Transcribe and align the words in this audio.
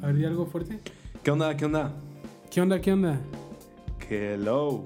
A 0.00 0.06
ver, 0.06 0.18
¿y 0.18 0.24
algo 0.24 0.46
fuerte? 0.46 0.78
¿Qué 1.24 1.30
onda? 1.32 1.56
¿Qué 1.56 1.64
onda? 1.64 1.92
¿Qué 2.50 2.60
onda? 2.60 2.80
¿Qué 2.80 2.92
onda? 2.92 3.20
Hello. 4.08 4.84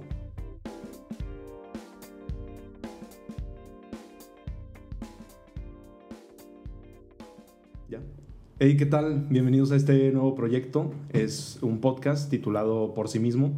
Ya. 7.91 8.01
Hey, 8.59 8.79
¿qué 8.79 8.87
tal? 8.87 9.27
Bienvenidos 9.29 9.71
a 9.73 9.77
este 9.77 10.11
nuevo 10.13 10.35
proyecto. 10.35 10.91
Es 11.11 11.59
un 11.61 11.83
podcast 11.83 12.31
titulado 12.31 12.95
Por 12.95 13.09
sí 13.09 13.19
mismo. 13.19 13.53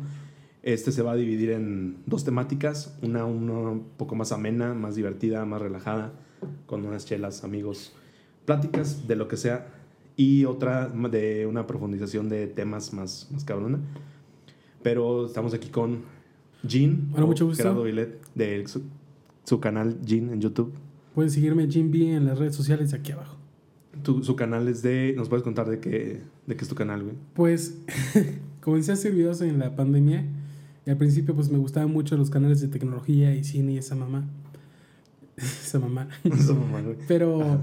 Este 0.64 0.90
se 0.90 1.02
va 1.02 1.12
a 1.12 1.16
dividir 1.16 1.52
en 1.52 1.98
dos 2.06 2.24
temáticas, 2.24 2.98
una, 3.00 3.26
una 3.26 3.52
un 3.70 3.84
poco 3.96 4.16
más 4.16 4.32
amena, 4.32 4.74
más 4.74 4.96
divertida, 4.96 5.44
más 5.44 5.62
relajada, 5.62 6.14
con 6.66 6.84
unas 6.84 7.06
chelas, 7.06 7.44
amigos, 7.44 7.94
pláticas 8.44 9.06
de 9.06 9.14
lo 9.14 9.28
que 9.28 9.36
sea, 9.36 9.83
y 10.16 10.44
otra 10.44 10.88
de 10.88 11.46
una 11.46 11.66
profundización 11.66 12.28
de 12.28 12.46
temas 12.46 12.92
más, 12.92 13.28
más 13.32 13.44
cabrona. 13.44 13.78
Pero 14.82 15.26
estamos 15.26 15.54
aquí 15.54 15.68
con 15.68 16.02
Jean, 16.62 17.10
Hola, 17.14 17.26
mucho 17.26 17.46
gusto. 17.46 17.62
Gerardo 17.62 17.84
de 18.34 18.66
su, 18.68 18.82
su 19.44 19.60
canal 19.60 19.98
Jean 20.02 20.30
en 20.30 20.40
YouTube. 20.40 20.72
Pueden 21.14 21.30
seguirme 21.30 21.66
Jim 21.68 21.90
B 21.90 22.14
en 22.14 22.26
las 22.26 22.38
redes 22.38 22.54
sociales 22.54 22.90
de 22.90 22.98
aquí 22.98 23.12
abajo. 23.12 23.36
Tu- 24.02 24.22
su 24.24 24.34
canal 24.36 24.66
es 24.68 24.82
de... 24.82 25.14
¿Nos 25.16 25.28
puedes 25.28 25.42
contar 25.44 25.68
de 25.68 25.78
qué, 25.78 26.20
de 26.46 26.56
qué 26.56 26.62
es 26.62 26.68
tu 26.68 26.74
canal, 26.74 27.02
güey? 27.04 27.14
Pues 27.34 27.78
comencé 28.60 28.90
a 28.90 28.94
hacer 28.94 29.12
videos 29.12 29.40
en 29.40 29.58
la 29.58 29.74
pandemia 29.76 30.24
y 30.86 30.90
al 30.90 30.96
principio 30.96 31.34
pues 31.34 31.48
me 31.50 31.58
gustaban 31.58 31.90
mucho 31.92 32.16
los 32.16 32.28
canales 32.30 32.60
de 32.60 32.68
tecnología 32.68 33.34
y 33.34 33.44
cine 33.44 33.72
y 33.72 33.78
esa 33.78 33.94
mamá. 33.94 34.24
esa 35.36 35.78
mamá. 35.78 36.08
Eso, 36.24 36.54
mamá, 36.54 36.82
güey. 36.82 36.96
Pero 37.08 37.60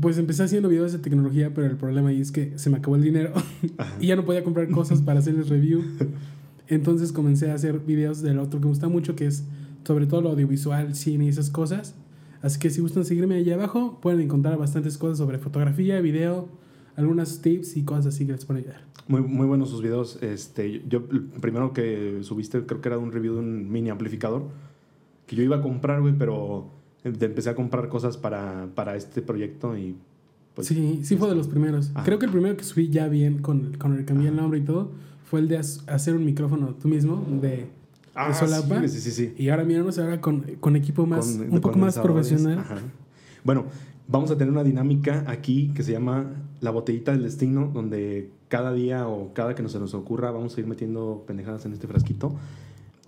pues 0.00 0.18
empecé 0.18 0.42
haciendo 0.42 0.68
videos 0.68 0.92
de 0.92 0.98
tecnología, 0.98 1.52
pero 1.54 1.66
el 1.66 1.76
problema 1.76 2.10
ahí 2.10 2.20
es 2.20 2.32
que 2.32 2.52
se 2.56 2.70
me 2.70 2.78
acabó 2.78 2.96
el 2.96 3.02
dinero 3.02 3.32
y 4.00 4.08
ya 4.08 4.16
no 4.16 4.24
podía 4.24 4.44
comprar 4.44 4.68
cosas 4.70 5.02
para 5.02 5.20
hacerles 5.20 5.48
review. 5.48 5.82
Entonces 6.68 7.12
comencé 7.12 7.50
a 7.50 7.54
hacer 7.54 7.80
videos 7.80 8.22
del 8.22 8.38
otro 8.38 8.60
que 8.60 8.66
me 8.66 8.70
gusta 8.70 8.88
mucho, 8.88 9.14
que 9.14 9.26
es 9.26 9.44
sobre 9.84 10.06
todo 10.06 10.22
lo 10.22 10.30
audiovisual, 10.30 10.94
cine 10.94 11.26
y 11.26 11.28
esas 11.28 11.50
cosas. 11.50 11.94
Así 12.40 12.58
que 12.58 12.70
si 12.70 12.80
gustan 12.80 13.04
seguirme 13.04 13.36
allá 13.36 13.54
abajo, 13.54 13.98
pueden 14.00 14.20
encontrar 14.20 14.58
bastantes 14.58 14.98
cosas 14.98 15.18
sobre 15.18 15.38
fotografía, 15.38 16.00
video, 16.00 16.48
algunas 16.96 17.40
tips 17.40 17.76
y 17.76 17.84
cosas 17.84 18.06
así 18.06 18.26
que 18.26 18.32
les 18.32 18.44
pueden 18.44 18.64
ayudar. 18.64 18.82
Muy, 19.08 19.20
muy 19.20 19.46
buenos 19.46 19.70
sus 19.70 19.82
videos. 19.82 20.18
Este, 20.22 20.82
yo, 20.88 21.04
el 21.10 21.22
primero 21.40 21.72
que 21.72 22.18
subiste, 22.22 22.64
creo 22.64 22.80
que 22.80 22.88
era 22.88 22.98
un 22.98 23.12
review 23.12 23.34
de 23.34 23.40
un 23.40 23.70
mini 23.70 23.90
amplificador 23.90 24.48
que 25.26 25.36
yo 25.36 25.42
iba 25.42 25.56
a 25.56 25.62
comprar, 25.62 26.00
güey, 26.00 26.14
pero 26.18 26.70
empecé 27.04 27.50
a 27.50 27.54
comprar 27.54 27.88
cosas 27.88 28.16
para, 28.16 28.68
para 28.74 28.96
este 28.96 29.22
proyecto 29.22 29.76
y 29.76 29.96
pues 30.54 30.68
sí, 30.68 31.00
sí 31.02 31.16
fue 31.16 31.28
de 31.28 31.34
los 31.34 31.48
primeros. 31.48 31.90
Ajá. 31.94 32.04
Creo 32.04 32.18
que 32.18 32.26
el 32.26 32.32
primero 32.32 32.56
que 32.56 32.64
subí 32.64 32.88
ya 32.90 33.08
bien, 33.08 33.38
con, 33.38 33.72
con 33.78 33.92
el 33.92 33.98
que 34.00 34.04
cambié 34.06 34.28
el 34.28 34.36
nombre 34.36 34.58
y 34.58 34.62
todo, 34.62 34.90
fue 35.24 35.40
el 35.40 35.48
de 35.48 35.56
hacer 35.58 36.14
un 36.14 36.24
micrófono 36.24 36.74
tú 36.80 36.88
mismo, 36.88 37.24
de, 37.40 37.66
Ah, 38.14 38.28
de 38.28 38.34
solapa. 38.34 38.86
sí, 38.88 39.00
sí, 39.00 39.10
sí. 39.10 39.34
Y 39.38 39.48
ahora 39.48 39.64
míranos 39.64 39.98
ahora 39.98 40.20
con, 40.20 40.42
con 40.60 40.76
equipo 40.76 41.06
más, 41.06 41.26
Con- 41.26 41.50
un 41.54 41.60
poco 41.60 41.78
más 41.78 41.98
profesional. 41.98 42.58
Ajá. 42.58 42.76
Bueno, 43.42 43.64
vamos 44.06 44.30
a 44.30 44.36
tener 44.36 44.52
una 44.52 44.62
dinámica 44.62 45.24
aquí 45.26 45.72
que 45.74 45.82
se 45.82 45.92
llama 45.92 46.26
la 46.60 46.70
botellita 46.70 47.12
del 47.12 47.22
destino, 47.22 47.70
donde 47.72 48.28
cada 48.48 48.74
día 48.74 49.08
o 49.08 49.32
cada 49.32 49.54
que 49.54 49.62
nos, 49.62 49.72
se 49.72 49.78
nos 49.80 49.94
ocurra 49.94 50.30
vamos 50.30 50.54
a 50.54 50.60
ir 50.60 50.66
metiendo 50.66 51.24
pendejadas 51.26 51.64
en 51.64 51.72
este 51.72 51.86
frasquito 51.86 52.34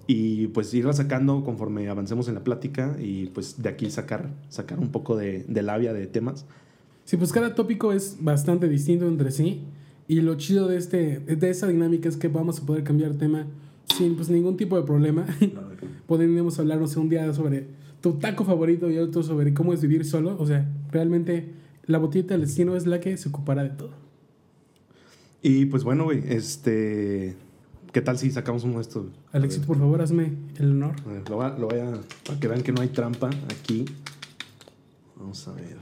y 0.06 0.48
pues 0.48 0.72
irla 0.74 0.92
sacando 0.92 1.42
conforme 1.44 1.88
avancemos 1.88 2.28
en 2.28 2.34
la 2.34 2.44
plática 2.44 2.96
y 3.00 3.26
pues 3.26 3.62
de 3.62 3.68
aquí 3.68 3.90
sacar, 3.90 4.30
sacar 4.48 4.78
un 4.78 4.90
poco 4.90 5.16
de, 5.16 5.44
de 5.48 5.62
labia 5.62 5.92
de 5.92 6.06
temas. 6.06 6.46
Sí, 7.04 7.16
pues 7.16 7.32
cada 7.32 7.54
tópico 7.54 7.92
es 7.92 8.18
bastante 8.20 8.68
distinto 8.68 9.06
entre 9.06 9.30
sí. 9.30 9.62
Y 10.06 10.20
lo 10.20 10.34
chido 10.36 10.68
de, 10.68 10.76
este, 10.76 11.18
de 11.20 11.50
esa 11.50 11.66
dinámica 11.66 12.08
es 12.08 12.16
que 12.16 12.28
vamos 12.28 12.60
a 12.60 12.66
poder 12.66 12.84
cambiar 12.84 13.14
tema 13.14 13.46
sin 13.96 14.16
pues, 14.16 14.28
ningún 14.28 14.56
tipo 14.56 14.76
de 14.76 14.82
problema. 14.82 15.26
Podríamos 16.06 16.58
hablar, 16.58 16.78
no 16.78 16.86
sé, 16.86 17.00
un 17.00 17.08
día 17.08 17.32
sobre 17.32 17.66
tu 18.00 18.14
taco 18.14 18.44
favorito 18.44 18.90
y 18.90 18.98
otro 18.98 19.22
sobre 19.22 19.54
cómo 19.54 19.72
es 19.72 19.80
vivir 19.80 20.04
solo. 20.04 20.36
O 20.38 20.46
sea, 20.46 20.70
realmente 20.92 21.52
la 21.86 21.98
botita 21.98 22.34
del 22.34 22.42
destino 22.42 22.76
es 22.76 22.86
la 22.86 23.00
que 23.00 23.16
se 23.16 23.28
ocupará 23.28 23.62
de 23.62 23.70
todo. 23.70 23.92
Y 25.42 25.66
pues 25.66 25.84
bueno, 25.84 26.04
güey, 26.04 26.22
este... 26.26 27.36
¿Qué 27.94 28.00
tal 28.00 28.18
si 28.18 28.28
sacamos 28.32 28.64
uno 28.64 28.74
de 28.74 28.80
estos? 28.80 29.06
Alexito, 29.30 29.68
por 29.68 29.78
favor, 29.78 30.02
hazme 30.02 30.32
el 30.58 30.72
honor. 30.72 30.96
A 31.06 31.12
ver, 31.12 31.30
Lo, 31.30 31.36
va- 31.36 31.56
lo 31.56 31.68
voy 31.68 31.78
a... 31.78 31.92
Para 32.26 32.40
que 32.40 32.48
vean 32.48 32.62
que 32.62 32.72
no 32.72 32.80
hay 32.82 32.88
trampa 32.88 33.30
aquí. 33.48 33.84
Vamos 35.16 35.46
a 35.46 35.52
ver. 35.52 35.76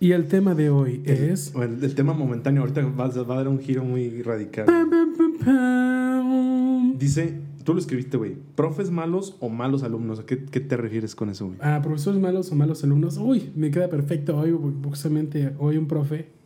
Y 0.00 0.10
el 0.10 0.26
tema 0.26 0.56
de 0.56 0.70
hoy 0.70 1.02
es... 1.04 1.52
Bueno, 1.52 1.76
el 1.80 1.94
tema 1.94 2.12
momentáneo, 2.14 2.62
ahorita 2.62 2.82
va, 2.82 3.06
va 3.06 3.34
a 3.34 3.36
dar 3.38 3.46
un 3.46 3.60
giro 3.60 3.84
muy 3.84 4.22
radical. 4.22 4.64
Pam, 4.66 4.90
pam, 4.90 5.14
pam, 5.16 5.38
pam. 5.38 6.98
Dice, 6.98 7.38
tú 7.62 7.74
lo 7.74 7.78
escribiste, 7.78 8.16
güey. 8.16 8.36
¿Profes 8.56 8.90
malos 8.90 9.36
o 9.38 9.48
malos 9.48 9.84
alumnos? 9.84 10.18
¿A 10.18 10.26
qué, 10.26 10.44
qué 10.46 10.58
te 10.58 10.76
refieres 10.76 11.14
con 11.14 11.30
eso, 11.30 11.46
güey? 11.46 11.58
Ah, 11.62 11.78
profesores 11.80 12.20
malos 12.20 12.50
o 12.50 12.56
malos 12.56 12.82
alumnos. 12.82 13.18
Uy, 13.18 13.52
me 13.54 13.70
queda 13.70 13.88
perfecto 13.88 14.36
hoy, 14.36 14.50
porque 14.50 14.88
justamente 14.88 15.54
hoy 15.60 15.76
un 15.76 15.86
profe, 15.86 16.41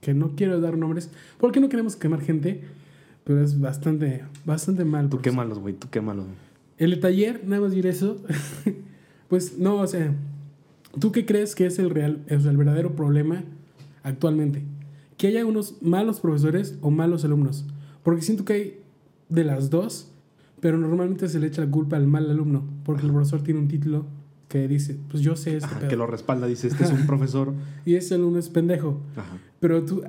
que 0.00 0.14
no 0.14 0.32
quiero 0.36 0.60
dar 0.60 0.76
nombres, 0.76 1.10
porque 1.38 1.60
no 1.60 1.68
queremos 1.68 1.96
quemar 1.96 2.20
gente, 2.20 2.62
pero 3.24 3.42
es 3.42 3.60
bastante, 3.60 4.24
bastante 4.44 4.84
mal. 4.84 5.08
Tú 5.08 5.18
profesor. 5.18 5.22
qué 5.22 5.36
malos, 5.36 5.58
güey. 5.58 5.74
Tú 5.74 5.88
qué 5.90 6.00
malos. 6.00 6.26
El 6.78 6.98
taller, 7.00 7.42
nada 7.44 7.62
más 7.62 7.72
diré 7.72 7.90
eso. 7.90 8.22
pues 9.28 9.58
no, 9.58 9.76
o 9.76 9.86
sea, 9.86 10.14
¿tú 10.98 11.12
qué 11.12 11.26
crees 11.26 11.54
que 11.54 11.66
es 11.66 11.78
el 11.78 11.90
real, 11.90 12.24
sea, 12.40 12.50
el 12.50 12.56
verdadero 12.56 12.94
problema 12.94 13.44
actualmente? 14.02 14.62
Que 15.16 15.28
haya 15.28 15.44
unos 15.44 15.82
malos 15.82 16.20
profesores 16.20 16.78
o 16.80 16.90
malos 16.90 17.24
alumnos. 17.24 17.66
Porque 18.02 18.22
siento 18.22 18.44
que 18.44 18.52
hay 18.52 18.80
de 19.28 19.44
las 19.44 19.70
dos, 19.70 20.12
pero 20.60 20.78
normalmente 20.78 21.28
se 21.28 21.40
le 21.40 21.48
echa 21.48 21.64
la 21.64 21.70
culpa 21.70 21.96
al 21.96 22.06
mal 22.06 22.30
alumno, 22.30 22.64
porque 22.84 23.04
el 23.04 23.12
profesor 23.12 23.42
tiene 23.42 23.60
un 23.60 23.68
título 23.68 24.06
que 24.48 24.66
dice, 24.66 24.98
pues 25.10 25.22
yo 25.22 25.36
sé 25.36 25.56
este 25.56 25.66
Ajá, 25.66 25.78
pedo. 25.80 25.88
que 25.90 25.96
lo 25.96 26.06
respalda, 26.06 26.46
dice, 26.46 26.68
este 26.68 26.84
es 26.84 26.90
un 26.90 27.06
profesor. 27.06 27.52
Y 27.84 27.94
ese 27.94 28.14
alumno 28.14 28.38
es 28.38 28.48
pendejo. 28.48 29.00
Ajá. 29.14 29.38
Pero 29.60 29.84
tú, 29.84 30.02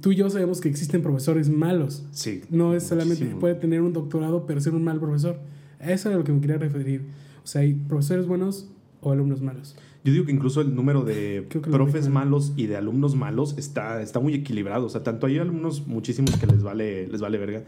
tú 0.00 0.12
y 0.12 0.16
yo 0.16 0.28
sabemos 0.30 0.60
que 0.60 0.68
existen 0.68 1.02
profesores 1.02 1.48
malos. 1.48 2.04
Sí. 2.10 2.42
No 2.50 2.74
es 2.74 2.82
solamente 2.84 3.20
muchísimo. 3.22 3.40
puede 3.40 3.54
tener 3.54 3.80
un 3.82 3.92
doctorado, 3.92 4.46
pero 4.46 4.60
ser 4.60 4.74
un 4.74 4.84
mal 4.84 4.98
profesor. 4.98 5.38
A 5.80 5.92
eso 5.92 6.08
es 6.08 6.14
a 6.14 6.18
lo 6.18 6.24
que 6.24 6.32
me 6.32 6.40
quería 6.40 6.58
referir. 6.58 7.02
O 7.42 7.46
sea, 7.46 7.60
hay 7.60 7.74
profesores 7.74 8.26
buenos 8.26 8.68
o 9.00 9.12
alumnos 9.12 9.40
malos. 9.42 9.76
Yo 10.02 10.12
digo 10.12 10.26
que 10.26 10.32
incluso 10.32 10.60
el 10.60 10.74
número 10.74 11.02
de 11.02 11.46
que 11.50 11.60
profes 11.60 12.08
malos 12.08 12.52
y 12.56 12.66
de 12.66 12.76
alumnos 12.76 13.14
malos 13.14 13.54
está, 13.56 14.02
está 14.02 14.18
muy 14.20 14.34
equilibrado. 14.34 14.86
O 14.86 14.88
sea, 14.88 15.02
tanto 15.02 15.26
hay 15.26 15.38
alumnos 15.38 15.86
muchísimos 15.86 16.36
que 16.36 16.46
les 16.46 16.62
vale, 16.62 17.06
les 17.08 17.20
vale 17.20 17.38
verga. 17.38 17.62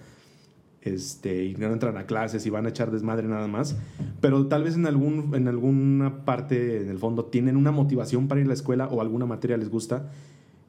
Este, 0.87 1.45
y 1.45 1.55
no 1.57 1.67
entran 1.73 1.97
a 1.97 2.07
clases 2.07 2.47
y 2.47 2.51
van 2.51 2.67
a 2.67 2.69
echar 2.69 2.91
desmadre 2.91 3.27
nada 3.29 3.47
más. 3.49 3.77
Pero 4.21 4.47
tal 4.47 4.63
vez 4.65 4.75
en, 4.77 4.87
algún, 4.87 5.35
en 5.35 5.49
alguna 5.49 6.25
parte, 6.25 6.81
en 6.83 6.89
el 6.89 6.99
fondo, 6.99 7.25
tienen 7.25 7.57
una 7.57 7.73
motivación 7.73 8.29
para 8.29 8.41
ir 8.41 8.47
a 8.47 8.49
la 8.49 8.55
escuela 8.55 8.87
o 8.89 9.01
alguna 9.01 9.27
materia 9.27 9.57
les 9.57 9.69
gusta. 9.69 10.11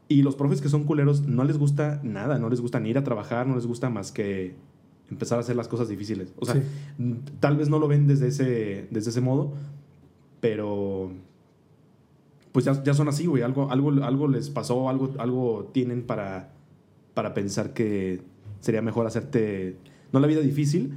Y 0.09 0.21
los 0.23 0.35
profes 0.35 0.61
que 0.61 0.69
son 0.69 0.85
culeros 0.85 1.27
no 1.27 1.43
les 1.43 1.57
gusta 1.57 1.99
nada, 2.03 2.39
no 2.39 2.49
les 2.49 2.61
gusta 2.61 2.79
ni 2.79 2.89
ir 2.89 2.97
a 2.97 3.03
trabajar, 3.03 3.45
no 3.47 3.55
les 3.55 3.65
gusta 3.67 3.89
más 3.89 4.11
que 4.11 4.55
empezar 5.11 5.37
a 5.37 5.41
hacer 5.41 5.55
las 5.55 5.67
cosas 5.67 5.87
difíciles. 5.89 6.33
O 6.39 6.45
sea, 6.45 6.55
Sí. 6.55 6.61
tal 7.39 7.57
vez 7.57 7.69
no 7.69 7.77
lo 7.79 7.87
ven 7.87 8.07
desde 8.07 8.27
ese, 8.27 8.87
desde 8.89 9.09
ese 9.11 9.21
modo, 9.21 9.53
pero 10.39 11.11
pues 12.51 12.65
ya, 12.65 12.81
ya 12.83 12.93
son 12.93 13.07
así, 13.07 13.25
güey. 13.27 13.43
Algo, 13.43 13.69
algo, 13.71 13.91
algo 14.03 14.27
les 14.27 14.49
pasó, 14.49 14.89
algo, 14.89 15.13
algo 15.19 15.69
tienen 15.73 16.03
para, 16.03 16.49
para 17.13 17.33
pensar 17.33 17.73
que 17.73 18.21
sería 18.61 18.81
mejor 18.81 19.05
hacerte, 19.05 19.77
no 20.11 20.19
la 20.19 20.27
vida 20.27 20.41
difícil, 20.41 20.93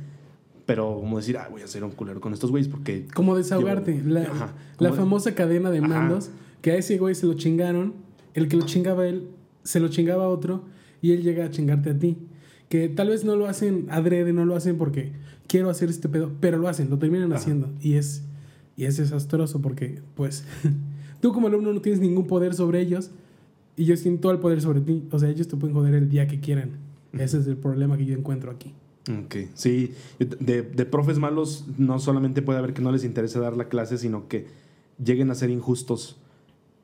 pero 0.66 0.98
como 1.00 1.16
decir, 1.18 1.36
ah, 1.38 1.48
voy 1.50 1.62
a 1.62 1.66
ser 1.66 1.82
un 1.84 1.90
culero 1.90 2.20
con 2.20 2.32
estos 2.32 2.50
güeyes 2.50 2.68
porque... 2.68 3.06
Como 3.14 3.36
desahogarte. 3.36 4.02
La, 4.06 4.22
ajá, 4.22 4.54
la 4.78 4.90
como- 4.90 5.00
famosa 5.02 5.34
cadena 5.34 5.70
de 5.70 5.78
Ajá. 5.78 5.88
mandos, 5.88 6.30
que 6.62 6.70
a 6.72 6.76
ese 6.76 6.96
güey 6.98 7.14
se 7.14 7.26
lo 7.26 7.34
chingaron, 7.34 7.94
el 8.34 8.46
que 8.48 8.56
lo 8.56 8.64
chingaba 8.66 9.06
él, 9.06 9.28
se 9.64 9.80
lo 9.80 9.88
chingaba 9.88 10.24
a 10.24 10.28
otro, 10.28 10.64
y 11.02 11.12
él 11.12 11.22
llega 11.22 11.46
a 11.46 11.50
chingarte 11.50 11.90
a 11.90 11.98
ti. 11.98 12.18
Que 12.68 12.88
tal 12.88 13.08
vez 13.08 13.24
no 13.24 13.34
lo 13.34 13.46
hacen 13.46 13.86
adrede, 13.90 14.32
no 14.32 14.44
lo 14.44 14.54
hacen 14.54 14.78
porque 14.78 15.10
quiero 15.48 15.70
hacer 15.70 15.88
este 15.90 16.08
pedo, 16.08 16.30
pero 16.40 16.58
lo 16.58 16.68
hacen, 16.68 16.88
lo 16.88 16.98
terminan 16.98 17.32
Ajá. 17.32 17.40
haciendo. 17.40 17.68
Y 17.80 17.94
es, 17.94 18.22
y 18.76 18.84
es 18.84 18.96
desastroso 18.96 19.60
porque, 19.60 20.00
pues, 20.14 20.44
tú 21.20 21.32
como 21.32 21.48
alumno 21.48 21.72
no 21.72 21.80
tienes 21.80 22.00
ningún 22.00 22.26
poder 22.28 22.54
sobre 22.54 22.80
ellos, 22.80 23.10
y 23.76 23.84
ellos 23.84 24.02
tienen 24.02 24.20
todo 24.20 24.30
el 24.30 24.38
poder 24.38 24.60
sobre 24.60 24.80
ti. 24.82 25.02
O 25.10 25.18
sea, 25.18 25.30
ellos 25.30 25.48
te 25.48 25.56
pueden 25.56 25.74
joder 25.74 25.94
el 25.94 26.08
día 26.10 26.28
que 26.28 26.38
quieran. 26.38 26.72
Ese 27.12 27.38
es 27.38 27.46
el 27.48 27.56
problema 27.56 27.96
que 27.96 28.04
yo 28.04 28.14
encuentro 28.14 28.50
aquí. 28.52 28.72
Ok, 29.08 29.36
sí, 29.54 29.94
de, 30.18 30.62
de 30.62 30.84
profes 30.84 31.18
malos 31.18 31.64
no 31.78 31.98
solamente 31.98 32.42
puede 32.42 32.58
haber 32.58 32.74
que 32.74 32.82
no 32.82 32.92
les 32.92 33.04
interese 33.04 33.38
dar 33.40 33.56
la 33.56 33.68
clase, 33.68 33.96
sino 33.98 34.28
que 34.28 34.46
lleguen 35.02 35.30
a 35.30 35.34
ser 35.34 35.50
injustos. 35.50 36.16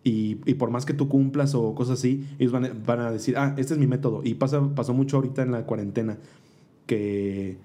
Y, 0.02 0.38
y 0.46 0.54
por 0.54 0.70
más 0.70 0.86
que 0.86 0.94
tú 0.94 1.08
cumplas 1.08 1.54
o 1.54 1.74
cosas 1.74 1.98
así, 1.98 2.26
ellos 2.38 2.52
van 2.52 2.64
a, 2.64 2.72
van 2.86 3.00
a 3.00 3.10
decir, 3.10 3.36
ah, 3.36 3.54
este 3.58 3.74
es 3.74 3.78
mi 3.80 3.86
método. 3.86 4.22
Y 4.24 4.34
pasa, 4.34 4.60
pasó 4.74 4.94
mucho 4.94 5.16
ahorita 5.16 5.42
en 5.42 5.50
la 5.52 5.66
cuarentena 5.66 6.16
que 6.86 7.58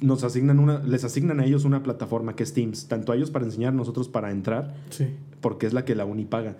nos 0.00 0.22
asignan 0.24 0.60
una, 0.60 0.78
les 0.84 1.02
asignan 1.04 1.40
a 1.40 1.44
ellos 1.44 1.64
una 1.64 1.82
plataforma 1.82 2.36
que 2.36 2.44
es 2.44 2.52
Teams, 2.54 2.86
tanto 2.86 3.10
a 3.12 3.16
ellos 3.16 3.30
para 3.30 3.44
enseñar, 3.44 3.74
nosotros 3.74 4.08
para 4.08 4.30
entrar, 4.30 4.74
Sí. 4.90 5.06
porque 5.40 5.66
es 5.66 5.72
la 5.72 5.84
que 5.84 5.94
la 5.96 6.04
uni 6.04 6.24
paga. 6.24 6.56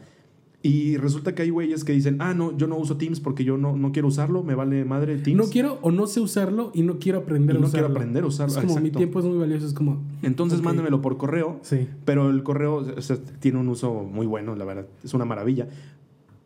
Y 0.63 0.99
resulta 0.99 1.35
que 1.35 1.41
hay 1.41 1.49
güeyes 1.49 1.85
que 1.85 1.93
dicen, 1.93 2.17
ah, 2.21 2.35
no, 2.35 2.55
yo 2.55 2.67
no 2.67 2.77
uso 2.77 2.99
Teams 2.99 3.19
porque 3.21 3.45
yo 3.45 3.57
no, 3.57 3.77
no 3.77 3.93
quiero 3.93 4.09
usarlo, 4.09 4.43
me 4.43 4.55
vale 4.55 4.85
madre 4.85 5.17
Teams. 5.17 5.39
No 5.39 5.51
quiero 5.51 5.79
o 5.81 5.91
no 5.91 6.07
sé 6.07 6.21
usarlo 6.21 6.71
y 6.75 6.83
no 6.83 6.99
quiero 6.99 7.21
aprender 7.21 7.57
Y 7.57 7.59
a 7.59 7.61
no 7.63 7.67
usarlo. 7.67 7.87
quiero 7.87 7.99
aprender 7.99 8.25
a 8.25 8.27
usarlo, 8.27 8.59
Es 8.59 8.67
como 8.67 8.79
mi 8.81 8.91
tiempo 8.91 9.21
es 9.21 9.25
muy 9.25 9.39
valioso, 9.39 9.67
es 9.67 9.73
como... 9.73 10.03
Entonces 10.23 10.59
ok. 10.59 10.65
mándemelo 10.67 11.01
por 11.01 11.17
correo. 11.17 11.61
Sí. 11.63 11.89
Pero 12.05 12.29
el 12.29 12.43
correo 12.43 12.75
o 12.97 13.01
sea, 13.01 13.17
tiene 13.39 13.59
un 13.59 13.69
uso 13.69 13.95
muy 14.05 14.27
bueno, 14.27 14.55
la 14.55 14.67
verdad. 14.67 14.87
Es 15.03 15.15
una 15.15 15.25
maravilla. 15.25 15.67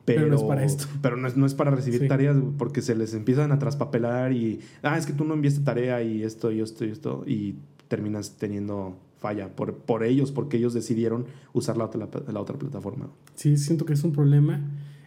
Pero, 0.04 0.20
Pero 0.20 0.30
no 0.30 0.36
es 0.36 0.42
para 0.44 0.64
esto. 0.64 0.84
Pero 1.02 1.16
no 1.16 1.26
es, 1.26 1.36
no 1.36 1.46
es 1.46 1.54
para 1.54 1.72
recibir 1.72 2.00
Sí. 2.02 2.08
tareas 2.08 2.36
porque 2.56 2.82
se 2.82 2.94
les 2.94 3.14
empiezan 3.14 3.50
a 3.50 3.58
traspapelar 3.58 4.32
y, 4.32 4.60
ah, 4.84 4.96
es 4.96 5.06
que 5.06 5.12
tú 5.12 5.24
no 5.24 5.34
enviaste 5.34 5.62
tarea 5.62 6.02
y 6.04 6.22
esto 6.22 6.52
y 6.52 6.60
esto 6.60 6.84
y 6.84 6.90
esto. 6.90 7.24
Y 7.26 7.54
terminas 7.88 8.36
teniendo 8.38 8.96
falla 9.24 9.56
por, 9.56 9.74
por 9.74 10.04
ellos, 10.04 10.32
porque 10.32 10.58
ellos 10.58 10.74
decidieron 10.74 11.24
usar 11.54 11.78
la 11.78 11.86
otra, 11.86 12.06
la 12.30 12.40
otra 12.40 12.58
plataforma. 12.58 13.08
Sí, 13.36 13.56
siento 13.56 13.86
que 13.86 13.94
es 13.94 14.04
un 14.04 14.12
problema. 14.12 14.60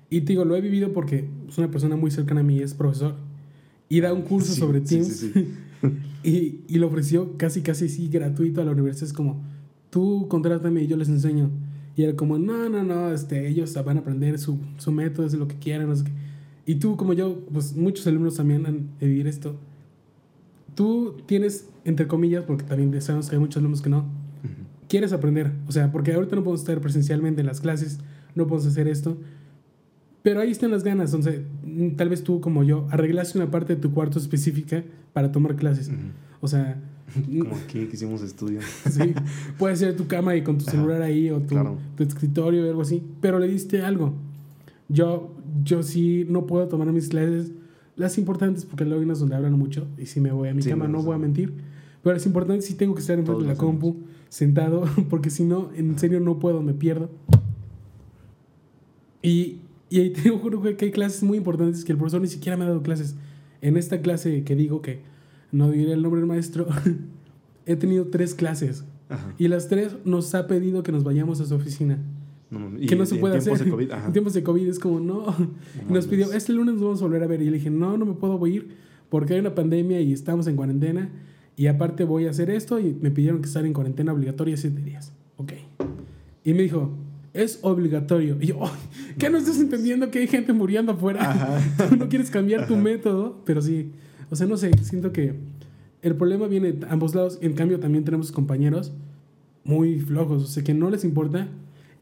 Y 0.10 0.22
te 0.22 0.34
digo, 0.34 0.44
lo 0.44 0.56
he 0.56 0.62
vivido 0.62 0.92
porque 0.92 1.30
es 1.48 1.56
una 1.60 1.69
persona 1.69 1.96
muy 1.98 2.10
cercana 2.10 2.42
a 2.42 2.44
mí, 2.44 2.60
es 2.60 2.74
profesor. 2.74 3.14
Y 3.90 4.00
da 4.02 4.14
un 4.14 4.24
curso 4.24 4.54
Sí, 4.54 4.60
sobre 4.60 4.81
Teams. 4.81 5.08
sí, 5.08 5.31
sí. 5.31 5.54
y, 6.24 6.62
y 6.68 6.80
lo 6.80 6.88
ofreció 6.88 7.38
casi, 7.38 7.62
casi 7.62 7.90
sí, 7.90 8.08
gratuito 8.10 8.60
a 8.60 8.66
la 8.66 8.72
universidad. 8.72 9.06
Es 9.06 9.14
como, 9.14 9.44
tú 9.92 10.25
contrátame 10.28 10.81
y 10.81 10.88
yo 10.88 10.98
les 10.98 11.10
enseño. 11.10 11.52
Y 11.96 12.02
era 12.02 12.16
como, 12.16 12.40
no, 12.40 12.69
no, 12.69 12.84
no, 12.84 13.12
este, 13.14 13.48
ellos 13.48 13.72
van 13.86 13.98
a 13.98 14.00
aprender 14.00 14.40
su, 14.40 14.58
su 14.78 14.92
método, 14.92 15.28
es 15.28 15.34
lo 15.34 15.48
que 15.48 15.58
quieran, 15.58 15.90
no 15.90 15.96
sé 15.96 16.06
qué. 16.06 16.12
Y 16.66 16.75
tú, 16.75 16.98
como 16.98 17.14
yo, 17.14 17.40
pues 17.54 17.75
muchos 17.75 18.08
alumnos 18.08 18.34
también 18.36 18.66
han 18.66 18.90
de 19.00 19.06
vivir 19.06 19.28
esto. 19.28 19.56
Tú 20.77 21.15
tienes, 21.25 21.68
entre 21.85 22.06
comillas, 22.06 22.44
porque 22.44 22.63
también 22.63 23.01
sabemos 23.01 23.29
que 23.29 23.35
hay 23.35 23.39
muchos 23.39 23.57
alumnos 23.57 23.81
que 23.81 23.89
no, 23.89 24.06
quieres 24.88 25.12
aprender. 25.12 25.51
O 25.68 25.71
sea, 25.71 25.91
porque 25.91 26.13
ahorita 26.13 26.35
no 26.35 26.44
podemos 26.44 26.62
estar 26.62 26.79
presencialmente 26.81 27.41
en 27.41 27.47
las 27.47 27.62
clases, 27.62 27.97
no 28.35 28.45
podemos 28.45 28.68
hacer 28.68 28.88
esto. 28.88 29.18
Pero 30.21 30.39
ahí 30.39 30.51
están 30.51 30.69
las 30.69 30.83
ganas. 30.83 31.15
Entonces, 31.15 31.41
mm, 31.65 31.95
tal 31.95 32.09
vez 32.09 32.24
tú, 32.24 32.41
como 32.41 32.63
yo, 32.63 32.88
arreglaste 32.91 33.39
una 33.39 33.50
parte 33.50 33.74
de 33.74 33.81
tu 33.81 33.91
cuarto 33.91 34.19
específica 34.19 34.83
para 35.13 35.31
tomar 35.31 35.56
clases. 35.56 35.89
O 36.41 36.47
sea, 36.47 36.80
Como 37.39 37.56
aquí 37.56 37.85
que 37.88 37.95
hicimos 37.95 38.21
estudio. 38.21 38.59
sí, 38.88 39.15
puede 39.57 39.75
ser 39.77 39.95
tu 39.95 40.06
cama 40.06 40.35
y 40.35 40.44
con 40.44 40.59
tu 40.59 40.65
celular 40.65 41.01
ahí 41.01 41.31
o 41.31 41.39
tu, 41.39 41.47
claro. 41.47 41.80
tu 41.95 42.03
escritorio 42.03 42.63
o 42.63 42.69
algo 42.69 42.83
así. 42.83 43.01
Pero 43.19 43.39
le 43.39 43.47
diste 43.47 43.81
algo. 43.81 44.13
Yo, 44.89 45.33
yo 45.63 45.81
sí 45.81 46.27
no 46.30 46.45
puedo 46.45 46.68
tomar 46.68 46.91
mis 46.91 47.07
clases, 47.07 47.51
las 47.97 48.17
importantes, 48.19 48.63
porque 48.63 48.85
luego 48.85 48.99
hay 48.99 49.05
unas 49.05 49.19
donde 49.19 49.35
hablan 49.35 49.53
mucho 49.53 49.88
y 49.97 50.05
si 50.05 50.21
me 50.21 50.31
voy 50.31 50.49
a 50.49 50.53
mi 50.53 50.61
Sí, 50.61 50.69
cama 50.69 50.88
no, 50.88 51.01
voy 51.01 51.15
a 51.15 51.17
mentir. 51.17 51.53
Pero 52.03 52.13
las 52.13 52.25
importantes 52.25 52.65
sí 52.65 52.75
tengo 52.75 52.94
que 52.94 53.01
estar 53.01 53.17
enfrente 53.17 53.44
de 53.44 53.49
la 53.49 53.55
compu, 53.55 53.97
sentado, 54.29 54.85
porque 55.09 55.29
si 55.29 55.44
no, 55.44 55.71
en 55.75 55.97
serio 55.97 56.19
no 56.19 56.39
puedo, 56.39 56.61
me 56.61 56.73
pierdo. 56.73 57.09
Y, 59.21 59.57
y 59.89 59.99
ahí 59.99 60.11
te 60.11 60.29
juro 60.29 60.61
que 60.61 60.85
hay 60.85 60.91
clases 60.91 61.23
muy 61.23 61.38
importantes 61.39 61.83
que 61.83 61.91
el 61.91 61.97
profesor 61.97 62.21
ni 62.21 62.27
siquiera 62.27 62.55
me 62.55 62.65
ha 62.65 62.67
dado 62.67 62.83
clases. 62.83 63.15
En 63.61 63.75
esta 63.75 63.99
clase 64.01 64.44
que 64.44 64.55
digo 64.55 64.81
que 64.83 65.01
no 65.51 65.71
diré 65.71 65.94
el 65.94 66.03
nombre 66.03 66.21
del 66.21 66.27
maestro, 66.27 66.67
he 67.65 67.75
tenido 67.75 68.07
tres 68.07 68.35
clases. 68.35 68.85
Ajá. 69.09 69.33
Y 69.39 69.47
las 69.47 69.69
tres 69.69 69.95
nos 70.05 70.35
ha 70.35 70.47
pedido 70.47 70.83
que 70.83 70.91
nos 70.91 71.03
vayamos 71.03 71.41
a 71.41 71.45
su 71.45 71.55
oficina. 71.55 71.97
No, 72.49 72.71
que 72.79 72.95
no 72.95 73.05
se 73.05 73.15
en 73.15 73.21
puede 73.21 73.39
tiempos 73.39 73.53
hacer. 73.55 73.65
de 73.65 73.71
COVID. 73.71 73.91
En 74.07 74.11
tiempos 74.13 74.33
de 74.33 74.44
COVID 74.44 74.67
es 74.67 74.79
como, 74.79 74.99
no. 74.99 75.35
Y 75.89 75.94
nos 75.94 76.07
pidió, 76.07 76.31
este 76.33 76.53
lunes 76.53 76.75
nos 76.75 76.83
vamos 76.83 77.01
a 77.01 77.05
volver 77.05 77.23
a 77.23 77.27
ver. 77.27 77.41
Y 77.41 77.45
le 77.45 77.57
dije, 77.57 77.69
no, 77.69 77.97
no 77.97 78.05
me 78.05 78.13
puedo 78.13 78.45
ir 78.47 78.69
porque 79.09 79.33
hay 79.33 79.39
una 79.39 79.55
pandemia 79.55 79.99
y 80.01 80.13
estamos 80.13 80.47
en 80.47 80.55
cuarentena. 80.55 81.09
Y 81.55 81.67
aparte 81.67 82.03
voy 82.03 82.25
a 82.27 82.29
hacer 82.29 82.49
esto 82.49 82.79
y 82.79 82.95
me 83.01 83.09
pidieron 83.11 83.41
que 83.41 83.47
estar 83.47 83.65
en 83.65 83.73
cuarentena 83.73 84.13
obligatoria 84.13 84.55
siete 84.57 84.81
días. 84.81 85.11
Ok. 85.38 85.53
Y 86.44 86.53
me 86.53 86.61
dijo, 86.63 86.91
es 87.33 87.59
obligatorio. 87.63 88.38
Y 88.39 88.47
yo, 88.47 88.59
"Ay, 88.63 88.71
¿qué 89.17 89.29
no 89.29 89.38
estás 89.38 89.59
entendiendo 89.59 90.09
que 90.11 90.19
hay 90.19 90.27
gente 90.27 90.53
muriendo 90.53 90.91
afuera? 90.94 91.29
Ajá. 91.29 91.59
Tú 91.89 91.95
no 91.97 92.07
quieres 92.09 92.29
cambiar 92.29 92.67
tu 92.67 92.75
Ajá. 92.75 92.83
método, 92.83 93.41
pero 93.45 93.61
sí. 93.61 93.91
O 94.29 94.35
sea, 94.35 94.45
no 94.47 94.55
sé, 94.57 94.71
siento 94.83 95.11
que 95.11 95.33
el 96.01 96.15
problema 96.15 96.47
viene 96.47 96.73
de 96.73 96.88
ambos 96.89 97.15
lados. 97.15 97.39
En 97.41 97.53
cambio, 97.53 97.79
también 97.79 98.03
tenemos 98.05 98.31
compañeros 98.31 98.94
muy 99.63 99.99
flojos, 99.99 100.44
o 100.44 100.47
sea, 100.47 100.63
que 100.63 100.73
no 100.73 100.89
les 100.89 101.03
importa. 101.03 101.47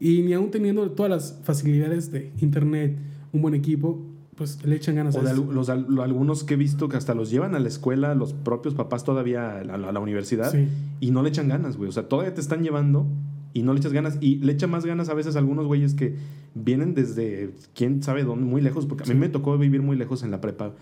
Y 0.00 0.22
ni 0.22 0.32
aún 0.34 0.50
teniendo 0.50 0.90
todas 0.92 1.10
las 1.10 1.40
facilidades 1.44 2.10
de 2.12 2.32
internet, 2.40 2.96
un 3.32 3.42
buen 3.42 3.54
equipo, 3.54 4.04
pues 4.34 4.62
le 4.64 4.76
echan 4.76 4.94
ganas 4.96 5.16
O 5.16 5.20
a 5.20 5.32
eso. 5.32 5.50
los, 5.50 5.68
al- 5.70 5.86
algunos 6.00 6.44
que 6.44 6.54
he 6.54 6.56
visto 6.58 6.88
que 6.88 6.96
hasta 6.98 7.14
los 7.14 7.30
llevan 7.30 7.54
a 7.54 7.58
la 7.58 7.68
escuela, 7.68 8.14
los 8.14 8.34
propios 8.34 8.74
papás 8.74 9.02
todavía 9.04 9.58
a 9.60 9.64
la, 9.64 9.74
a 9.74 9.92
la 9.92 10.00
universidad, 10.00 10.52
Sí. 10.52 10.68
y 11.00 11.10
no 11.10 11.22
le 11.22 11.30
echan 11.30 11.48
ganas, 11.48 11.76
güey. 11.78 11.88
O 11.88 11.92
sea, 11.92 12.08
todavía 12.08 12.34
te 12.34 12.42
están 12.42 12.62
llevando 12.62 13.06
y 13.54 13.62
no 13.62 13.72
le 13.72 13.78
echas 13.78 13.94
ganas. 13.94 14.18
Y 14.20 14.36
le 14.36 14.52
echan 14.52 14.70
más 14.70 14.84
ganas 14.84 15.08
a 15.08 15.14
veces 15.14 15.36
a 15.36 15.38
algunos 15.38 15.64
güeyes 15.66 15.94
que 15.94 16.16
vienen 16.54 16.92
desde 16.94 17.54
quién 17.74 18.02
sabe 18.02 18.24
dónde, 18.24 18.44
muy 18.44 18.60
lejos, 18.60 18.84
porque 18.84 19.04
a 19.04 19.06
mí 19.06 19.14
Sí. 19.14 19.18
me 19.18 19.28
tocó 19.30 19.56
vivir 19.56 19.80
muy 19.80 19.96
lejos 19.96 20.22
en 20.22 20.30
la 20.30 20.42
prepa. 20.42 20.72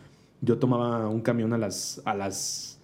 Yo 0.40 0.58
tomaba 0.58 1.08
un 1.08 1.20
camión 1.20 1.52
a 1.52 1.58
las, 1.58 2.02
a 2.04 2.14
las, 2.14 2.80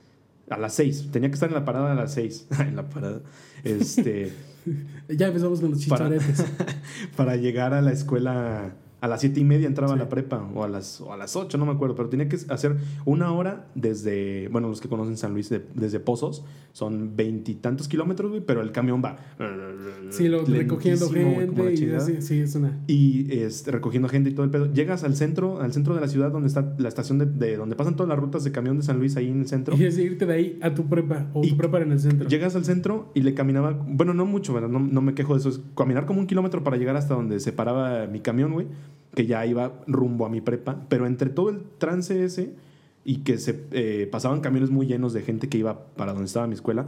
a 0.48 0.56
las 0.56 0.74
seis. 0.74 1.08
Tenía 1.10 1.28
que 1.30 1.34
estar 1.34 1.48
en 1.48 1.56
la 1.56 1.64
parada 1.64 1.90
a 1.90 1.94
las 1.96 2.14
seis. 2.14 2.46
en 2.60 2.76
la 2.76 2.88
parada. 2.88 3.20
Este, 3.64 4.32
Ya 5.08 5.26
empezamos 5.28 5.60
con 5.60 5.70
los 5.72 5.84
Para- 5.86 6.08
chicharetes. 6.08 6.44
para 7.16 7.36
llegar 7.36 7.74
a 7.74 7.80
la 7.80 7.92
escuela 7.92 8.74
a 9.00 9.08
las 9.08 9.20
siete 9.20 9.40
y 9.40 9.44
media 9.44 9.66
entraba 9.66 9.94
a 9.94 9.96
la 9.96 10.08
prepa 10.08 10.46
o 10.54 10.62
a 10.64 10.68
las 10.68 11.00
o 11.00 11.12
a 11.12 11.16
las 11.16 11.36
ocho 11.36 11.56
no 11.58 11.66
me 11.66 11.72
acuerdo 11.72 11.94
pero 11.94 12.08
tenía 12.08 12.28
que 12.28 12.36
hacer 12.48 12.76
una 13.04 13.32
hora 13.32 13.66
desde 13.74 14.48
bueno 14.48 14.68
los 14.68 14.80
que 14.80 14.88
conocen 14.88 15.16
San 15.16 15.32
Luis 15.32 15.48
de- 15.48 15.64
desde 15.74 16.00
Pozos 16.00 16.44
son 16.72 17.16
veintitantos 17.16 17.88
kilómetros 17.88 18.30
güey 18.30 18.42
pero 18.44 18.60
el 18.62 18.72
camión 18.72 19.02
va 19.04 19.18
Sí, 20.10 20.28
lo, 20.28 20.44
recogiendo 20.44 21.08
gente. 21.08 21.72
Y 21.72 21.76
chingada. 21.76 21.98
así, 21.98 22.20
sí, 22.20 22.40
es 22.40 22.54
una. 22.56 22.80
y 22.88 23.32
este, 23.38 23.70
recogiendo 23.70 24.08
gente 24.08 24.30
y 24.30 24.32
todo 24.34 24.44
el 24.44 24.50
pedo 24.50 24.72
llegas 24.72 25.04
al 25.04 25.14
centro 25.16 25.60
al 25.60 25.72
centro 25.72 25.94
de 25.94 26.00
la 26.00 26.08
ciudad 26.08 26.30
donde 26.32 26.48
está 26.48 26.74
la 26.78 26.88
estación 26.88 27.18
de, 27.18 27.26
de 27.26 27.56
donde 27.56 27.76
pasan 27.76 27.96
todas 27.96 28.08
las 28.08 28.18
rutas 28.18 28.44
de 28.44 28.52
camión 28.52 28.76
de 28.76 28.82
San 28.82 28.98
Luis 28.98 29.16
ahí 29.16 29.28
en 29.28 29.40
el 29.40 29.46
centro 29.48 29.76
Y 29.76 29.84
es 29.84 29.96
irte 29.98 30.26
de 30.26 30.34
ahí 30.34 30.58
a 30.62 30.74
tu 30.74 30.86
prepa 30.88 31.28
o 31.32 31.44
Y 31.44 31.50
tu 31.50 31.56
prepa 31.56 31.80
en 31.80 31.92
el 31.92 32.00
centro. 32.00 32.28
Llegas 32.28 32.56
al 32.56 32.64
centro 32.64 33.10
y 33.14 33.22
le 33.22 33.34
caminaba, 33.34 33.72
bueno, 33.86 34.14
no 34.14 34.26
mucho, 34.26 34.52
¿verdad? 34.52 34.68
No, 34.68 34.78
no 34.80 35.00
me 35.00 35.14
quejo 35.14 35.34
de 35.34 35.40
eso, 35.40 35.48
es 35.48 35.60
caminar 35.76 36.06
como 36.06 36.20
un 36.20 36.26
kilómetro 36.26 36.62
para 36.64 36.76
llegar 36.76 36.96
hasta 36.96 37.14
donde 37.14 37.38
se 37.40 37.52
paraba 37.52 38.06
mi 38.06 38.20
camión, 38.20 38.52
güey, 38.52 38.66
que 39.14 39.26
ya 39.26 39.44
iba 39.46 39.72
rumbo 39.86 40.26
a 40.26 40.28
mi 40.28 40.40
prepa, 40.40 40.84
pero 40.88 41.06
entre 41.06 41.30
todo 41.30 41.50
el 41.50 41.62
trance 41.78 42.24
ese 42.24 42.52
y 43.04 43.18
que 43.18 43.38
se 43.38 43.64
eh, 43.72 44.08
pasaban 44.10 44.40
camiones 44.40 44.70
muy 44.70 44.86
llenos 44.86 45.12
de 45.12 45.22
gente 45.22 45.48
que 45.48 45.58
iba 45.58 45.86
para 45.96 46.12
donde 46.12 46.26
estaba 46.26 46.46
mi 46.46 46.54
escuela, 46.54 46.86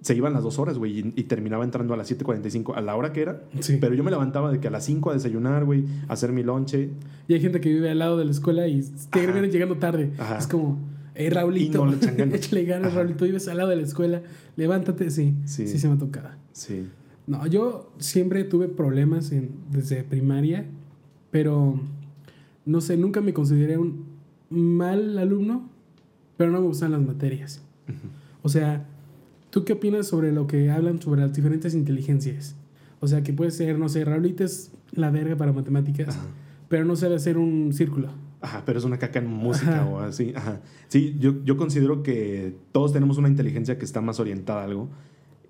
se 0.00 0.14
iban 0.14 0.32
las 0.32 0.42
dos 0.42 0.58
horas, 0.58 0.78
güey, 0.78 0.98
y, 1.00 1.12
y 1.16 1.24
terminaba 1.24 1.62
entrando 1.62 1.92
a 1.92 1.96
las 1.98 2.10
7.45, 2.10 2.74
a 2.74 2.80
la 2.80 2.96
hora 2.96 3.12
que 3.12 3.20
era, 3.20 3.42
Sí. 3.58 3.76
pero 3.78 3.94
yo 3.94 4.02
me 4.02 4.10
levantaba 4.10 4.50
de 4.50 4.58
que 4.58 4.68
a 4.68 4.70
las 4.70 4.84
5 4.86 5.10
a 5.10 5.12
desayunar, 5.14 5.66
güey, 5.66 5.84
a 6.08 6.14
hacer 6.14 6.32
mi 6.32 6.42
lonche, 6.42 6.88
Y 7.28 7.34
hay 7.34 7.40
gente 7.40 7.60
que 7.60 7.68
vive 7.68 7.90
al 7.90 7.98
lado 7.98 8.16
de 8.16 8.24
la 8.24 8.30
escuela 8.30 8.66
y 8.66 8.80
te 9.10 9.26
vienen 9.26 9.50
llegando 9.50 9.76
tarde. 9.76 10.12
Ajá. 10.18 10.38
Es 10.38 10.46
como, 10.46 10.78
hey, 11.14 11.28
Raulito, 11.28 11.84
no 11.84 11.92
échale 12.34 12.64
ganas. 12.64 12.94
Raulito, 12.94 13.26
vives 13.26 13.46
al 13.48 13.58
lado 13.58 13.68
de 13.68 13.76
la 13.76 13.82
escuela, 13.82 14.22
levántate, 14.56 15.10
sí. 15.10 15.34
Sí. 15.44 15.66
Sí, 15.68 15.78
se 15.78 15.86
me 15.88 15.94
ha 15.94 15.98
tocado. 15.98 16.30
sí. 16.52 16.86
No, 17.26 17.46
yo 17.46 17.92
siempre 17.98 18.42
tuve 18.44 18.66
problemas 18.68 19.30
en- 19.30 19.50
desde 19.70 20.02
primaria, 20.02 20.64
pero 21.30 21.80
no 22.66 22.80
sé, 22.80 22.96
nunca 22.96 23.20
me 23.20 23.32
consideré 23.32 23.78
un 23.78 24.04
mal 24.50 25.18
alumno, 25.18 25.68
pero 26.36 26.50
no 26.50 26.60
me 26.60 26.66
gustan 26.66 26.92
las 26.92 27.00
materias. 27.00 27.62
O 28.42 28.48
sea, 28.48 28.86
¿tú 29.50 29.64
qué 29.64 29.74
opinas 29.74 30.06
sobre 30.06 30.32
lo 30.32 30.46
que 30.46 30.70
hablan 30.70 31.00
sobre 31.00 31.20
las 31.22 31.32
diferentes 31.32 31.74
inteligencias? 31.74 32.56
O 33.00 33.08
sea, 33.08 33.22
que 33.22 33.32
puede 33.32 33.50
ser, 33.50 33.78
no 33.78 33.88
sé, 33.88 34.04
Raulito 34.04 34.44
es 34.44 34.72
la 34.92 35.10
verga 35.10 35.36
para 35.36 35.52
matemáticas, 35.52 36.16
Ajá. 36.16 36.26
pero 36.68 36.84
no 36.84 36.96
sabe 36.96 37.16
hacer 37.16 37.38
un 37.38 37.72
círculo. 37.72 38.08
Ajá, 38.42 38.62
pero 38.64 38.78
es 38.78 38.84
una 38.84 38.98
caca 38.98 39.18
en 39.18 39.26
música 39.26 39.82
Ajá. 39.82 39.86
o 39.86 40.00
así. 40.00 40.32
Ajá. 40.34 40.60
Sí, 40.88 41.16
yo, 41.18 41.44
yo 41.44 41.56
considero 41.56 42.02
que 42.02 42.54
todos 42.72 42.92
tenemos 42.92 43.18
una 43.18 43.28
inteligencia 43.28 43.78
que 43.78 43.84
está 43.84 44.00
más 44.00 44.18
orientada 44.18 44.62
a 44.62 44.64
algo. 44.64 44.88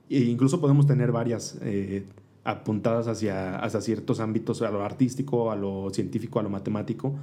E 0.09 0.21
incluso 0.25 0.61
podemos 0.61 0.87
tener 0.87 1.13
varias 1.13 1.57
eh, 1.63 2.05
apuntadas 2.45 3.07
hacia, 3.07 3.57
hacia 3.59 3.81
ciertos 3.81 4.21
ámbitos, 4.21 4.63
a 4.63 4.71
lo 4.71 4.85
artístico, 4.85 5.51
a 5.51 5.57
lo 5.57 5.91
científico, 5.91 6.41
a 6.41 6.43
lo 6.43 6.51
matemático, 6.51 7.15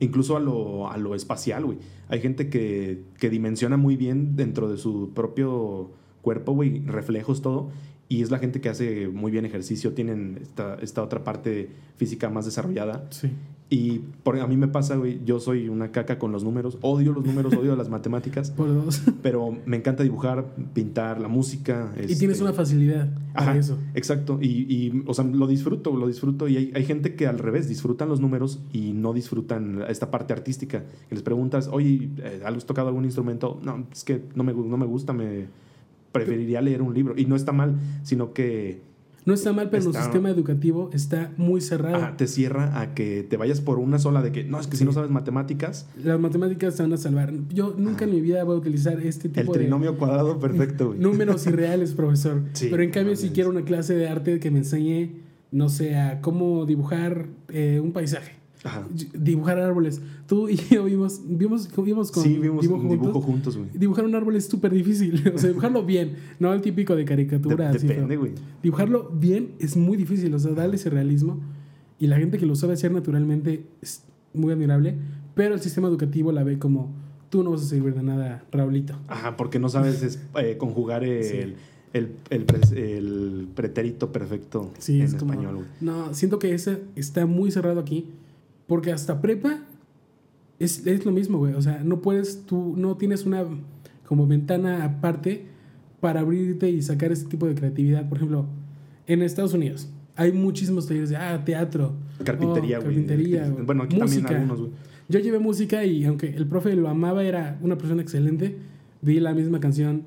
incluso 0.00 0.36
a 0.36 0.40
lo, 0.40 0.90
a 0.90 0.96
lo 0.96 1.14
espacial, 1.14 1.64
güey. 1.64 1.78
Hay 2.08 2.20
gente 2.20 2.48
que, 2.48 3.04
que 3.18 3.30
dimensiona 3.30 3.76
muy 3.76 3.96
bien 3.96 4.36
dentro 4.36 4.68
de 4.68 4.76
su 4.76 5.10
propio 5.14 5.90
cuerpo, 6.22 6.52
güey, 6.52 6.80
reflejos, 6.86 7.42
todo. 7.42 7.70
Y 8.10 8.22
es 8.22 8.32
la 8.32 8.40
gente 8.40 8.60
que 8.60 8.68
hace 8.68 9.06
muy 9.06 9.30
bien 9.30 9.46
ejercicio, 9.46 9.92
tienen 9.92 10.40
esta, 10.42 10.74
esta 10.82 11.00
otra 11.00 11.22
parte 11.22 11.70
física 11.96 12.28
más 12.28 12.44
desarrollada. 12.44 13.06
Sí. 13.10 13.30
Y 13.72 14.00
por, 14.24 14.36
a 14.40 14.48
mí 14.48 14.56
me 14.56 14.66
pasa, 14.66 14.96
güey, 14.96 15.20
yo 15.24 15.38
soy 15.38 15.68
una 15.68 15.92
caca 15.92 16.18
con 16.18 16.32
los 16.32 16.42
números, 16.42 16.76
odio 16.80 17.12
los 17.12 17.24
números, 17.24 17.54
odio 17.54 17.76
las 17.76 17.88
matemáticas, 17.88 18.50
Por 18.56 18.66
dos. 18.66 19.00
pero 19.22 19.56
me 19.64 19.76
encanta 19.76 20.02
dibujar, 20.02 20.44
pintar, 20.74 21.20
la 21.20 21.28
música. 21.28 21.92
y 21.96 22.16
tienes 22.16 22.38
este, 22.38 22.42
una 22.42 22.52
facilidad 22.52 23.08
para 23.32 23.52
Ajá, 23.52 23.58
eso. 23.58 23.78
Exacto, 23.94 24.40
y, 24.42 24.66
y, 24.68 25.04
o 25.06 25.14
sea, 25.14 25.24
lo 25.24 25.46
disfruto, 25.46 25.96
lo 25.96 26.08
disfruto. 26.08 26.48
Y 26.48 26.56
hay, 26.56 26.72
hay 26.74 26.84
gente 26.84 27.14
que 27.14 27.28
al 27.28 27.38
revés 27.38 27.68
disfrutan 27.68 28.08
los 28.08 28.20
números 28.20 28.58
y 28.72 28.92
no 28.92 29.12
disfrutan 29.12 29.84
esta 29.88 30.10
parte 30.10 30.32
artística. 30.32 30.82
Que 31.08 31.14
les 31.14 31.22
preguntas, 31.22 31.68
oye, 31.70 32.10
¿has 32.44 32.66
tocado 32.66 32.88
algún 32.88 33.04
instrumento? 33.04 33.60
No, 33.62 33.86
es 33.92 34.02
que 34.02 34.24
no 34.34 34.42
me, 34.42 34.52
no 34.52 34.78
me 34.78 34.86
gusta, 34.86 35.12
me 35.12 35.46
preferiría 36.12 36.60
leer 36.60 36.82
un 36.82 36.94
libro. 36.94 37.14
Y 37.16 37.26
no 37.26 37.36
está 37.36 37.52
mal, 37.52 37.76
sino 38.02 38.32
que 38.32 38.82
No 39.26 39.34
está 39.34 39.52
mal, 39.52 39.66
pero 39.68 39.78
Está- 39.80 39.90
nuestro 39.90 40.02
sistema 40.04 40.30
educativo 40.30 40.88
está 40.94 41.30
muy 41.36 41.60
cerrado. 41.60 41.96
Ah, 42.02 42.16
te 42.16 42.26
cierra 42.26 42.80
a 42.80 42.94
que 42.94 43.22
te 43.22 43.36
vayas 43.36 43.60
por 43.60 43.78
una 43.78 43.98
sola 43.98 44.22
de 44.22 44.32
que, 44.32 44.44
no, 44.44 44.58
es 44.58 44.66
que 44.66 44.78
si 44.78 44.84
no 44.86 44.92
sabes 44.92 45.10
matemáticas, 45.10 45.86
Las 46.02 46.18
matemáticas 46.18 46.74
te 46.74 46.82
van 46.82 46.92
a 46.94 46.96
salvar. 46.96 47.30
Yo 47.52 47.74
nunca 47.76 48.04
en 48.06 48.12
mi 48.12 48.22
vida 48.22 48.42
voy 48.44 48.56
a 48.56 48.58
utilizar 48.58 48.98
este 49.00 49.28
el 49.28 49.34
tipo 49.34 49.52
de 49.52 49.58
trinomio 49.60 49.98
cuadrado 49.98 50.38
perfecto, 50.40 50.88
güey. 50.88 50.98
números 50.98 51.46
irreales, 51.46 51.92
profesor. 51.92 52.42
Sí, 52.54 52.68
pero 52.70 52.82
en 52.82 52.90
cambio, 52.90 53.14
si 53.14 53.28
quiero 53.28 53.50
una 53.50 53.62
clase 53.62 53.94
de 53.94 54.08
arte 54.08 54.40
que 54.40 54.50
me 54.50 54.58
enseñe, 54.60 55.10
no 55.52 55.68
sé, 55.68 55.96
a 55.96 56.22
cómo 56.22 56.64
dibujar 56.64 57.26
eh, 57.50 57.78
un 57.78 57.92
paisaje, 57.92 58.32
Ajá. 58.62 58.86
dibujar 59.18 59.58
árboles. 59.58 60.02
Tú 60.26 60.48
y 60.48 60.56
yo 60.56 60.84
vimos, 60.84 61.20
vimos, 61.26 61.68
vimos 61.82 62.10
con 62.12 62.22
Sí, 62.22 62.38
vimos 62.38 62.60
dibujo 62.62 62.82
un 62.82 62.88
dibujo 62.90 63.12
juntos. 63.20 63.24
juntos, 63.24 63.56
güey. 63.56 63.68
Dibujar 63.72 64.04
un 64.04 64.14
árbol 64.14 64.36
es 64.36 64.46
súper 64.46 64.72
difícil. 64.72 65.22
O 65.34 65.38
sea, 65.38 65.48
dibujarlo 65.48 65.84
bien, 65.84 66.16
no 66.38 66.52
el 66.52 66.60
típico 66.60 66.94
de 66.94 67.00
De- 67.00 67.04
caricatura. 67.06 67.70
así, 67.70 67.86
depende, 67.86 68.16
güey. 68.16 68.32
Dibujarlo 68.62 69.10
bien 69.10 69.52
es 69.58 69.76
muy 69.76 69.96
difícil, 69.96 70.34
o 70.34 70.38
sea, 70.38 70.52
darle 70.52 70.76
ese 70.76 70.90
realismo. 70.90 71.38
Y 71.98 72.06
la 72.06 72.18
gente 72.18 72.38
que 72.38 72.46
lo 72.46 72.54
sabe 72.54 72.74
hacer 72.74 72.92
naturalmente 72.92 73.64
es 73.82 74.02
muy 74.34 74.52
admirable, 74.52 74.94
pero 75.34 75.54
el 75.54 75.60
sistema 75.60 75.88
educativo 75.88 76.30
la 76.32 76.44
ve 76.44 76.58
como 76.58 76.90
tú 77.30 77.42
no 77.42 77.50
vas 77.52 77.62
a 77.62 77.64
servir 77.66 77.94
de 77.94 78.02
nada, 78.02 78.44
Raulito. 78.52 78.94
Ajá, 79.08 79.36
porque 79.36 79.58
no 79.58 79.68
sabes 79.68 80.02
es- 80.02 80.20
eh, 80.36 80.56
conjugar 80.58 81.02
el, 81.04 81.24
Sí. 81.24 81.36
el, 81.36 81.54
el 82.30 82.44
el 82.76 83.48
pretérito 83.54 84.12
perfecto 84.12 84.70
Sí, 84.78 84.98
en 85.00 85.06
es 85.06 85.14
español, 85.14 85.54
güey. 85.56 85.66
No, 85.80 86.12
siento 86.14 86.38
que 86.38 86.54
ese 86.54 86.82
está 86.96 87.26
muy 87.26 87.50
cerrado 87.50 87.80
aquí, 87.80 88.06
porque 88.70 88.92
hasta 88.92 89.20
prepa 89.20 89.58
es, 90.60 90.86
es 90.86 91.04
lo 91.04 91.10
mismo, 91.10 91.38
güey. 91.38 91.54
O 91.54 91.60
sea, 91.60 91.82
no 91.82 92.00
puedes, 92.00 92.46
tú 92.46 92.74
no 92.76 92.96
tienes 92.96 93.26
una 93.26 93.44
como 94.06 94.28
ventana 94.28 94.84
aparte 94.84 95.46
para 95.98 96.20
abrirte 96.20 96.70
y 96.70 96.80
sacar 96.80 97.10
ese 97.10 97.26
tipo 97.26 97.48
de 97.48 97.56
creatividad. 97.56 98.08
Por 98.08 98.18
ejemplo, 98.18 98.46
en 99.08 99.22
Estados 99.22 99.54
Unidos 99.54 99.90
hay 100.14 100.30
muchísimos 100.30 100.86
talleres 100.86 101.10
de 101.10 101.16
ah, 101.16 101.44
teatro, 101.44 101.94
Carpintería, 102.22 102.78
oh, 102.78 102.82
güey. 102.82 102.94
carpintería, 102.94 103.48
güey. 103.48 103.64
Bueno, 103.66 103.82
aquí 103.82 103.96
música. 103.96 104.28
también 104.28 104.42
algunos, 104.42 104.60
güey. 104.60 104.72
Yo 105.08 105.18
llevé 105.18 105.40
música 105.40 105.84
y 105.84 106.04
aunque 106.04 106.28
el 106.28 106.46
profe 106.46 106.76
lo 106.76 106.88
amaba, 106.88 107.24
era 107.24 107.58
una 107.62 107.76
persona 107.76 108.02
excelente, 108.02 108.56
vi 109.02 109.18
la 109.18 109.34
misma 109.34 109.58
canción 109.58 110.04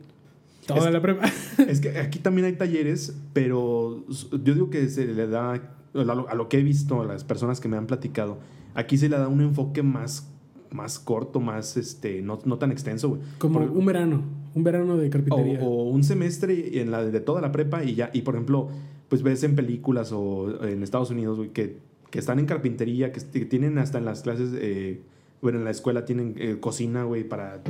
toda 0.65 0.88
Es- 0.88 0.93
la 0.93 1.01
prepa. 1.01 1.29
Es 1.67 1.82
que 1.82 1.98
aquí 1.98 2.20
también 2.20 2.46
hay 2.46 2.53
talleres, 2.53 3.13
pero 3.34 4.05
yo 4.32 4.53
digo 4.53 4.70
que 4.70 4.88
se 4.88 5.05
le 5.05 5.27
da, 5.27 5.62
a 5.95 6.35
lo, 6.35 6.50
que 6.50 6.57
he 6.59 6.63
visto, 6.63 7.01
a 7.01 7.05
las 7.05 7.23
personas 7.23 7.59
que 7.59 7.67
me 7.67 7.77
han 7.77 7.85
platicado, 7.85 8.38
aquí 8.73 8.97
se 8.97 9.09
le 9.09 9.17
da 9.17 9.27
un 9.27 9.41
enfoque 9.41 9.83
más, 9.83 10.27
más 10.71 11.00
corto, 11.00 11.39
más, 11.39 11.77
este, 11.77 12.21
no, 12.21 12.39
no 12.45 12.57
tan 12.57 12.71
extenso, 12.71 13.09
güey. 13.09 13.21
Como 13.38 13.59
Por- 13.59 13.69
un 13.71 13.85
verano, 13.85 14.23
un 14.55 14.63
verano 14.63 14.97
de 14.97 15.07
o, 15.07 15.09
carpintería. 15.12 15.59
o 15.62 15.83
un 15.89 16.03
semestre 16.03 16.81
en 16.81 16.91
la 16.91 17.03
de 17.03 17.19
toda 17.19 17.41
la 17.41 17.51
prepa 17.51 17.83
y 17.83 17.95
ya, 17.95 18.09
y 18.13 18.21
por 18.23 18.35
ejemplo, 18.35 18.69
pues 19.09 19.21
ves 19.21 19.43
en 19.43 19.55
películas 19.55 20.12
o 20.12 20.65
en 20.65 20.81
Estados 20.81 21.12
Unidos, 21.12 21.38
güey, 21.38 21.50
que, 21.50 21.77
que 22.09 22.19
están 22.19 22.39
en 22.39 22.45
carpintería, 22.47 23.12
que, 23.12 23.21
que 23.21 23.45
tienen 23.45 23.77
hasta 23.77 24.00
en 24.00 24.05
las 24.05 24.21
clases, 24.23 24.50
eh, 24.55 25.01
bueno, 25.41 25.59
en 25.59 25.65
la 25.65 25.71
escuela 25.71 26.05
tienen 26.05 26.33
eh, 26.38 26.57
cocina, 26.59 27.03
güey, 27.03 27.23
para 27.23 27.62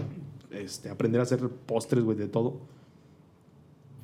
este, 0.51 0.89
aprender 0.89 1.19
a 1.19 1.23
hacer 1.23 1.39
postres, 1.65 2.03
güey, 2.03 2.17
de 2.17 2.27
todo. 2.27 2.61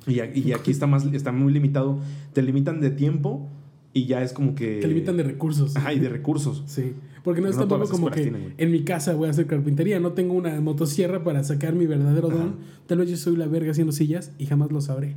Y, 0.06 0.20
y 0.20 0.52
aquí 0.52 0.70
está 0.70 0.86
más, 0.86 1.04
está 1.06 1.30
muy 1.30 1.52
limitado. 1.52 1.98
Te 2.32 2.42
limitan 2.42 2.80
de 2.80 2.90
tiempo 2.90 3.48
y 3.92 4.06
ya 4.06 4.22
es 4.22 4.32
como 4.32 4.54
que. 4.54 4.78
Te 4.80 4.88
limitan 4.88 5.16
de 5.16 5.22
recursos. 5.24 5.76
Ajá, 5.76 5.92
y 5.92 5.98
de 5.98 6.08
recursos. 6.08 6.62
Sí. 6.66 6.92
Porque 7.22 7.42
no 7.42 7.48
es 7.48 7.56
No 7.56 7.68
tampoco 7.68 7.90
como 7.90 8.10
que 8.10 8.22
tienen, 8.22 8.54
en 8.56 8.70
mi 8.70 8.82
casa 8.82 9.12
voy 9.14 9.28
a 9.28 9.30
hacer 9.30 9.46
carpintería. 9.46 10.00
No 10.00 10.12
tengo 10.12 10.32
una 10.32 10.58
motosierra 10.62 11.22
para 11.22 11.44
sacar 11.44 11.74
mi 11.74 11.84
verdadero 11.86 12.28
Ajá. 12.28 12.38
don. 12.38 12.56
Tal 12.86 12.96
vez 12.98 13.10
yo 13.10 13.16
soy 13.18 13.36
la 13.36 13.46
verga 13.46 13.72
haciendo 13.72 13.92
sillas 13.92 14.32
y 14.38 14.46
jamás 14.46 14.72
lo 14.72 14.80
sabré. 14.80 15.16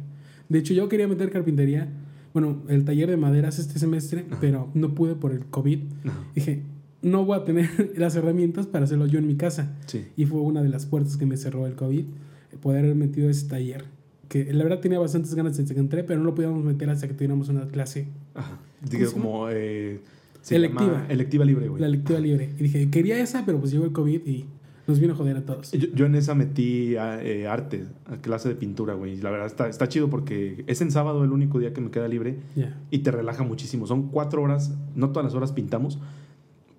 De 0.49 0.59
hecho, 0.59 0.73
yo 0.73 0.89
quería 0.89 1.07
meter 1.07 1.29
carpintería. 1.31 1.87
Bueno, 2.33 2.63
el 2.67 2.83
taller 2.83 3.09
de 3.09 3.15
maderas 3.15 3.57
este 3.59 3.79
semestre, 3.79 4.25
Ajá. 4.29 4.37
pero 4.41 4.69
no 4.73 4.93
pude 4.95 5.15
por 5.15 5.31
el 5.31 5.45
COVID. 5.45 5.79
Ajá, 6.05 6.19
Dije, 6.35 6.63
no 7.01 7.23
voy 7.25 7.37
a 7.39 7.45
tener 7.45 7.69
las 7.95 8.15
herramientas 8.17 8.67
para 8.67 8.83
hacerlo 8.83 9.05
yo 9.05 9.19
en 9.19 9.27
mi 9.27 9.35
casa. 9.35 9.77
sí. 9.85 10.05
Y 10.17 10.25
fue 10.25 10.41
una 10.41 10.61
de 10.61 10.67
las 10.69 10.85
puertas 10.85 11.15
que 11.15 11.25
me 11.25 11.37
cerró 11.37 11.67
el 11.67 11.75
COVID, 11.75 12.03
el 12.51 12.57
poder 12.59 12.83
haber 12.83 12.95
metido 12.95 13.29
ese 13.29 13.47
taller. 13.47 13.85
Que 14.27 14.51
la 14.53 14.63
verdad 14.63 14.79
tenía 14.81 14.99
bastantes 14.99 15.33
ganas 15.35 15.55
desde 15.55 15.73
que 15.73 15.79
entré, 15.79 16.03
pero 16.03 16.19
no 16.19 16.25
lo 16.25 16.35
podíamos 16.35 16.63
meter 16.65 16.89
hasta 16.89 17.07
que 17.07 17.13
tuviéramos 17.13 17.47
una 17.49 17.65
clase, 17.67 18.07
Ajá. 18.35 18.57
Digo, 18.81 19.11
como. 19.11 19.47
eh, 19.49 19.99
se 20.41 20.55
Electiva. 20.57 20.83
llama 20.91 21.05
electiva 21.09 21.45
libre, 21.45 21.67
güey. 21.69 21.81
la 21.81 21.87
lectura 21.87 22.19
libre. 22.19 22.49
Y 22.59 22.63
dije, 22.63 22.89
quería 22.89 23.17
esa, 23.19 23.45
pero 23.45 23.59
pues 23.59 23.71
llegó 23.71 23.85
el 23.85 23.93
COVID 23.93 24.25
y 24.27 24.45
nos 24.87 24.99
vino 24.99 25.13
a 25.13 25.15
joder 25.15 25.37
a 25.37 25.41
todos. 25.45 25.71
Yo, 25.71 25.87
yo 25.95 26.05
en 26.05 26.15
esa 26.15 26.35
metí 26.35 26.97
a, 26.97 27.23
eh, 27.23 27.47
arte, 27.47 27.85
a 28.05 28.17
clase 28.17 28.49
de 28.49 28.55
pintura, 28.55 28.93
güey. 28.95 29.15
La 29.21 29.29
verdad 29.31 29.47
está, 29.47 29.69
está 29.69 29.87
chido 29.87 30.09
porque 30.09 30.65
es 30.67 30.81
en 30.81 30.91
sábado 30.91 31.23
el 31.23 31.31
único 31.31 31.59
día 31.59 31.71
que 31.73 31.79
me 31.79 31.89
queda 31.91 32.09
libre 32.09 32.39
Ya. 32.57 32.77
y 32.91 32.99
te 32.99 33.11
relaja 33.11 33.43
muchísimo. 33.43 33.87
Son 33.87 34.09
cuatro 34.09 34.41
horas, 34.41 34.73
no 34.95 35.11
todas 35.11 35.23
las 35.23 35.33
horas 35.33 35.53
pintamos, 35.53 35.99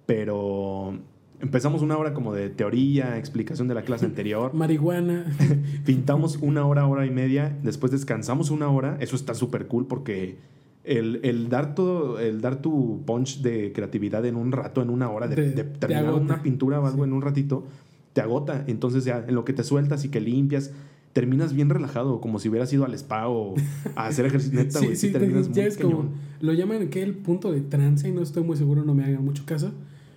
pero 0.07 0.99
empezamos 1.41 1.83
una 1.83 1.97
hora 1.97 2.13
como 2.15 2.35
de 2.35 2.51
teoría, 2.51 3.17
explicación 3.19 3.69
de 3.69 3.75
la 3.75 3.83
clase 3.83 4.05
anterior. 4.05 4.53
Marihuana. 4.55 5.25
Pintamos 5.87 6.37
una 6.43 6.67
hora, 6.67 6.87
hora 6.87 7.07
y 7.07 7.11
media, 7.11 7.57
después 7.63 7.93
descansamos 7.93 8.51
una 8.51 8.69
hora. 8.69 8.97
Eso 9.01 9.17
está 9.17 9.35
súper 9.35 9.67
cool 9.67 9.87
porque 9.87 10.37
el, 10.85 11.21
el 11.25 11.49
dar 11.49 11.75
todo, 11.75 12.19
el 12.21 12.41
dar 12.41 12.61
tu 12.63 13.03
punch 13.07 13.41
de 13.43 13.73
creatividad 13.73 14.25
en 14.27 14.37
un 14.37 14.53
rato, 14.53 14.83
en 14.83 14.91
una 14.91 15.11
hora, 15.11 15.27
de, 15.29 15.35
Te- 15.37 15.43
de 15.51 15.51
te 15.53 15.65
terminar 15.65 16.15
una 16.15 16.43
pintura 16.43 16.81
o 16.81 16.87
algo 16.87 17.05
Sí. 17.05 17.09
en 17.09 17.13
un 17.15 17.23
ratito, 17.23 17.65
te 18.13 18.21
agota. 18.21 18.65
Entonces 18.67 19.05
ya 19.05 19.25
en 19.27 19.35
lo 19.35 19.45
que 19.45 19.53
te 19.53 19.65
sueltas 19.65 20.05
y 20.05 20.09
que 20.11 20.21
limpias, 20.21 20.73
terminas 21.15 21.53
bien 21.55 21.71
relajado, 21.71 22.21
como 22.21 22.39
si 22.39 22.49
hubieras 22.49 22.73
ido 22.73 22.85
al 22.85 22.93
spa 22.95 23.29
o 23.29 23.55
a 23.97 24.07
hacer 24.09 24.27
ejercicio. 24.27 24.59
Neta, 24.59 24.79
sí, 24.81 24.85
güey, 24.87 24.97
sí, 24.97 25.07
sí, 25.09 25.13
te- 25.13 25.21
terminas 25.21 25.49
ya 25.53 25.63
muy 25.63 25.69
es 25.71 25.79
como, 25.79 26.09
lo 26.41 26.53
llaman 26.53 26.89
que 26.89 27.03
el 27.03 27.15
punto 27.15 27.51
de 27.53 27.61
trance 27.61 28.09
y 28.09 28.13
no 28.13 28.21
estoy 28.21 28.43
muy 28.43 28.57
seguro, 28.57 28.85
no 28.85 28.95
me 28.95 29.05
hagan 29.05 29.25
mucho 29.25 29.45
caso, 29.47 29.73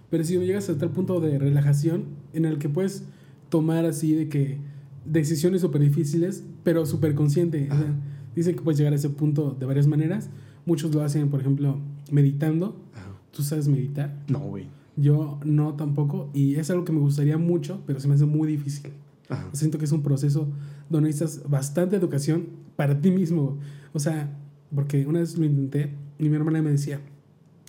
pero 0.10 0.24
si 0.24 0.38
llegas 0.40 0.70
a 0.70 0.78
tal 0.78 0.90
punto 0.90 1.20
de 1.20 1.38
relajación 1.40 2.04
en 2.34 2.46
el 2.46 2.58
que 2.58 2.68
puedes 2.68 3.04
tomar 3.50 3.86
así 3.86 4.14
de 4.16 4.28
que 4.28 4.58
decisiones 5.06 5.62
súper 5.62 5.82
difíciles, 5.82 6.44
pero 6.64 6.86
súper 6.86 7.14
consciente. 7.16 7.68
O 7.72 7.76
sea, 7.76 7.84
Ajá. 7.84 7.94
dicen 8.36 8.56
que 8.56 8.62
puedes 8.62 8.78
llegar 8.78 8.94
a 8.94 8.96
ese 8.98 9.10
punto 9.10 9.56
de 9.58 9.66
varias 9.66 9.88
maneras. 9.88 10.30
Muchos 10.68 10.94
lo 10.94 11.02
hacen, 11.02 11.30
por 11.30 11.40
ejemplo, 11.40 11.80
meditando. 12.12 12.80
Ajá. 12.94 13.08
¿Tú 13.32 13.42
sabes 13.42 13.68
meditar? 13.68 14.16
No, 14.28 14.40
güey. 14.40 14.68
Yo 14.96 15.40
no 15.44 15.74
tampoco. 15.74 16.30
Y 16.34 16.56
es 16.56 16.70
algo 16.70 16.86
que 16.86 16.92
me 16.92 17.00
gustaría 17.00 17.38
mucho, 17.40 17.82
pero 17.88 18.00
se 18.00 18.08
me 18.08 18.14
hace 18.14 18.26
muy 18.26 18.48
difícil. 18.48 18.92
Ajá. 19.30 19.50
Siento 19.54 19.80
que 19.80 19.86
es 19.86 19.92
un 19.92 20.04
proceso 20.04 20.48
donde 20.90 21.10
necesitas 21.10 21.50
bastante 21.50 21.96
educación 21.96 22.48
para 22.76 23.00
ti 23.02 23.10
mismo. 23.10 23.58
O 23.94 24.00
sea, 24.00 24.38
porque 24.76 25.08
una 25.08 25.20
vez 25.20 25.38
lo 25.38 25.46
intenté 25.46 25.94
y 26.20 26.30
mi 26.30 26.36
hermana 26.36 26.62
me 26.62 26.72
decía, 26.72 27.00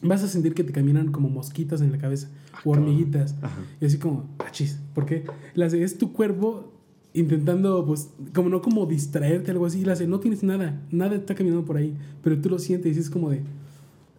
vas 0.02 0.22
a 0.22 0.28
sentir 0.28 0.54
que 0.54 0.64
te 0.64 0.72
caminan 0.72 1.12
como 1.12 1.28
mosquitas 1.28 1.80
en 1.80 1.92
la 1.92 1.98
cabeza 1.98 2.28
Ah, 2.52 2.60
o 2.64 2.70
hormiguitas. 2.70 3.36
Ajá. 3.42 3.60
Y 3.80 3.86
así 3.86 3.98
como, 3.98 4.26
achis, 4.38 4.80
porque 4.94 5.24
las 5.54 5.72
es 5.72 5.98
tu 5.98 6.12
cuerpo 6.12 6.72
intentando, 7.18 7.84
pues, 7.86 8.10
como 8.34 8.48
no 8.48 8.60
como 8.62 8.86
distraerte, 8.86 9.50
algo 9.50 9.66
así. 9.66 9.80
Y 9.80 9.84
las 9.84 9.98
de, 9.98 10.06
no 10.06 10.20
tienes 10.20 10.42
nada, 10.42 10.80
nada 10.90 11.16
está 11.16 11.34
caminando 11.34 11.64
por 11.64 11.76
ahí, 11.76 11.94
pero 12.22 12.38
tú 12.40 12.48
lo 12.50 12.58
sientes 12.58 12.96
y 12.96 13.00
es 13.00 13.10
como 13.10 13.30
de... 13.30 13.42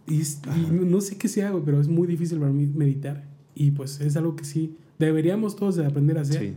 Y, 0.06 0.20
es- 0.20 0.40
y 0.56 0.72
no, 0.72 1.00
sé 1.00 1.16
qué 1.16 1.28
sea, 1.28 1.50
güey, 1.50 1.62
pero 1.64 1.80
es 1.80 1.88
muy 1.88 2.06
difícil 2.06 2.38
para 2.38 2.50
mí 2.52 2.66
meditar. 2.66 3.24
Y 3.54 3.70
pues 3.72 4.00
es 4.00 4.16
algo 4.16 4.34
que 4.36 4.44
sí, 4.44 4.74
deberíamos 4.98 5.56
todos 5.56 5.76
de 5.76 5.86
aprender 5.86 6.18
a 6.18 6.22
hacer, 6.22 6.40
Sí. 6.40 6.52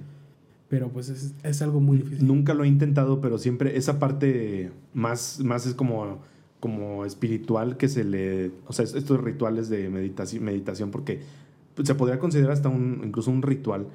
pero 0.70 0.90
pues 0.90 1.10
es, 1.10 1.34
es 1.44 1.62
algo 1.62 1.80
muy 1.80 1.98
difícil. 1.98 2.26
Nunca 2.28 2.54
lo 2.54 2.64
he 2.64 2.68
intentado, 2.68 3.22
pero 3.22 3.38
siempre 3.38 3.78
esa 3.78 4.00
parte 4.00 4.72
más, 4.94 5.40
más 5.44 5.66
es 5.68 5.74
como, 5.76 6.20
como 6.60 7.06
espiritual 7.06 7.78
que 7.78 7.90
se 7.90 8.04
le... 8.04 8.52
O 8.68 8.74
sea, 8.74 8.86
estos 8.86 9.22
rituales 9.22 9.70
de 9.70 9.90
meditación, 9.90 10.44
meditación 10.44 10.90
porque 10.92 11.20
se 11.84 11.96
podría 11.96 12.20
considerar 12.20 12.52
hasta 12.54 12.70
un, 12.70 13.02
incluso 13.06 13.30
un 13.32 13.42
ritual, 13.42 13.88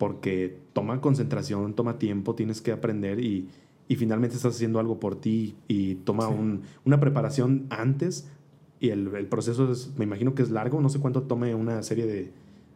porque 0.00 0.56
toma 0.72 1.02
concentración, 1.02 1.74
toma 1.74 1.98
tiempo, 1.98 2.34
tienes 2.34 2.62
que 2.62 2.72
aprender 2.72 3.20
y, 3.20 3.48
y 3.86 3.96
finalmente 3.96 4.34
estás 4.34 4.54
haciendo 4.54 4.78
algo 4.80 4.98
por 4.98 5.20
ti 5.20 5.56
y 5.68 5.96
toma 5.96 6.26
Sí. 6.28 6.32
un- 6.38 6.62
una 6.86 6.98
preparación 7.00 7.66
antes 7.68 8.26
y 8.80 8.88
el, 8.88 9.14
el 9.14 9.26
proceso 9.26 9.70
es, 9.70 9.92
me 9.98 10.06
imagino 10.06 10.34
que 10.34 10.42
es 10.42 10.50
largo, 10.50 10.80
no 10.80 10.88
sé 10.88 11.00
cuánto 11.00 11.24
tome 11.24 11.54
una 11.54 11.82
serie 11.82 12.06
de, 12.06 12.32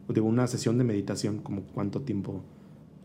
de 0.07 0.21
una 0.21 0.45
sesión 0.45 0.77
de 0.77 0.83
meditación, 0.83 1.39
como 1.39 1.63
cuánto 1.63 2.01
tiempo, 2.01 2.43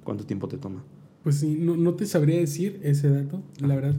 cuánto 0.05 0.27
tiempo 0.27 0.49
te 0.49 0.59
toma. 0.59 0.85
Pues 1.23 1.37
sí, 1.37 1.57
no, 1.59 1.79
no 1.79 1.95
te 1.95 2.05
sabría 2.05 2.39
decir 2.41 2.79
ese 2.83 3.09
dato, 3.09 3.43
la 3.59 3.75
verdad. 3.75 3.95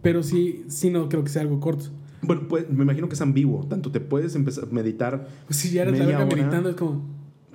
Pero 0.00 0.22
sí, 0.22 0.62
sí 0.68 0.90
no 0.90 1.08
creo 1.08 1.24
que 1.24 1.30
sea 1.30 1.42
algo 1.42 1.58
corto. 1.58 1.86
Bueno, 2.22 2.42
pues 2.48 2.70
me 2.70 2.84
imagino 2.84 3.08
que 3.08 3.14
es 3.14 3.20
ambiguo. 3.20 3.66
Tanto 3.66 3.90
te 3.90 3.98
puedes 3.98 4.36
empezar 4.36 4.64
a 4.64 4.72
meditar, 4.72 5.26
Pues 5.46 5.56
si 5.58 5.70
ya 5.70 5.82
eres 5.82 5.98
Media 5.98 6.18
hora. 6.24 6.26
meditando, 6.36 6.68
es 6.70 6.76
como, 6.76 7.02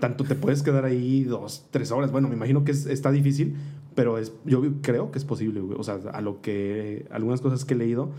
tanto 0.02 0.26
te 0.26 0.36
puedes 0.36 0.62
quedar 0.64 0.84
ahí 0.84 1.24
dos, 1.24 1.66
tres 1.72 1.92
horas. 1.92 2.12
Bueno, 2.12 2.28
me 2.28 2.36
imagino 2.36 2.66
que 2.66 2.72
es- 2.72 2.86
está 2.88 3.10
difícil, 3.12 3.56
pero 3.96 4.18
es, 4.18 4.34
yo 4.46 4.62
creo 4.82 5.12
que 5.12 5.18
es 5.20 5.24
posible. 5.26 5.62
güey. 5.62 5.78
O 5.80 5.84
sea, 5.84 5.96
a 6.12 6.20
lo 6.20 6.42
que, 6.42 7.06
algunas 7.12 7.40
cosas 7.40 7.64
que 7.64 7.74
he 7.76 7.78
leído, 7.78 8.10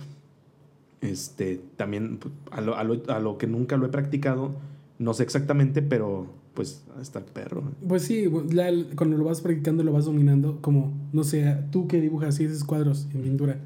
este, 1.00 1.60
también 1.76 2.18
pues, 2.18 2.32
a 2.50 2.60
lo, 2.60 2.76
a 2.76 2.84
lo- 2.84 3.02
a 3.08 3.18
lo 3.18 3.36
que 3.38 3.46
nunca 3.46 3.76
lo 3.76 3.86
he 3.86 3.88
practicado, 3.88 4.52
no 4.98 5.14
sé 5.14 5.22
exactamente, 5.24 5.82
pero 5.82 6.26
pues 6.54 6.84
está 7.00 7.18
el 7.18 7.24
perro. 7.24 7.62
güey. 7.62 7.74
pues 7.88 8.02
sí, 8.02 8.26
la- 8.52 8.70
cuando 8.94 9.16
lo 9.16 9.24
vas 9.24 9.40
practicando 9.40 9.82
lo 9.82 9.92
vas 9.92 10.04
dominando, 10.04 10.58
como, 10.60 10.92
no 11.12 11.24
sé, 11.24 11.56
tú 11.70 11.88
que 11.88 12.00
dibujas 12.00 12.38
y 12.40 12.44
haces 12.44 12.62
cuadros 12.62 13.08
en 13.14 13.22
pintura, 13.22 13.56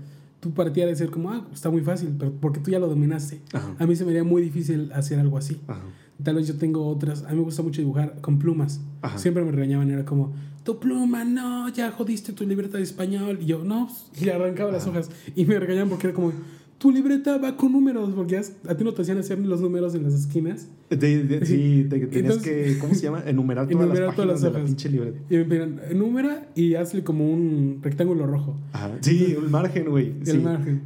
tú 0.41 0.53
ha 0.63 0.65
de 0.87 0.95
ser 0.97 1.11
como, 1.11 1.31
ah, 1.31 1.47
está 1.53 1.69
muy 1.69 1.81
fácil, 1.83 2.15
pero 2.19 2.33
porque 2.41 2.61
tú 2.61 2.71
ya 2.71 2.79
lo 2.79 2.87
dominaste. 2.89 3.41
Ajá. 3.53 3.75
A 3.79 3.87
mí 3.87 3.97
se 3.97 4.05
me 4.05 4.11
haría 4.13 4.23
muy 4.25 4.41
difícil 4.41 4.91
hacer 4.93 5.19
algo 5.19 5.37
así. 5.37 5.61
Ajá. 5.67 5.83
Tal 6.23 6.37
vez 6.37 6.49
yo 6.49 6.55
tengo 6.57 6.87
otras. 6.87 7.25
A 7.25 7.31
mí 7.31 7.37
me 7.37 7.43
gusta 7.43 7.63
mucho 7.63 7.81
dibujar 7.83 8.21
con 8.21 8.39
plumas. 8.39 8.81
Ajá. 9.03 9.19
Siempre 9.19 9.45
me 9.45 9.51
regañaban, 9.53 9.91
era 9.91 10.05
como, 10.05 10.33
tu 10.65 10.79
pluma, 10.81 11.25
no, 11.25 11.69
ya 11.69 11.91
jodiste 11.91 12.33
tu 12.33 12.47
libreta 12.47 12.79
de 12.79 12.85
español. 12.85 13.39
Y 13.43 13.47
yo, 13.47 13.63
no, 13.65 13.89
y 14.21 14.25
le 14.25 14.33
arrancaba 14.33 14.73
las 14.73 14.87
hojas. 14.87 15.11
Y 15.35 15.45
me 15.45 15.59
regañaban 15.61 15.89
porque 15.91 16.07
era 16.09 16.15
como, 16.17 16.33
tu 16.79 16.91
libreta 16.91 17.39
va 17.39 17.57
con 17.57 17.73
números, 17.73 18.13
porque 18.15 18.37
a 18.39 18.75
ti 18.77 18.85
no 18.85 18.93
te 18.93 19.03
hacían 19.03 19.19
hacer 19.19 19.39
los 19.39 19.61
números 19.61 19.95
en 19.95 20.03
las 20.05 20.15
esquinas. 20.15 20.69
De- 20.91 21.25
de- 21.25 21.47
sí, 21.47 21.87
te- 21.89 21.99
tenías 22.07 22.37
Entonces- 22.37 22.43
que, 22.75 22.79
¿cómo 22.79 22.95
se 22.95 23.03
llama? 23.03 23.23
Enumerar 23.27 23.67
todas 23.69 23.83
Enumerar 23.85 24.07
las 24.09 24.17
todas 24.17 24.29
páginas 24.29 24.33
las 24.33 24.41
de 24.43 24.51
la 24.51 24.59
hojas. 24.59 24.71
pinche 24.71 24.89
libreta. 24.91 25.19
Y 25.31 25.37
me 25.37 25.45
pedían, 25.45 25.81
enumera 25.91 26.49
y 26.55 26.75
hazle 26.75 27.03
como 27.05 27.31
un 27.31 27.81
rectángulo 27.83 28.27
rojo. 28.27 28.57
Ajá. 28.73 28.93
Sí, 29.01 29.37
un 29.43 29.51
margen, 29.51 29.89
güey. 29.91 30.15
El 30.21 30.27
Sí. 30.27 30.39
margen. 30.39 30.83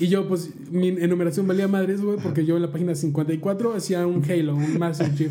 Y 0.00 0.08
yo, 0.08 0.26
pues, 0.26 0.50
mi 0.70 0.88
enumeración 0.88 1.46
valía 1.46 1.68
madres, 1.68 2.00
güey, 2.00 2.16
porque 2.18 2.46
yo 2.46 2.56
en 2.56 2.62
la 2.62 2.72
página 2.72 2.94
54 2.94 3.74
hacía 3.74 4.06
un 4.06 4.24
Halo, 4.24 4.56
un 4.56 4.78
Master 4.78 5.14
Chief. 5.14 5.30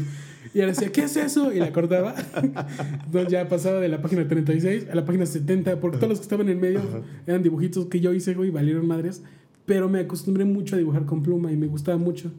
Y 0.54 0.60
ahora 0.60 0.74
decía, 0.74 0.92
¿qué 0.92 1.02
es 1.02 1.18
eso? 1.18 1.52
Y 1.52 1.60
la 1.60 1.72
cortaba. 1.72 2.16
Entonces 3.06 3.32
ya 3.32 3.48
pasaba 3.50 3.80
de 3.80 3.88
la 3.88 4.02
página 4.02 4.28
36 4.28 4.88
a 4.92 4.96
la 4.96 5.06
página 5.06 5.26
70, 5.26 5.80
porque 5.80 5.98
todos 5.98 6.10
los 6.10 6.20
que 6.20 6.24
estaban 6.24 6.50
en 6.50 6.60
medio 6.60 6.82
eran 7.28 7.44
dibujitos 7.44 7.88
que 7.88 8.00
yo 8.00 8.14
hice, 8.14 8.34
güey, 8.36 8.52
valieron 8.52 8.88
madres. 8.88 9.24
Pero 9.66 9.90
me 9.90 10.00
acostumbré 10.00 10.46
mucho 10.46 10.76
a 10.76 10.80
dibujar 10.80 11.06
con 11.06 11.22
pluma 11.22 11.52
y 11.52 11.58
me 11.58 11.68
gustaba 11.68 11.98
mucho. 11.98 12.32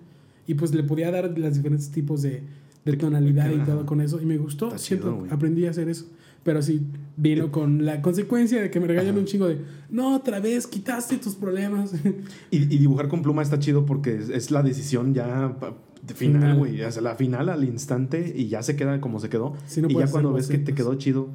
Y 0.46 0.54
pues 0.54 0.74
le 0.74 0.82
podía 0.82 1.10
dar 1.10 1.36
los 1.36 1.54
diferentes 1.54 1.90
tipos 1.90 2.22
de, 2.22 2.42
de 2.84 2.96
tonalidad 2.96 3.50
y 3.50 3.58
todo 3.58 3.86
con 3.86 4.00
eso. 4.00 4.20
Y 4.20 4.26
me 4.26 4.38
gustó. 4.38 4.70
Güey. 4.70 5.30
aprendí 5.30 5.66
a 5.66 5.70
hacer 5.70 5.88
eso. 5.88 6.06
Pero 6.42 6.62
sí, 6.62 6.82
vino 7.20 7.52
con 7.52 7.84
la 7.84 8.00
consecuencia 8.00 8.62
de 8.62 8.70
que 8.70 8.80
me 8.80 8.86
regañan 8.86 9.12
Ajá. 9.12 9.20
un 9.20 9.24
chingo 9.26 9.48
de, 9.48 9.58
no, 9.90 10.16
otra 10.16 10.40
vez, 10.40 10.66
quitaste 10.66 11.18
tus 11.18 11.34
problemas. 11.34 11.92
Y, 12.50 12.56
y 12.56 12.78
dibujar 12.78 13.08
con 13.08 13.22
pluma 13.22 13.42
está 13.42 13.58
chido 13.58 13.86
porque 13.86 14.16
es, 14.16 14.28
es 14.28 14.50
la 14.50 14.62
decisión 14.62 15.14
ya 15.14 15.56
de 16.02 16.14
final, 16.14 16.56
güey. 16.56 16.82
O 16.82 16.90
sea, 16.90 17.02
la 17.02 17.14
final 17.14 17.48
al 17.48 17.64
instante 17.64 18.32
y 18.34 18.48
ya 18.48 18.62
se 18.62 18.76
queda 18.76 19.00
como 19.00 19.20
se 19.20 19.28
quedó. 19.28 19.54
Sí, 19.66 19.82
no 19.82 19.88
y 19.88 19.94
ya 19.94 20.08
cuando 20.08 20.32
ves 20.32 20.48
que 20.48 20.58
te 20.58 20.74
quedó 20.74 20.94
chido, 20.96 21.28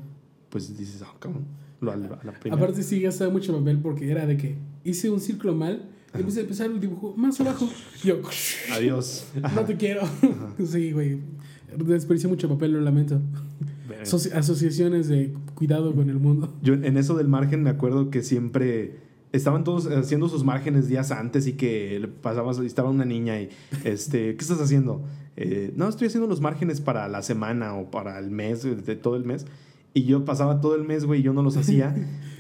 pues 0.50 0.78
dices, 0.78 1.02
ah, 1.04 1.14
cabrón. 1.20 1.46
Lo, 1.82 1.92
a 1.92 1.98
la, 1.98 2.08
a 2.08 2.24
la 2.24 2.32
primera. 2.34 2.62
Aparte 2.62 2.84
sí 2.84 3.02
gastaba 3.02 3.32
mucho 3.32 3.56
papel 3.58 3.80
porque 3.80 4.10
era 4.10 4.26
de 4.26 4.38
que 4.38 4.56
hice 4.84 5.10
un 5.10 5.20
círculo 5.20 5.54
mal, 5.54 5.90
y 6.16 6.20
empecé 6.20 6.40
a 6.40 6.42
empezar 6.44 6.72
el 6.72 6.80
dibujo 6.80 7.14
más 7.18 7.40
abajo. 7.42 7.70
Yo, 8.04 8.22
Adiós. 8.72 9.26
no 9.56 9.66
te 9.66 9.76
quiero. 9.76 10.02
sí, 10.66 10.92
güey. 10.92 11.20
Desperdicié 11.78 12.30
mucho 12.30 12.48
papel, 12.48 12.72
lo 12.72 12.82
lamento. 12.82 13.22
Asociaciones 14.02 15.10
de 15.10 15.34
cuidado 15.56 15.94
con 15.96 16.10
el 16.10 16.20
mundo. 16.20 16.54
Yo 16.62 16.74
en 16.74 16.98
eso 16.98 17.16
del 17.16 17.28
margen 17.28 17.64
me 17.64 17.70
acuerdo 17.70 18.10
que 18.10 18.22
siempre 18.22 19.00
estaban 19.32 19.64
todos 19.64 19.88
haciendo 19.88 20.30
sus 20.30 20.44
márgenes 20.44 20.88
días 20.88 21.12
antes 21.12 21.48
y 21.48 21.54
que 21.54 22.00
le 22.00 22.08
pasabas, 22.08 22.60
estaba 22.60 22.90
una 22.90 23.06
niña 23.06 23.40
y, 23.40 23.50
este, 23.84 24.36
¿qué 24.36 24.42
estás 24.42 24.62
haciendo? 24.62 25.04
Eh, 25.36 25.74
no, 25.76 25.90
estoy 25.90 26.08
haciendo 26.08 26.28
los 26.28 26.42
márgenes 26.42 26.82
para 26.82 27.08
la 27.08 27.22
semana 27.22 27.74
o 27.76 27.90
para 27.92 28.20
el 28.20 28.32
mes, 28.32 28.64
de 28.64 28.96
todo 28.96 29.16
el 29.16 29.26
mes. 29.26 29.46
Y 29.94 30.04
yo 30.04 30.26
pasaba 30.26 30.62
todo 30.62 30.76
el 30.76 30.84
mes, 30.84 31.06
güey, 31.06 31.22
y 31.22 31.24
yo 31.24 31.34
no 31.34 31.42
los 31.42 31.58
hacía. 31.58 31.96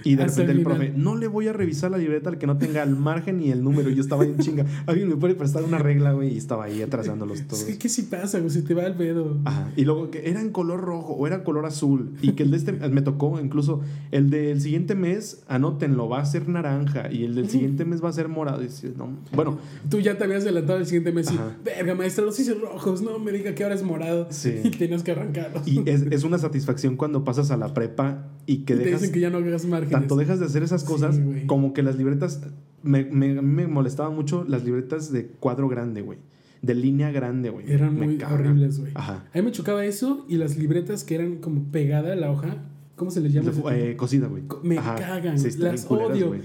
Y 0.05 0.15
de 0.15 0.23
Hasta 0.23 0.41
repente 0.41 0.59
el 0.59 0.63
profe, 0.63 0.93
no 0.95 1.15
le 1.15 1.27
voy 1.27 1.47
a 1.47 1.53
revisar 1.53 1.89
la 1.89 1.97
libreta 1.97 2.29
al 2.29 2.37
que 2.37 2.45
no 2.45 2.57
tenga 2.59 2.83
el 2.83 2.95
margen 2.95 3.39
ni 3.39 3.49
el 3.49 3.63
número. 3.63 3.89
Yo 3.89 4.01
estaba 4.01 4.21
ahí 4.23 4.29
en 4.29 4.37
chinga. 4.37 4.65
Alguien 4.85 5.09
me 5.09 5.15
puede 5.15 5.33
prestar 5.33 5.63
una 5.63 5.79
regla, 5.79 6.11
güey, 6.13 6.31
y 6.31 6.37
estaba 6.37 6.65
ahí 6.65 6.83
atrasándolos 6.83 7.39
Es 7.39 7.47
todos. 7.47 7.63
que, 7.63 7.79
¿qué 7.79 7.89
si 7.89 8.03
pasa, 8.03 8.37
güey? 8.37 8.51
Se 8.51 8.61
te 8.61 8.75
va 8.75 8.83
el 8.85 8.93
pedo. 8.93 9.39
Ajá. 9.45 9.71
Y 9.75 9.83
luego 9.83 10.11
que 10.11 10.29
era 10.29 10.41
en 10.41 10.51
color 10.51 10.81
rojo 10.81 11.13
o 11.13 11.25
era 11.25 11.43
color 11.43 11.65
azul. 11.65 12.13
Y 12.21 12.33
que 12.33 12.43
el 12.43 12.51
de 12.51 12.57
este 12.57 12.71
me 12.89 13.01
tocó 13.01 13.39
incluso 13.39 13.81
el 14.11 14.29
del 14.29 14.61
siguiente 14.61 14.93
mes, 14.93 15.43
anótenlo, 15.47 16.07
va 16.07 16.19
a 16.19 16.25
ser 16.25 16.47
naranja. 16.47 17.11
Y 17.11 17.23
el 17.23 17.33
del 17.33 17.49
siguiente 17.49 17.83
mes 17.83 18.03
va 18.03 18.09
a 18.09 18.13
ser 18.13 18.27
morado. 18.29 18.61
Y 18.61 18.65
dices, 18.67 18.95
no. 18.95 19.09
Bueno, 19.33 19.57
Tú 19.89 19.99
ya 20.01 20.19
te 20.19 20.23
habías 20.25 20.43
adelantado 20.43 20.77
el 20.77 20.85
siguiente 20.85 21.11
mes 21.11 21.31
y, 21.31 21.39
verga, 21.63 21.95
maestra, 21.95 22.23
los 22.23 22.39
hice 22.39 22.53
rojos. 22.53 23.01
No 23.01 23.17
me 23.17 23.31
diga 23.31 23.55
que 23.55 23.63
ahora 23.63 23.73
es 23.73 23.81
morado. 23.83 24.27
Sí. 24.29 24.53
Y 24.65 24.69
tenías 24.69 25.01
que 25.03 25.11
arrancarlos. 25.11 25.67
y 25.67 25.81
es, 25.85 26.03
es 26.11 26.23
una 26.23 26.37
satisfacción 26.37 26.95
cuando 26.95 27.23
pasas 27.23 27.49
a 27.49 27.57
la 27.57 27.73
prepa 27.73 28.27
y 28.45 28.57
que 28.65 28.73
Y 28.73 28.77
te 28.77 28.83
dejas. 28.85 29.01
dicen 29.01 29.13
que 29.13 29.19
ya 29.19 29.29
no 29.29 29.37
hagas 29.39 29.65
márgenes. 29.65 29.91
Tanto 29.91 30.15
dejas 30.15 30.39
de 30.39 30.45
hacer 30.45 30.63
esas 30.63 30.81
Sí, 30.81 30.87
cosas 30.87 31.19
güey. 31.19 31.45
como 31.47 31.73
que 31.73 31.83
las 31.83 31.95
libretas. 31.97 32.41
Me, 32.83 33.03
me, 33.05 33.37
a 33.39 33.41
mí 33.41 33.47
me 33.55 33.67
molestaban 33.67 34.13
mucho 34.15 34.45
las 34.47 34.63
libretas 34.63 35.11
de 35.11 35.25
cuadro 35.27 35.67
grande, 35.67 36.01
güey. 36.01 36.19
De 36.61 36.73
línea 36.75 37.11
grande, 37.11 37.49
güey. 37.49 37.71
Eran 37.71 37.97
Me 37.99 38.05
muy 38.05 38.17
cagan. 38.17 38.39
horribles, 38.41 38.79
güey. 38.79 38.91
Ajá. 38.95 39.25
A 39.33 39.37
mí 39.37 39.43
me 39.43 39.51
chocaba 39.51 39.85
eso 39.85 40.25
y 40.29 40.37
las 40.37 40.57
libretas 40.57 41.03
que 41.03 41.15
eran 41.15 41.37
como 41.37 41.63
pegada 41.71 42.13
a 42.13 42.15
la 42.15 42.31
hoja. 42.31 42.57
¿Cómo 42.95 43.11
se 43.11 43.19
les 43.19 43.33
llama? 43.33 43.51
Eh, 43.73 43.95
cocida, 43.97 44.27
güey. 44.27 44.43
Me 44.63 44.77
Ajá. 44.77 44.95
cagan, 44.95 45.37
Sí, 45.37 45.49
las 45.57 45.83
culeras, 45.83 46.11
odio. 46.11 46.27
güey. 46.29 46.39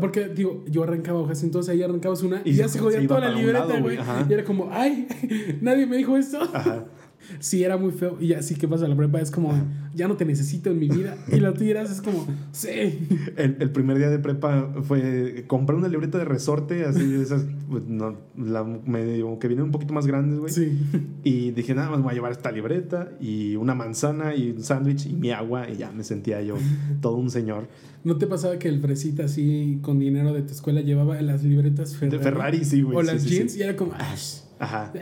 Porque, 0.00 0.28
digo, 0.28 0.64
yo 0.70 0.84
arrancaba 0.84 1.18
hojas, 1.18 1.42
entonces 1.42 1.68
ahí 1.74 1.82
arrancabas 1.82 2.22
una 2.22 2.42
y, 2.44 2.50
Y 2.50 2.54
ya 2.54 2.68
se- 2.68 2.78
jodía 2.78 3.00
se 3.00 3.08
toda 3.08 3.20
la 3.20 3.30
libreta, 3.32 3.80
güey. 3.80 3.98
Y 4.28 4.32
era 4.32 4.44
como, 4.44 4.68
ay, 4.70 5.08
nadie 5.60 5.84
me 5.86 5.96
dijo 5.96 6.16
esto. 6.16 6.38
Ajá. 6.52 6.84
Sí, 7.38 7.64
era 7.64 7.76
muy 7.76 7.92
feo. 7.92 8.16
Y 8.20 8.32
así 8.32 8.54
que 8.54 8.68
pasa 8.68 8.88
la 8.88 8.96
prepa, 8.96 9.20
es 9.20 9.30
como, 9.30 9.52
ya 9.94 10.08
no 10.08 10.16
te 10.16 10.24
necesito 10.24 10.70
en 10.70 10.78
mi 10.78 10.88
vida. 10.88 11.16
Y 11.32 11.40
la 11.40 11.54
tiras, 11.54 11.90
es 11.90 12.00
como, 12.00 12.26
sí. 12.52 12.70
El, 13.36 13.56
el 13.60 13.70
primer 13.70 13.98
día 13.98 14.10
de 14.10 14.18
prepa 14.18 14.72
fue 14.82 15.44
comprar 15.46 15.78
una 15.78 15.88
libreta 15.88 16.18
de 16.18 16.24
resorte, 16.24 16.84
así 16.84 17.04
de 17.04 17.22
esas, 17.22 17.44
pues, 17.68 17.84
no, 17.86 18.16
la, 18.36 18.64
medio, 18.64 19.38
que 19.38 19.48
vienen 19.48 19.66
un 19.66 19.70
poquito 19.70 19.92
más 19.92 20.06
grandes, 20.06 20.38
güey. 20.38 20.52
Sí. 20.52 20.78
Y 21.24 21.50
dije, 21.50 21.74
nada 21.74 21.90
más 21.90 22.02
voy 22.02 22.12
a 22.12 22.14
llevar 22.14 22.32
esta 22.32 22.52
libreta 22.52 23.10
y 23.20 23.56
una 23.56 23.74
manzana 23.74 24.34
y 24.34 24.50
un 24.50 24.62
sándwich 24.62 25.06
y 25.06 25.12
mi 25.12 25.30
agua 25.30 25.68
y 25.68 25.76
ya 25.76 25.90
me 25.90 26.04
sentía 26.04 26.40
yo 26.42 26.56
todo 27.00 27.16
un 27.16 27.30
señor. 27.30 27.68
¿No 28.04 28.16
te 28.16 28.26
pasaba 28.26 28.58
que 28.58 28.68
el 28.68 28.80
fresita 28.80 29.24
así 29.24 29.80
con 29.82 29.98
dinero 29.98 30.32
de 30.32 30.42
tu 30.42 30.52
escuela 30.52 30.80
llevaba 30.80 31.20
las 31.22 31.42
libretas 31.42 31.96
Ferrari? 31.96 32.16
De 32.16 32.22
Ferrari, 32.22 32.64
sí, 32.64 32.82
güey. 32.82 32.96
O 32.96 33.00
sí, 33.00 33.06
las 33.06 33.22
sí, 33.22 33.28
jeans 33.30 33.52
sí. 33.52 33.58
y 33.58 33.62
era 33.62 33.74
como. 33.74 33.92
Ajá. 34.58 34.92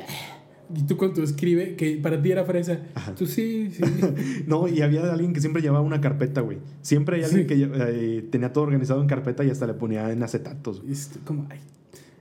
Y 0.77 0.83
tú 0.85 0.97
con 0.97 1.13
tu 1.13 1.23
escribe, 1.23 1.75
que 1.77 1.97
para 1.97 2.21
ti 2.23 2.31
era 2.33 2.45
fresa. 2.45 2.79
Tú 3.19 3.27
sí, 3.27 3.71
sí. 3.71 3.83
No, 4.47 4.69
y 4.69 4.81
había 4.83 5.13
alguien 5.13 5.33
que 5.33 5.41
siempre 5.41 5.61
llevaba 5.63 5.83
una 5.85 6.01
carpeta, 6.01 6.41
güey. 6.41 6.59
Siempre 6.83 7.17
hay 7.17 7.25
alguien 7.25 7.43
Sí. 7.43 7.47
que 7.55 7.71
eh, 7.75 8.23
tenía 8.31 8.53
todo 8.53 8.65
organizado 8.65 9.01
en 9.01 9.07
carpeta 9.09 9.45
y 9.45 9.51
hasta 9.51 9.67
le 9.67 9.75
ponía 9.75 10.11
en 10.13 10.23
acetatos. 10.23 10.83
es 10.89 11.11
como, 11.25 11.47
ay, 11.51 11.59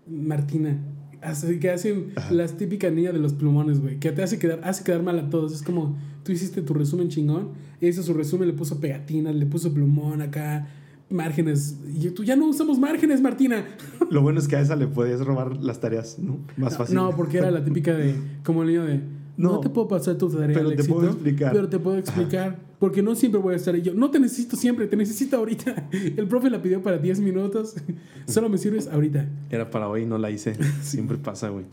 Martina. 0.08 0.78
Así 1.22 1.58
que 1.60 1.70
hacen 1.72 2.12
Ajá. 2.18 2.34
las 2.34 2.58
típicas 2.58 2.92
niñas 2.92 3.14
de 3.14 3.20
los 3.20 3.34
plumones, 3.34 3.80
güey. 3.80 3.98
Que 4.00 4.12
te 4.12 4.24
hace 4.24 4.40
quedar, 4.40 4.60
hace 4.64 4.84
quedar 4.84 5.04
mal 5.04 5.18
a 5.20 5.30
todos. 5.30 5.54
Es 5.54 5.62
como, 5.64 5.98
tú 6.24 6.34
hiciste 6.34 6.62
tu 6.62 6.74
resumen 6.74 7.08
chingón. 7.08 7.52
Hizo 7.80 8.04
su 8.04 8.14
resumen, 8.14 8.50
le 8.50 8.54
puso 8.54 8.82
pegatinas, 8.82 9.34
le 9.34 9.46
puso 9.46 9.74
plumón 9.74 10.22
acá, 10.22 10.68
márgenes. 11.14 11.78
Y 11.94 12.10
tú 12.10 12.24
ya 12.24 12.36
no 12.36 12.48
usamos 12.48 12.80
márgenes, 12.80 13.22
Martina. 13.22 13.66
Lo 14.10 14.22
bueno 14.22 14.40
es 14.40 14.48
que 14.48 14.56
a 14.56 14.62
esa 14.62 14.76
le 14.76 14.88
podías 14.88 15.22
robar 15.22 15.58
las 15.58 15.80
tareas, 15.80 16.20
¿no? 16.20 16.40
Más 16.58 16.78
fácil. 16.78 16.96
No, 16.96 17.16
porque 17.16 17.38
era 17.38 17.52
la 17.52 17.64
típica 17.64 17.94
de, 17.94 18.16
como 18.44 18.64
el 18.64 18.70
niño 18.70 18.84
de, 18.84 19.02
no, 19.38 19.54
No, 19.54 19.60
te 19.60 19.70
puedo 19.70 19.88
pasar 19.88 20.18
tu 20.18 20.30
tarea 20.30 20.56
pero 20.56 20.76
te 20.76 20.84
puedo 20.84 21.08
explicar". 21.08 21.54
Pero 21.54 21.70
te 21.70 21.80
puedo 21.80 21.98
explicar. 21.98 22.60
Porque 22.80 23.02
no 23.02 23.16
siempre 23.16 23.40
voy 23.40 23.54
a 23.54 23.58
estar. 23.58 23.76
Yo 23.78 23.94
no 23.94 24.12
te 24.12 24.20
necesito 24.20 24.58
siempre, 24.58 24.88
te 24.88 24.98
necesito 24.98 25.38
ahorita. 25.38 25.90
El 25.92 26.28
profe 26.28 26.50
la 26.50 26.62
pidió 26.62 26.84
para 26.84 26.98
10 26.98 27.22
minutos. 27.22 27.76
Solo 28.28 28.50
me 28.50 28.58
sirves 28.58 28.88
ahorita. 28.88 29.28
Era 29.50 29.70
para 29.70 29.88
hoy, 29.88 30.06
no 30.06 30.18
la 30.18 30.30
hice. 30.30 30.56
Siempre 30.82 31.18
pasa, 31.18 31.50
güey. 31.50 31.66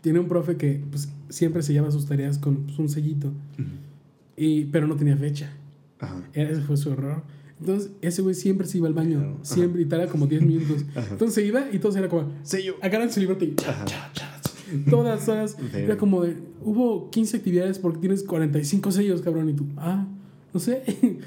Tiene 0.00 0.20
un 0.20 0.28
profe 0.28 0.56
que 0.56 0.82
pues, 0.90 1.08
siempre 1.28 1.62
se 1.62 1.72
lleva 1.72 1.90
sus 1.90 2.06
tareas 2.06 2.38
con 2.38 2.64
pues, 2.64 2.78
un 2.78 2.88
sellito. 2.88 3.32
Y, 4.36 4.66
pero 4.66 4.86
no 4.86 4.96
tenía 4.96 5.16
fecha. 5.16 5.52
Ajá. 5.98 6.22
Ese 6.32 6.60
fue 6.62 6.76
su 6.76 6.92
error. 6.92 7.22
Entonces, 7.64 7.90
ese 8.02 8.20
güey 8.22 8.34
siempre 8.34 8.66
se 8.66 8.78
iba 8.78 8.86
al 8.88 8.94
baño. 8.94 9.18
Claro. 9.20 9.38
Siempre, 9.42 9.82
y 9.82 9.86
tardaba 9.86 10.10
como 10.10 10.26
10 10.26 10.42
minutos. 10.46 10.84
Entonces 11.10 11.34
se 11.34 11.46
iba 11.46 11.64
y 11.72 11.78
todo 11.78 11.96
era 11.96 12.08
como, 12.08 12.30
Sello. 12.42 12.74
agarran 12.82 13.10
su 13.10 13.20
libreta 13.20 13.44
y 13.44 13.54
cha, 13.54 13.84
cha, 13.86 14.10
cha. 14.12 14.30
Todas 14.90 15.28
horas. 15.28 15.56
Era 15.72 15.96
como 15.96 16.22
de, 16.22 16.36
hubo 16.62 17.10
15 17.10 17.36
actividades 17.38 17.78
porque 17.78 17.98
tienes 18.00 18.22
45 18.24 18.90
sellos, 18.92 19.22
cabrón. 19.22 19.48
Y 19.48 19.54
tú, 19.54 19.66
ah, 19.76 20.06
no 20.52 20.60
sé. 20.60 20.82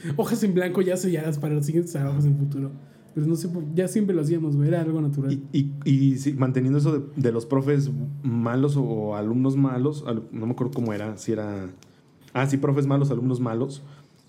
hojas 0.16 0.44
en 0.44 0.54
blanco 0.54 0.82
ya 0.82 0.96
selladas 0.98 1.40
para 1.40 1.54
los 1.56 1.66
siguientes 1.66 1.92
trabajos 1.94 2.26
en 2.26 2.38
futuro. 2.38 2.72
Pero 3.16 3.26
no 3.26 3.36
sé, 3.36 3.50
ya 3.74 3.88
siempre 3.88 4.16
lo 4.16 4.22
hacíamos, 4.22 4.56
güey. 4.56 4.68
Era 4.68 4.82
algo 4.82 5.02
natural. 5.02 5.34
Y, 5.52 5.72
y, 5.86 5.92
y 5.92 6.18
sí, 6.18 6.34
manteniendo 6.34 6.78
eso 6.78 7.00
de, 7.00 7.06
de 7.16 7.32
los 7.32 7.48
profes 7.48 7.90
malos 8.22 8.76
o 8.78 9.16
alumnos 9.16 9.56
malos, 9.58 10.04
al- 10.06 10.24
no 10.32 10.46
me 10.46 10.52
acuerdo 10.52 10.74
cómo 10.74 10.94
era, 10.94 11.18
si 11.18 11.32
era... 11.32 11.68
Ah, 12.34 12.46
sí, 12.48 12.58
profes 12.58 12.86
malos, 12.86 13.10
alumnos 13.10 13.40
malos. 13.40 13.82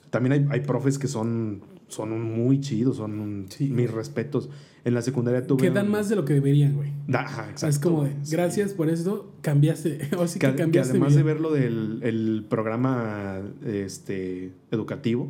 También 0.09 0.33
hay, 0.33 0.47
hay 0.51 0.61
profes 0.61 0.99
que 0.99 1.07
son, 1.07 1.61
son 1.89 2.21
muy 2.23 2.61
chidos, 2.61 2.97
son 2.99 3.19
un- 3.19 3.47
Sí. 3.49 3.69
mis 3.69 3.91
respetos. 3.91 4.49
En 4.85 4.95
la 4.95 5.03
secundaria 5.03 5.47
tuve... 5.47 5.61
que 5.63 5.71
dan 5.71 5.87
un- 5.87 5.93
más 5.93 6.09
de 6.09 6.17
lo 6.17 6.25
que 6.25 6.35
deberían, 6.35 6.75
güey. 6.77 6.91
Ajá, 7.13 7.51
exacto, 7.51 7.67
es 7.69 7.79
como 7.79 8.05
de, 8.05 8.13
sí. 8.23 8.31
gracias 8.33 8.73
por 8.73 8.89
esto, 8.89 9.33
cambiaste. 9.43 9.99
O 10.19 10.27
sí 10.27 10.39
que, 10.39 10.47
Que, 10.47 10.53
que 10.55 10.59
cambiaste. 10.63 10.91
además 10.93 11.15
de 11.15 11.23
vida. 11.23 11.33
ver 11.33 11.41
lo 11.43 11.53
del 11.53 12.01
el 12.03 12.47
programa 12.49 13.41
este, 13.67 14.53
educativo, 14.71 15.29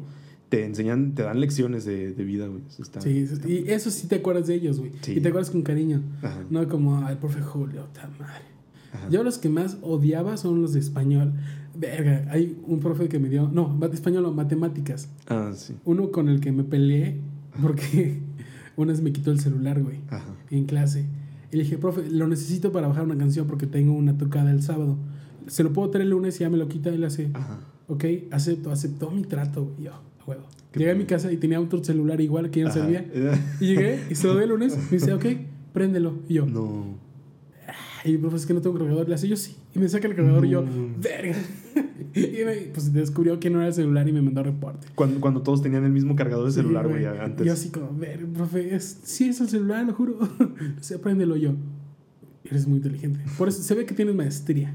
te 0.48 0.64
enseñan, 0.64 1.14
te 1.14 1.22
dan 1.22 1.40
lecciones 1.40 1.84
de, 1.84 2.12
de 2.12 2.24
vida, 2.24 2.46
güey. 2.46 2.62
Eso 2.68 2.82
está- 2.82 3.00
Sí, 3.00 3.18
está- 3.18 3.48
y 3.48 3.64
eso 3.68 3.90
sí 3.90 4.06
te 4.06 4.16
acuerdas 4.16 4.46
de 4.46 4.54
ellos, 4.54 4.78
güey. 4.78 4.92
Sí. 5.02 5.12
Y 5.16 5.20
te 5.20 5.28
acuerdas 5.28 5.50
con 5.50 5.62
cariño. 5.62 6.02
Ajá, 6.22 6.44
No 6.50 6.66
como 6.68 6.98
al 7.04 7.18
profe 7.18 7.40
Julio, 7.42 7.86
ta 7.92 8.08
madre. 8.18 8.44
ajá. 8.92 9.08
Yo 9.10 9.22
los 9.24 9.38
que 9.38 9.48
más 9.48 9.76
odiaba 9.82 10.36
son 10.36 10.62
los 10.62 10.72
de 10.72 10.80
español. 10.80 11.32
Verga, 11.78 12.26
hay 12.30 12.58
un 12.66 12.80
profe 12.80 13.08
que 13.08 13.18
me 13.20 13.28
dio, 13.28 13.48
no, 13.52 13.78
español 13.92 14.24
no, 14.24 14.32
matemáticas. 14.32 15.08
Ah, 15.28 15.52
sí. 15.54 15.74
Uno 15.84 16.10
con 16.10 16.28
el 16.28 16.40
que 16.40 16.50
me 16.50 16.64
peleé 16.64 17.20
porque 17.62 18.18
una 18.76 18.92
vez 18.92 19.00
me 19.00 19.12
quitó 19.12 19.30
el 19.30 19.38
celular, 19.40 19.80
güey, 19.82 19.98
Ajá. 20.10 20.34
en 20.50 20.64
clase. 20.64 21.04
Y 21.52 21.56
le 21.56 21.62
dije, 21.62 21.78
profe, 21.78 22.10
lo 22.10 22.26
necesito 22.26 22.72
para 22.72 22.88
bajar 22.88 23.04
una 23.04 23.16
canción 23.16 23.46
porque 23.46 23.66
tengo 23.66 23.92
una 23.92 24.18
tocada 24.18 24.50
el 24.50 24.62
sábado. 24.62 24.96
Se 25.46 25.62
lo 25.62 25.72
puedo 25.72 25.88
traer 25.90 26.04
el 26.04 26.10
lunes 26.10 26.36
y 26.36 26.40
ya 26.40 26.50
me 26.50 26.56
lo 26.58 26.68
quita 26.68 26.90
le 26.90 27.06
hace, 27.06 27.30
Ajá. 27.32 27.60
ok, 27.86 28.04
acepto, 28.32 28.70
aceptó 28.70 29.10
mi 29.10 29.22
trato, 29.22 29.64
güey. 29.64 29.84
Yo, 29.84 29.92
a 29.94 30.00
huevo. 30.26 30.42
Llegué 30.74 30.90
a 30.90 30.94
mi 30.94 31.04
casa 31.04 31.32
y 31.32 31.36
tenía 31.38 31.60
otro 31.60 31.82
celular 31.82 32.20
igual 32.20 32.50
que 32.50 32.60
ya 32.60 32.66
no 32.66 32.72
servía. 32.72 33.06
Y 33.60 33.66
llegué 33.66 34.00
y 34.10 34.14
se 34.14 34.26
lo 34.26 34.34
doy 34.34 34.42
el 34.42 34.50
lunes. 34.50 34.76
Me 34.76 34.98
dice, 34.98 35.12
ok, 35.12 35.24
préndelo. 35.72 36.18
Y 36.28 36.34
yo, 36.34 36.46
No. 36.46 37.07
Y 38.04 38.16
profe, 38.18 38.36
es 38.36 38.46
que 38.46 38.54
no 38.54 38.60
tengo 38.60 38.78
cargador. 38.78 39.08
Le 39.08 39.14
hace, 39.14 39.28
yo 39.28 39.36
sí. 39.36 39.56
Y 39.74 39.78
me 39.78 39.88
saca 39.88 40.06
el 40.08 40.14
cargador 40.16 40.44
y 40.46 40.50
yo, 40.50 40.62
No. 40.62 40.94
verga. 41.00 41.36
y 42.14 42.20
me, 42.44 42.54
pues 42.72 42.92
descubrió 42.92 43.38
que 43.40 43.50
no 43.50 43.58
era 43.58 43.68
el 43.68 43.74
celular 43.74 44.08
y 44.08 44.12
me 44.12 44.22
mandó 44.22 44.42
reporte. 44.42 44.86
Cuando, 44.94 45.20
cuando 45.20 45.42
todos 45.42 45.62
tenían 45.62 45.84
el 45.84 45.92
mismo 45.92 46.16
cargador 46.16 46.44
de 46.46 46.50
Sí, 46.52 46.56
celular, 46.56 46.88
güey, 46.88 47.04
antes. 47.06 47.46
Yo 47.46 47.52
así 47.52 47.70
como, 47.70 47.92
ver, 47.96 48.26
profe, 48.26 48.74
es, 48.74 49.00
sí 49.02 49.28
es 49.28 49.40
el 49.40 49.48
celular, 49.48 49.84
lo 49.86 49.92
juro. 49.94 50.18
o 50.80 50.82
sea, 50.82 50.98
préndelo 50.98 51.36
yo. 51.36 51.54
Eres 52.44 52.66
muy 52.66 52.76
inteligente. 52.78 53.20
Por 53.36 53.48
eso 53.48 53.62
se 53.62 53.74
ve 53.74 53.84
que 53.84 53.94
tienes 53.94 54.14
maestría. 54.14 54.74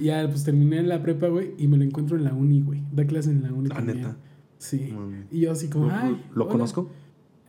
Y 0.00 0.04
ya, 0.04 0.26
pues 0.28 0.44
terminé 0.44 0.82
la 0.82 1.02
prepa, 1.02 1.28
güey, 1.28 1.50
y 1.58 1.68
me 1.68 1.76
lo 1.76 1.84
encuentro 1.84 2.16
en 2.16 2.24
la 2.24 2.32
uni, 2.32 2.62
güey. 2.62 2.82
Da 2.92 3.04
clase 3.06 3.30
en 3.30 3.42
la 3.42 3.52
uni. 3.52 3.68
Ah, 3.70 3.74
también. 3.76 3.98
neta. 3.98 4.16
Sí. 4.56 4.94
Y 5.30 5.40
yo 5.40 5.52
así 5.52 5.68
como, 5.68 5.86
¿Lo, 5.88 5.92
ay. 5.94 6.24
lo 6.34 6.44
hola". 6.44 6.52
conozco? 6.52 6.90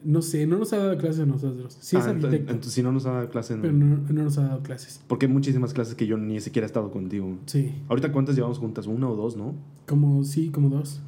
No 0.03 0.21
sé, 0.21 0.47
no 0.47 0.57
nos 0.57 0.73
ha 0.73 0.77
dado 0.77 0.97
clases 0.97 1.21
a 1.21 1.25
nosotros. 1.25 1.77
Sí 1.79 1.95
es 1.95 2.05
Ah, 2.05 2.09
arquitecto, 2.09 2.51
entonces, 2.51 2.73
si 2.73 2.81
no 2.81 2.91
nos 2.91 3.05
ha 3.05 3.11
dado 3.11 3.29
clase, 3.29 3.55
no. 3.55 3.61
pero 3.61 3.73
no, 3.73 3.97
no 3.97 4.23
nos 4.23 4.37
ha 4.37 4.43
dado 4.43 4.63
clases. 4.63 5.01
Porque 5.07 5.27
hay 5.27 5.31
muchísimas 5.31 5.73
clases 5.73 5.93
que 5.95 6.07
yo 6.07 6.17
ni 6.17 6.39
siquiera 6.41 6.65
he 6.65 6.67
estado 6.67 6.89
contigo. 6.91 7.37
Sí. 7.45 7.71
Ahorita, 7.87 8.11
¿cuántas 8.11 8.35
llevamos 8.35 8.57
juntas? 8.57 8.87
¿Una 8.87 9.07
o 9.09 9.15
dos, 9.15 9.37
no? 9.37 9.53
Como, 9.87 10.23
sí, 10.23 10.49
como 10.49 10.69
dos. 10.69 11.01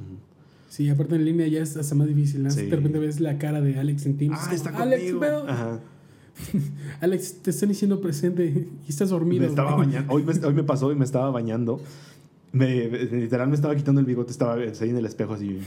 Sí, 0.70 0.90
aparte 0.90 1.16
en 1.16 1.26
línea 1.26 1.48
ya 1.48 1.62
es 1.62 1.78
hasta 1.78 1.94
más 1.96 2.08
difícil. 2.08 2.44
¿no? 2.44 2.50
Sí. 2.52 2.66
De 2.68 2.76
repente 2.76 2.98
ves 3.00 3.20
la 3.20 3.38
cara 3.38 3.62
de 3.62 3.78
Alex 3.80 4.06
en 4.08 4.18
Teams. 4.18 4.38
Ah, 4.40 4.48
es 4.50 4.56
está 4.56 4.72
como, 4.72 4.84
Alex, 4.84 5.02
conmigo. 5.04 5.20
¿qué 5.20 5.26
pedo?". 5.28 5.48
Ajá. 5.50 5.80
Alex, 7.02 7.42
te 7.44 7.50
están 7.52 7.70
diciendo 7.70 8.02
presente 8.02 8.46
y 8.86 8.90
estás 8.90 9.10
dormido. 9.10 9.42
Me 9.44 9.48
estaba 9.50 9.76
bañando. 9.76 10.12
Hoy 10.12 10.24
me, 10.24 10.34
hoy 10.46 10.54
me 10.56 10.64
pasó 10.64 10.92
y 10.92 10.96
me 10.96 11.06
estaba 11.06 11.30
bañando. 11.30 11.80
Me, 12.52 12.88
literal 12.88 13.50
me 13.50 13.56
estaba 13.56 13.76
quitando 13.76 14.00
el 14.00 14.06
bigote, 14.08 14.32
estaba 14.32 14.54
ahí 14.56 14.90
en 14.90 14.98
el 14.98 15.06
espejo 15.06 15.34
así. 15.34 15.60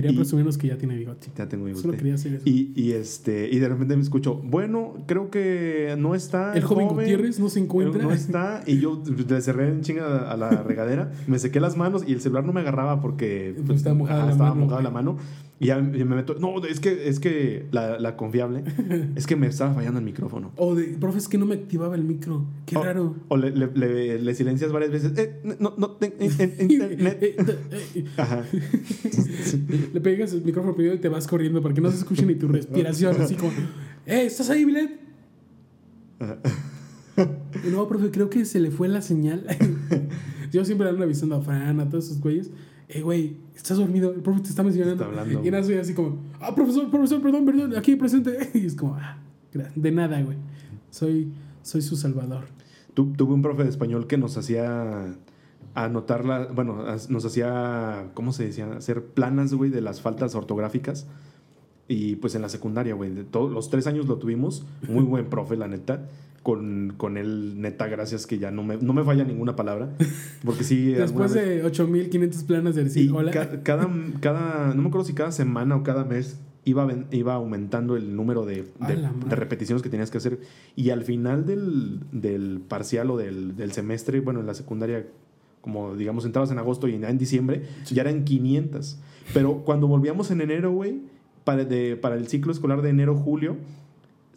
Quería 0.00 0.12
Y- 0.12 0.16
presumirnos 0.16 0.56
que 0.58 0.68
ya 0.68 0.78
tiene 0.78 0.96
bigote. 0.96 1.28
Ya 1.36 1.48
tengo 1.48 1.64
Solo 1.68 1.76
bigote. 1.78 1.96
quería 1.98 2.14
hacer 2.14 2.34
eso. 2.34 2.42
Y, 2.48 2.72
y 2.74 2.92
este, 2.92 3.48
y 3.52 3.58
de 3.58 3.68
repente 3.68 3.96
me 3.96 4.02
escucho, 4.02 4.34
bueno, 4.36 4.94
creo 5.06 5.30
que 5.30 5.94
no 5.98 6.14
está. 6.14 6.54
el 6.54 6.62
joven 6.64 6.88
Gutiérrez 6.88 7.38
no 7.38 7.48
se 7.48 7.60
encuentra. 7.60 8.02
No 8.02 8.12
está. 8.12 8.62
Y 8.66 8.78
yo 8.80 9.02
le 9.28 9.40
cerré 9.40 9.68
en 9.68 9.82
chinga 9.82 10.30
a 10.30 10.36
la 10.36 10.50
regadera, 10.62 11.12
me 11.26 11.38
sequé 11.38 11.60
las 11.60 11.76
manos 11.76 12.04
y 12.06 12.12
el 12.12 12.20
celular 12.20 12.44
no 12.44 12.52
me 12.52 12.60
agarraba 12.60 13.00
porque 13.00 13.54
Pues 13.66 13.78
estaba 13.78 13.94
mojada 13.94 14.26
la 14.26 14.32
estaba 14.32 14.50
mano, 14.50 14.60
mojada 14.64 14.82
la 14.82 14.90
mano. 14.90 15.18
Y 15.62 15.66
ya 15.66 15.78
me 15.78 16.04
meto. 16.06 16.36
No, 16.40 16.64
es 16.64 16.80
que, 16.80 17.06
es 17.10 17.20
que 17.20 17.66
la, 17.70 17.98
la 18.00 18.16
confiable 18.16 18.64
es 19.14 19.26
que 19.26 19.36
me 19.36 19.46
estaba 19.46 19.74
fallando 19.74 19.98
el 19.98 20.06
micrófono. 20.06 20.52
O 20.56 20.74
de, 20.74 20.84
profe, 20.98 21.18
es 21.18 21.28
que 21.28 21.36
no 21.36 21.44
me 21.44 21.54
activaba 21.54 21.94
el 21.96 22.02
micro. 22.04 22.46
Qué 22.64 22.78
O- 22.78 22.82
raro. 22.82 23.14
O 23.28 23.36
le, 23.36 23.50
le- 23.50 23.66
le- 23.74 24.18
le 24.20 24.34
silencias 24.34 24.72
varias 24.72 24.90
veces. 24.90 25.12
Eh, 25.18 25.40
no, 25.60 25.74
no, 25.76 25.98
en- 26.00 26.14
en- 26.18 26.70
internet. 26.70 27.18
Eh, 27.20 27.36
eh, 27.94 28.04
Ajá. 28.16 28.42
Le 29.92 30.00
pegas 30.00 30.32
el 30.32 30.42
micrófono 30.44 30.74
primero 30.74 30.94
y 30.94 30.98
te 30.98 31.08
vas 31.10 31.26
corriendo 31.26 31.60
para 31.60 31.74
que 31.74 31.80
no 31.82 31.90
se 31.90 31.98
escuche 31.98 32.24
ni 32.24 32.36
tu 32.36 32.48
respiración. 32.48 33.20
Así 33.20 33.34
como, 33.34 33.52
¡eh, 34.06 34.24
estás 34.24 34.48
ahí, 34.48 34.64
Bilet! 34.64 34.98
No, 37.70 37.86
profe, 37.88 38.10
creo 38.10 38.30
que 38.30 38.44
se 38.44 38.60
le 38.60 38.70
fue 38.70 38.88
la 38.88 39.02
señal. 39.02 39.44
Yo 40.52 40.64
siempre 40.64 40.88
ando 40.88 41.02
avisando 41.04 41.36
a 41.36 41.42
Fran, 41.42 41.80
a 41.80 41.88
todos 41.88 42.06
esos 42.06 42.20
güeyes. 42.20 42.50
Eh, 42.92 43.02
güey, 43.02 43.36
estás 43.54 43.78
dormido. 43.78 44.12
El 44.12 44.20
profe 44.20 44.40
te 44.40 44.48
está 44.48 44.62
mencionando. 44.62 45.04
Está 45.04 45.06
hablando, 45.22 45.58
y 45.60 45.64
soy 45.64 45.74
así 45.76 45.94
como, 45.94 46.18
ah, 46.40 46.54
profesor, 46.54 46.90
profesor, 46.90 47.22
perdón, 47.22 47.44
perdón, 47.44 47.76
aquí 47.76 47.94
presente. 47.96 48.50
Y 48.54 48.66
es 48.66 48.74
como, 48.74 48.96
ah, 48.96 49.18
de 49.74 49.92
nada, 49.92 50.20
güey. 50.22 50.36
Soy, 50.90 51.32
soy 51.62 51.82
su 51.82 51.96
salvador. 51.96 52.44
Tu- 52.94 53.12
tuve 53.12 53.34
un 53.34 53.42
profe 53.42 53.62
de 53.64 53.70
español 53.70 54.06
que 54.06 54.18
nos 54.18 54.36
hacía 54.36 55.14
anotar 55.74 56.24
la, 56.24 56.46
bueno, 56.46 56.84
nos 57.08 57.24
hacía, 57.24 58.10
¿cómo 58.14 58.32
se 58.32 58.44
decía? 58.46 58.72
Hacer 58.72 59.04
planas, 59.04 59.54
güey, 59.54 59.70
de 59.70 59.80
las 59.80 60.00
faltas 60.00 60.34
ortográficas. 60.34 61.06
Y 61.86 62.16
pues 62.16 62.34
en 62.34 62.42
la 62.42 62.48
secundaria, 62.48 62.94
güey, 62.94 63.12
los 63.32 63.70
tres 63.70 63.86
años 63.86 64.06
lo 64.06 64.16
tuvimos. 64.18 64.64
Muy 64.88 65.04
buen 65.04 65.26
profe, 65.30 65.56
la 65.56 65.68
neta. 65.68 66.08
Con, 66.42 66.94
con 66.96 67.18
él, 67.18 67.60
neta, 67.60 67.86
gracias 67.86 68.26
que 68.26 68.38
ya 68.38 68.50
no 68.50 68.62
me, 68.62 68.78
no 68.78 68.94
me 68.94 69.04
falla 69.04 69.24
ninguna 69.24 69.56
palabra. 69.56 69.90
Porque 70.42 70.64
sí, 70.64 70.92
Después 70.92 71.34
de 71.34 71.62
8500 71.64 72.44
planas 72.44 72.74
de 72.74 72.84
decir 72.84 73.12
hola. 73.12 73.30
ca- 73.30 73.62
cada, 73.62 73.86
cada, 74.20 74.72
no 74.74 74.80
me 74.80 74.88
acuerdo 74.88 75.04
si 75.06 75.12
cada 75.12 75.32
semana 75.32 75.76
o 75.76 75.82
cada 75.82 76.04
mes 76.06 76.40
iba, 76.64 76.88
iba 77.10 77.34
aumentando 77.34 77.94
el 77.94 78.16
número 78.16 78.46
de, 78.46 78.64
de- 78.86 79.36
repeticiones 79.36 79.82
que 79.82 79.90
tenías 79.90 80.10
que 80.10 80.16
hacer. 80.16 80.40
Y 80.76 80.88
al 80.88 81.02
final 81.04 81.44
del, 81.44 82.00
del 82.10 82.62
parcial 82.66 83.10
o 83.10 83.18
del, 83.18 83.54
del 83.56 83.72
semestre, 83.72 84.20
bueno, 84.20 84.40
en 84.40 84.46
la 84.46 84.54
secundaria, 84.54 85.06
como 85.60 85.94
digamos, 85.94 86.24
entrabas 86.24 86.50
en 86.50 86.58
agosto 86.58 86.88
y 86.88 86.94
en 86.94 87.18
diciembre, 87.18 87.64
ya 87.84 88.00
eran 88.00 88.24
500. 88.24 88.98
Pero 89.34 89.58
cuando 89.66 89.88
volvíamos 89.88 90.30
en 90.30 90.40
enero, 90.40 90.72
güey, 90.72 91.02
para, 91.44 91.66
de- 91.66 91.96
para 91.96 92.14
el 92.14 92.28
ciclo 92.28 92.50
escolar 92.50 92.80
de 92.80 92.88
enero-julio, 92.88 93.56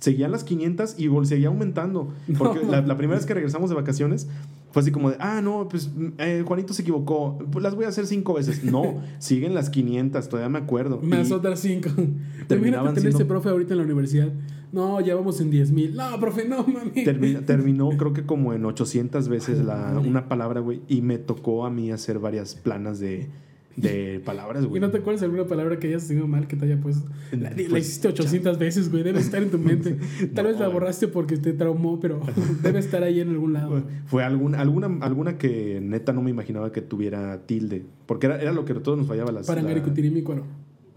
seguían 0.04 0.32
las 0.32 0.44
500 0.44 0.96
y 1.00 1.10
seguía 1.26 1.48
aumentando. 1.48 2.14
Porque 2.38 2.60
No. 2.66 2.72
la, 2.72 2.82
la 2.82 2.98
primera 2.98 3.18
vez 3.18 3.26
que 3.26 3.34
regresamos 3.34 3.70
de 3.70 3.76
vacaciones 3.78 4.28
fue 4.72 4.82
así 4.82 4.92
como 4.92 5.10
de, 5.12 5.16
ah, 5.20 5.40
no, 5.42 5.68
pues 5.70 5.92
eh, 6.18 6.44
Juanito 6.46 6.74
se 6.74 6.82
equivocó, 6.82 7.38
pues 7.52 7.64
las 7.64 7.74
voy 7.76 7.86
a 7.86 7.88
hacer 7.88 8.06
cinco 8.06 8.34
veces. 8.34 8.64
No, 8.66 9.02
siguen 9.20 9.54
las 9.54 9.70
500, 9.70 10.28
todavía 10.28 10.50
me 10.50 10.60
acuerdo. 10.60 11.00
Más 11.02 11.30
Y- 11.30 11.34
otras 11.34 11.60
cinco. 11.62 11.90
terminaban 12.48 12.88
tener 12.94 13.02
siendo- 13.12 13.18
ese 13.20 13.26
profe 13.26 13.50
ahorita 13.50 13.74
en 13.74 13.78
la 13.80 13.86
universidad. 13.86 14.30
No, 14.74 15.00
ya 15.00 15.16
vamos 15.16 15.40
en 15.40 15.52
10 15.52 15.72
mil. 15.72 15.96
No, 15.96 16.20
profe, 16.20 16.48
no, 16.50 16.66
mami. 16.68 16.92
Termi- 17.06 17.46
terminó 17.46 17.90
creo 17.92 18.12
que 18.12 18.26
como 18.26 18.54
en 18.54 18.66
800 18.66 19.30
veces 19.30 19.60
Ay, 19.60 19.66
la, 19.68 20.00
una 20.06 20.28
palabra, 20.28 20.60
güey. 20.60 20.82
Y 20.90 21.02
me 21.02 21.18
tocó 21.20 21.66
a 21.66 21.70
mí 21.70 21.92
hacer 21.92 22.18
varias 22.20 22.56
planas 22.56 23.00
de, 23.00 23.30
de 23.76 24.20
palabras, 24.26 24.64
¿Y 24.64 24.68
güey. 24.68 24.82
no 24.82 24.92
te 24.92 24.98
acuerdas 25.00 25.22
de 25.22 25.26
alguna 25.26 25.46
palabra 25.48 25.80
que 25.80 25.88
hayas 25.88 26.08
tenido 26.08 26.28
mal 26.28 26.48
que 26.48 26.56
te 26.56 26.66
haya 26.66 26.80
puesto? 26.80 27.10
La, 27.32 27.50
la 27.52 27.80
hiciste 27.80 28.08
800 28.08 28.58
veces, 28.60 28.92
güey. 28.92 29.04
Debe 29.04 29.20
estar 29.20 29.42
en 29.42 29.50
tu 29.50 29.58
mente. 29.58 29.98
Tal 30.34 30.46
No, 30.46 30.52
vez 30.52 30.60
la 30.60 30.68
borraste 30.68 31.08
porque 31.08 31.38
te 31.38 31.54
traumó, 31.54 32.00
pero 32.00 32.22
debe 32.64 32.80
estar 32.80 33.04
ahí 33.04 33.20
en 33.20 33.30
algún 33.30 33.54
lado. 33.54 33.72
güey. 33.72 33.84
Fue 34.06 34.24
alguna, 34.24 34.60
alguna, 34.60 34.88
alguna 35.02 35.38
que 35.38 35.80
neta 35.82 36.14
no 36.14 36.22
me 36.22 36.30
imaginaba 36.30 36.72
que 36.72 36.82
tuviera 36.82 37.46
tilde. 37.46 37.86
Porque 38.06 38.28
era, 38.28 38.42
era 38.42 38.52
lo 38.52 38.66
que 38.66 38.74
a 38.74 38.84
todos 38.84 38.98
nos 38.98 39.08
fallaba. 39.08 39.32
Las, 39.32 39.48
la- 39.48 39.56
Parangaricutirimícuaro. 39.56 40.44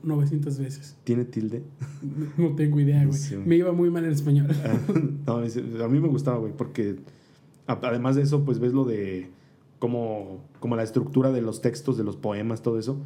900 0.02 0.58
veces. 0.58 0.96
¿Tiene 1.02 1.24
tilde? 1.24 1.62
No 2.36 2.54
tengo 2.54 2.78
idea, 2.78 3.04
güey. 3.04 3.18
Sí. 3.18 3.36
Me 3.44 3.56
iba 3.56 3.72
muy 3.72 3.90
mal 3.90 4.04
en 4.04 4.12
español. 4.12 4.46
no, 5.26 5.42
es- 5.42 5.56
a 5.56 5.88
mí 5.88 5.98
me 5.98 6.08
gustaba, 6.08 6.38
güey, 6.38 6.52
porque 6.56 6.96
además 7.66 8.14
de 8.14 8.22
eso, 8.22 8.44
pues 8.44 8.60
ves 8.60 8.72
lo 8.72 8.84
de 8.84 9.30
como, 9.78 10.44
como 10.60 10.76
la 10.76 10.82
estructura 10.82 11.32
de 11.32 11.42
los 11.42 11.60
textos, 11.62 11.96
de 11.96 12.04
los 12.04 12.16
poemas, 12.16 12.62
todo 12.62 12.78
eso. 12.78 12.98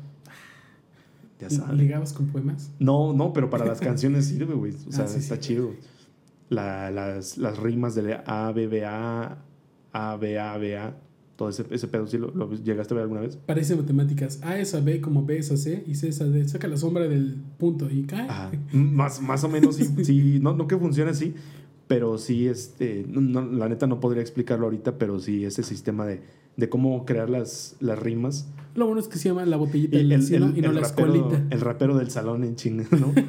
Ya 1.41 1.49
sabes. 1.49 1.77
¿Ligabas 1.79 2.13
con 2.13 2.27
poemas? 2.27 2.71
No, 2.79 3.13
no, 3.15 3.33
pero 3.33 3.49
para 3.49 3.65
las 3.65 3.81
canciones 3.81 4.27
sirve, 4.27 4.55
güey. 4.55 4.73
O 4.89 4.93
sea, 4.93 5.05
Ah, 5.05 5.09
sí, 5.09 5.19
está 5.19 5.37
sí. 5.37 5.41
chido. 5.43 5.71
La- 6.49 6.91
las, 6.91 7.39
las 7.39 7.59
rimas 7.59 7.95
de 7.95 8.19
A, 8.27 8.53
B, 8.53 8.67
B, 8.67 8.85
A, 8.85 9.39
A, 9.93 10.17
B, 10.17 10.39
A, 10.39 10.59
B, 10.59 10.77
A. 10.77 10.97
Todo 11.37 11.49
ese, 11.49 11.65
ese 11.71 11.89
pedo, 11.89 12.07
¿sí 12.07 12.19
lo, 12.19 12.31
lo 12.33 12.53
llegaste 12.53 12.93
a 12.93 12.97
ver 12.97 13.03
alguna 13.05 13.23
vez? 13.23 13.37
Parece 13.37 13.75
matemáticas. 13.75 14.41
A 14.43 14.59
es 14.59 14.75
a 14.75 14.81
B 14.81 15.01
como 15.01 15.25
B 15.25 15.39
es 15.39 15.51
a 15.51 15.57
C 15.57 15.83
y 15.87 15.95
C 15.95 16.09
es 16.09 16.21
a 16.21 16.25
D. 16.27 16.47
Saca 16.47 16.69
la 16.69 16.77
sombra 16.77 17.09
del 17.09 17.37
punto 17.57 17.89
y 17.91 18.03
cae. 18.03 18.29
Ajá. 18.29 18.51
Más, 18.73 19.23
más 19.23 19.43
o 19.45 19.49
menos, 19.49 19.77
sí, 19.77 19.87
sí, 20.05 20.39
no, 20.43 20.55
no 20.55 20.67
que 20.67 20.77
funcione 20.77 21.13
así, 21.13 21.33
pero 21.87 22.19
sí, 22.19 22.47
este, 22.47 23.07
no- 23.09 23.41
la 23.47 23.71
neta 23.71 23.87
no 23.87 24.01
podría 24.01 24.21
explicarlo 24.21 24.67
ahorita, 24.67 24.99
pero 24.99 25.19
sí 25.19 25.47
ese 25.47 25.63
sistema 25.63 26.05
de, 26.05 26.21
de 26.61 26.69
cómo 26.69 27.05
crear 27.05 27.29
las, 27.29 27.75
las 27.81 27.99
rimas. 27.99 28.47
Lo 28.77 28.87
bueno 28.87 29.01
es 29.01 29.09
que 29.09 29.19
se 29.19 29.29
llama 29.31 29.45
la 29.47 29.57
botellita 29.57 29.97
El, 29.97 30.09
del 30.09 30.13
el- 30.13 30.21
vecino 30.21 30.47
el- 30.47 30.59
y 30.59 30.61
no 30.63 30.69
el 30.69 30.75
la 30.77 30.81
rapero, 30.83 31.15
escuelita. 31.15 31.47
el 31.55 31.61
rapero 31.61 31.97
del 31.99 32.11
salón 32.11 32.45
en 32.45 32.55
China, 32.57 32.85
¿no? 32.93 33.13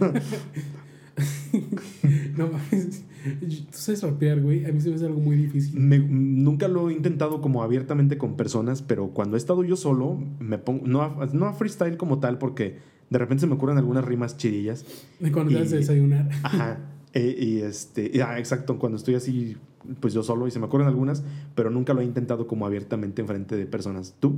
No 2.37 2.47
mames. 2.47 3.03
Tú 3.43 3.77
sabes 3.77 4.01
rapear, 4.01 4.41
güey. 4.41 4.65
A 4.65 4.71
mí 4.71 4.79
se 4.81 4.89
me 4.89 4.95
hace 4.95 5.05
algo 5.05 5.19
muy 5.19 5.35
difícil. 5.35 5.79
Me- 5.79 5.99
nunca 5.99 6.67
lo 6.67 6.89
he 6.89 6.93
intentado 6.93 7.41
como 7.41 7.61
abiertamente 7.63 8.17
con 8.17 8.35
personas, 8.35 8.81
pero 8.81 9.09
cuando 9.09 9.35
he 9.35 9.39
estado 9.39 9.63
yo 9.63 9.75
solo, 9.75 10.17
me 10.39 10.57
pongo, 10.57 10.87
no 10.87 11.01
a, 11.01 11.27
no 11.33 11.45
a 11.47 11.53
freestyle 11.53 11.97
como 11.97 12.19
tal, 12.19 12.37
porque 12.37 12.77
de 13.09 13.17
repente 13.19 13.41
se 13.41 13.47
me 13.47 13.55
ocurren 13.55 13.77
algunas 13.77 14.05
rimas 14.05 14.37
chidillas. 14.37 14.85
De 15.19 15.31
cuando 15.31 15.51
te 15.53 15.59
vas 15.59 15.71
a 15.71 15.75
Y- 15.75 15.79
desayunar. 15.79 16.29
Ajá. 16.43 16.79
E- 17.13 17.35
y 17.37 17.57
este, 17.59 18.09
y, 18.13 18.21
ah, 18.21 18.39
exacto, 18.39 18.79
cuando 18.79 18.97
estoy 18.97 19.15
así, 19.15 19.57
pues 19.99 20.13
yo 20.13 20.23
solo 20.23 20.47
y 20.47 20.51
se 20.51 20.59
me 20.59 20.65
ocurren 20.65 20.87
algunas, 20.87 21.23
pero 21.55 21.69
nunca 21.69 21.93
lo 21.93 22.01
he 22.01 22.05
intentado 22.05 22.47
como 22.47 22.65
abiertamente 22.65 23.21
enfrente 23.21 23.55
de 23.55 23.65
personas. 23.65 24.15
¿Tú? 24.19 24.35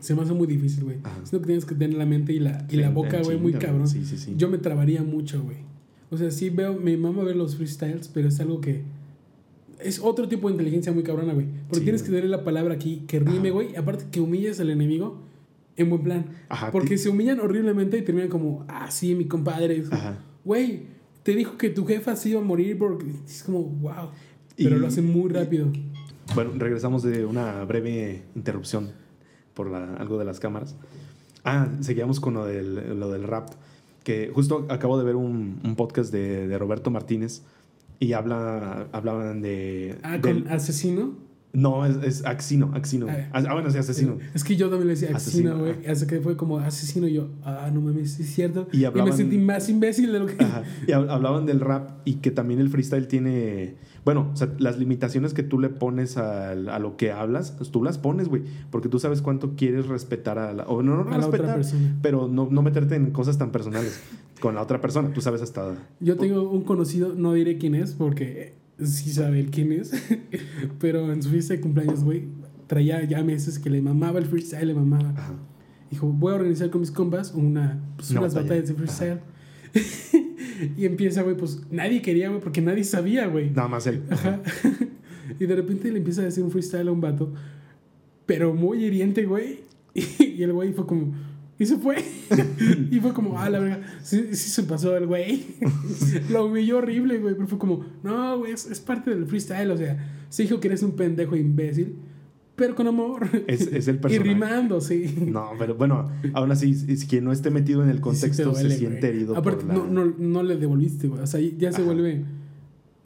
Se 0.00 0.14
me 0.14 0.22
hace 0.22 0.32
muy 0.32 0.46
difícil, 0.46 0.84
güey. 0.84 0.98
Ajá. 1.02 1.16
Siento 1.24 1.40
que 1.40 1.46
tienes 1.46 1.64
que 1.64 1.74
tener 1.74 1.96
la 1.96 2.06
mente 2.06 2.32
y 2.32 2.40
la, 2.40 2.66
y 2.68 2.76
la 2.76 2.90
boca, 2.90 3.20
güey, 3.22 3.38
muy 3.38 3.52
cabrón. 3.52 3.88
Sí, 3.88 4.04
sí, 4.04 4.16
sí. 4.16 4.34
Yo 4.36 4.48
me 4.48 4.58
trabaría 4.58 5.02
mucho, 5.02 5.42
güey. 5.42 5.58
O 6.10 6.16
sea, 6.16 6.30
sí 6.30 6.50
veo, 6.50 6.74
mi 6.74 6.96
mamá 6.96 7.22
ver 7.22 7.36
los 7.36 7.56
freestyles, 7.56 8.08
pero 8.08 8.28
es 8.28 8.40
algo 8.40 8.60
que. 8.60 8.82
Es 9.80 10.00
otro 10.00 10.26
tipo 10.26 10.48
de 10.48 10.54
inteligencia 10.54 10.92
muy 10.92 11.04
cabrona, 11.04 11.32
güey. 11.32 11.46
Porque 11.68 11.78
Sí, 11.78 11.82
tienes 11.82 12.02
que 12.02 12.08
tener 12.08 12.24
la 12.24 12.42
palabra 12.42 12.74
aquí 12.74 13.04
que 13.06 13.20
rime, 13.20 13.50
güey. 13.50 13.76
Aparte 13.76 14.06
que 14.10 14.20
humilles 14.20 14.58
al 14.58 14.70
enemigo 14.70 15.18
en 15.76 15.90
buen 15.90 16.02
plan. 16.02 16.26
Ajá. 16.48 16.72
Porque 16.72 16.98
se 16.98 17.08
humillan 17.08 17.38
horriblemente 17.38 17.96
y 17.98 18.02
terminan 18.02 18.28
como, 18.28 18.64
ah, 18.68 18.90
sí, 18.90 19.14
mi 19.14 19.26
compadre. 19.26 19.84
Güey, 20.44 20.82
te 21.22 21.34
dijo 21.34 21.56
que 21.56 21.70
tu 21.70 21.84
jefa 21.84 22.16
se 22.16 22.30
iba 22.30 22.40
a 22.40 22.44
morir 22.44 22.76
porque 22.78 23.06
es 23.26 23.44
como, 23.44 23.62
wow. 23.62 24.10
Pero 24.58 24.76
Y- 24.76 24.80
lo 24.80 24.86
hacen 24.88 25.06
muy 25.10 25.30
rápido. 25.30 25.68
Bueno, 26.34 26.50
regresamos 26.56 27.02
de 27.02 27.24
una 27.24 27.64
breve 27.64 28.22
interrupción 28.34 28.90
por 29.54 29.70
la- 29.70 29.94
algo 29.94 30.18
de 30.18 30.24
las 30.26 30.40
cámaras. 30.40 30.76
Ah, 31.44 31.68
seguíamos 31.80 32.20
con 32.20 32.34
lo 32.34 32.44
del, 32.44 32.98
lo 33.00 33.10
del 33.10 33.22
rap. 33.24 33.48
Que 34.04 34.30
justo 34.34 34.66
acabo 34.68 34.98
de 34.98 35.04
ver 35.04 35.16
un, 35.16 35.60
un 35.64 35.76
podcast 35.76 36.12
de, 36.12 36.46
de 36.48 36.58
Roberto 36.58 36.90
Martínez 36.90 37.42
y 38.00 38.12
habla, 38.12 38.88
hablaban 38.92 39.40
de. 39.42 39.96
Ah, 40.02 40.18
del- 40.18 40.44
con 40.44 40.52
asesino. 40.52 41.14
no, 41.52 41.84
es, 41.86 41.96
es 42.04 42.24
Axino, 42.26 42.70
Axino. 42.74 43.06
Ah. 43.08 43.28
Ah, 43.32 43.52
bueno, 43.54 43.70
sí, 43.70 43.78
asesino. 43.78 44.18
Es 44.34 44.44
que 44.44 44.56
yo 44.56 44.68
también 44.68 44.88
le 44.88 44.94
decía 44.94 45.16
Asesino, 45.16 45.58
güey. 45.58 45.86
Hasta 45.86 46.06
que 46.06 46.20
fue 46.20 46.36
como 46.36 46.58
asesino 46.58 47.06
y 47.08 47.14
yo, 47.14 47.28
ah, 47.44 47.70
no 47.72 47.80
mames, 47.80 48.18
es 48.20 48.28
cierto. 48.34 48.68
Y 48.72 48.84
hablaban- 48.84 49.10
me 49.10 49.16
sentí 49.16 49.38
más 49.38 49.68
imbécil 49.68 50.12
de 50.12 50.18
lo 50.20 50.26
que. 50.26 50.42
Ajá. 50.42 50.62
Y 50.86 50.90
hab- 50.92 51.10
hablaban 51.10 51.46
del 51.46 51.60
rap 51.60 51.90
y 52.04 52.14
que 52.16 52.30
también 52.30 52.60
el 52.60 52.68
freestyle 52.68 53.08
tiene. 53.08 53.74
Bueno, 54.08 54.30
o 54.32 54.36
sea, 54.36 54.48
las 54.58 54.78
limitaciones 54.78 55.34
que 55.34 55.42
tú 55.42 55.58
le 55.58 55.68
pones 55.68 56.16
al- 56.16 56.70
a, 56.70 56.78
lo 56.78 56.96
que 56.96 57.12
hablas, 57.12 57.50
pues 57.50 57.70
tú 57.70 57.84
las 57.84 57.98
pones, 57.98 58.28
güey. 58.28 58.42
Porque 58.70 58.88
tú 58.88 58.98
sabes 58.98 59.20
cuánto 59.20 59.54
quieres 59.54 59.86
respetar 59.86 60.38
a 60.38 60.54
la. 60.54 60.64
O 60.64 60.82
no, 60.82 61.04
no 61.04 61.12
A 61.12 61.18
respetar, 61.18 61.60
pero 62.00 62.26
no, 62.26 62.48
no 62.50 62.62
meterte 62.62 62.94
en 62.94 63.10
cosas 63.10 63.36
tan 63.36 63.52
personales 63.52 64.00
con 64.40 64.54
la 64.54 64.62
otra 64.62 64.80
persona. 64.80 65.12
Tú 65.12 65.20
sabes 65.20 65.42
hasta. 65.42 65.74
Yo 66.00 66.16
tengo 66.16 66.50
un 66.50 66.62
conocido, 66.64 67.12
no 67.14 67.34
diré 67.34 67.58
quién 67.58 67.74
es, 67.74 67.92
porque 67.92 68.54
sí 68.82 69.10
sabe 69.12 69.44
quién 69.50 69.72
es, 69.72 69.92
pero 70.80 71.12
en 71.12 71.22
su 71.22 71.28
fiesta 71.28 71.52
de 71.52 71.60
cumpleaños, 71.60 72.02
güey, 72.02 72.28
traía 72.66 73.04
ya 73.04 73.22
meses 73.22 73.58
que 73.58 73.68
le 73.68 73.82
mamaba 73.82 74.20
el 74.20 74.24
freestyle, 74.24 74.68
le 74.68 74.74
mamaba. 74.74 75.10
Ajá. 75.10 75.34
Dijo, 75.90 76.06
voy 76.06 76.32
a 76.32 76.36
organizar 76.36 76.70
con 76.70 76.80
mis 76.80 76.90
compas 76.90 77.34
una, 77.34 77.78
pues, 77.96 78.10
Una 78.12 78.20
unas 78.20 78.32
batalla. 78.32 78.48
batallas 78.54 78.68
de 78.70 78.74
freestyle. 78.74 79.20
y 80.76 80.84
empieza, 80.84 81.22
güey, 81.22 81.36
pues 81.36 81.60
nadie 81.70 82.02
quería, 82.02 82.28
güey, 82.28 82.40
porque 82.40 82.60
nadie 82.60 82.84
sabía, 82.84 83.26
güey. 83.26 83.50
Nada 83.50 83.68
más 83.68 83.86
él. 83.86 84.02
Ajá. 84.10 84.40
y 85.38 85.46
de 85.46 85.56
repente 85.56 85.90
le 85.90 85.98
empieza 85.98 86.22
a 86.22 86.24
decir 86.24 86.42
un 86.44 86.50
freestyle 86.50 86.88
a 86.88 86.92
un 86.92 87.00
vato, 87.00 87.32
pero 88.26 88.54
muy 88.54 88.84
hiriente, 88.84 89.24
güey. 89.24 89.60
Y 90.38 90.42
el 90.44 90.52
güey 90.52 90.72
fue 90.72 90.86
como, 90.86 91.14
y 91.58 91.66
se 91.66 91.76
fue. 91.76 91.96
y 92.90 93.00
fue 93.00 93.12
como, 93.12 93.38
ah, 93.38 93.50
la 93.50 93.58
verdad, 93.58 93.80
sí, 94.02 94.28
sí 94.30 94.50
se 94.50 94.62
pasó 94.62 94.96
el 94.96 95.06
güey. 95.06 95.46
Lo 96.30 96.46
humilló 96.46 96.78
horrible, 96.78 97.18
güey, 97.18 97.34
pero 97.34 97.48
fue 97.48 97.58
como, 97.58 97.84
no, 98.04 98.38
güey, 98.38 98.52
es, 98.52 98.66
es 98.66 98.78
parte 98.78 99.10
del 99.10 99.26
freestyle, 99.26 99.70
o 99.72 99.76
sea, 99.76 100.24
se 100.28 100.44
dijo 100.44 100.60
que 100.60 100.68
eres 100.68 100.82
un 100.84 100.92
pendejo 100.92 101.34
imbécil, 101.34 101.96
pero 102.58 102.74
con 102.74 102.88
amor. 102.88 103.28
Es, 103.46 103.68
es 103.68 103.86
el 103.86 103.96
y 103.96 103.98
personaje. 104.00 104.28
rimando, 104.28 104.80
sí. 104.80 105.14
No, 105.28 105.52
pero 105.56 105.76
bueno, 105.76 106.10
aún 106.34 106.50
así, 106.50 106.76
es 106.88 107.04
quien 107.04 107.24
no 107.24 107.30
esté 107.30 107.50
metido 107.50 107.84
en 107.84 107.88
el 107.88 107.98
Sí 107.98 108.02
contexto 108.02 108.50
duele, 108.50 108.70
se 108.70 108.78
siente 108.78 108.98
güey. 108.98 109.12
herido. 109.12 109.36
Aparte, 109.36 109.64
por 109.64 109.76
la... 109.76 109.84
no, 109.84 110.04
no, 110.04 110.14
no 110.18 110.42
le 110.42 110.56
devolviste, 110.56 111.06
güey. 111.06 111.22
O 111.22 111.26
sea, 111.26 111.40
ya 111.40 111.70
se 111.70 111.82
Ajá. 111.82 111.86
vuelve 111.92 112.24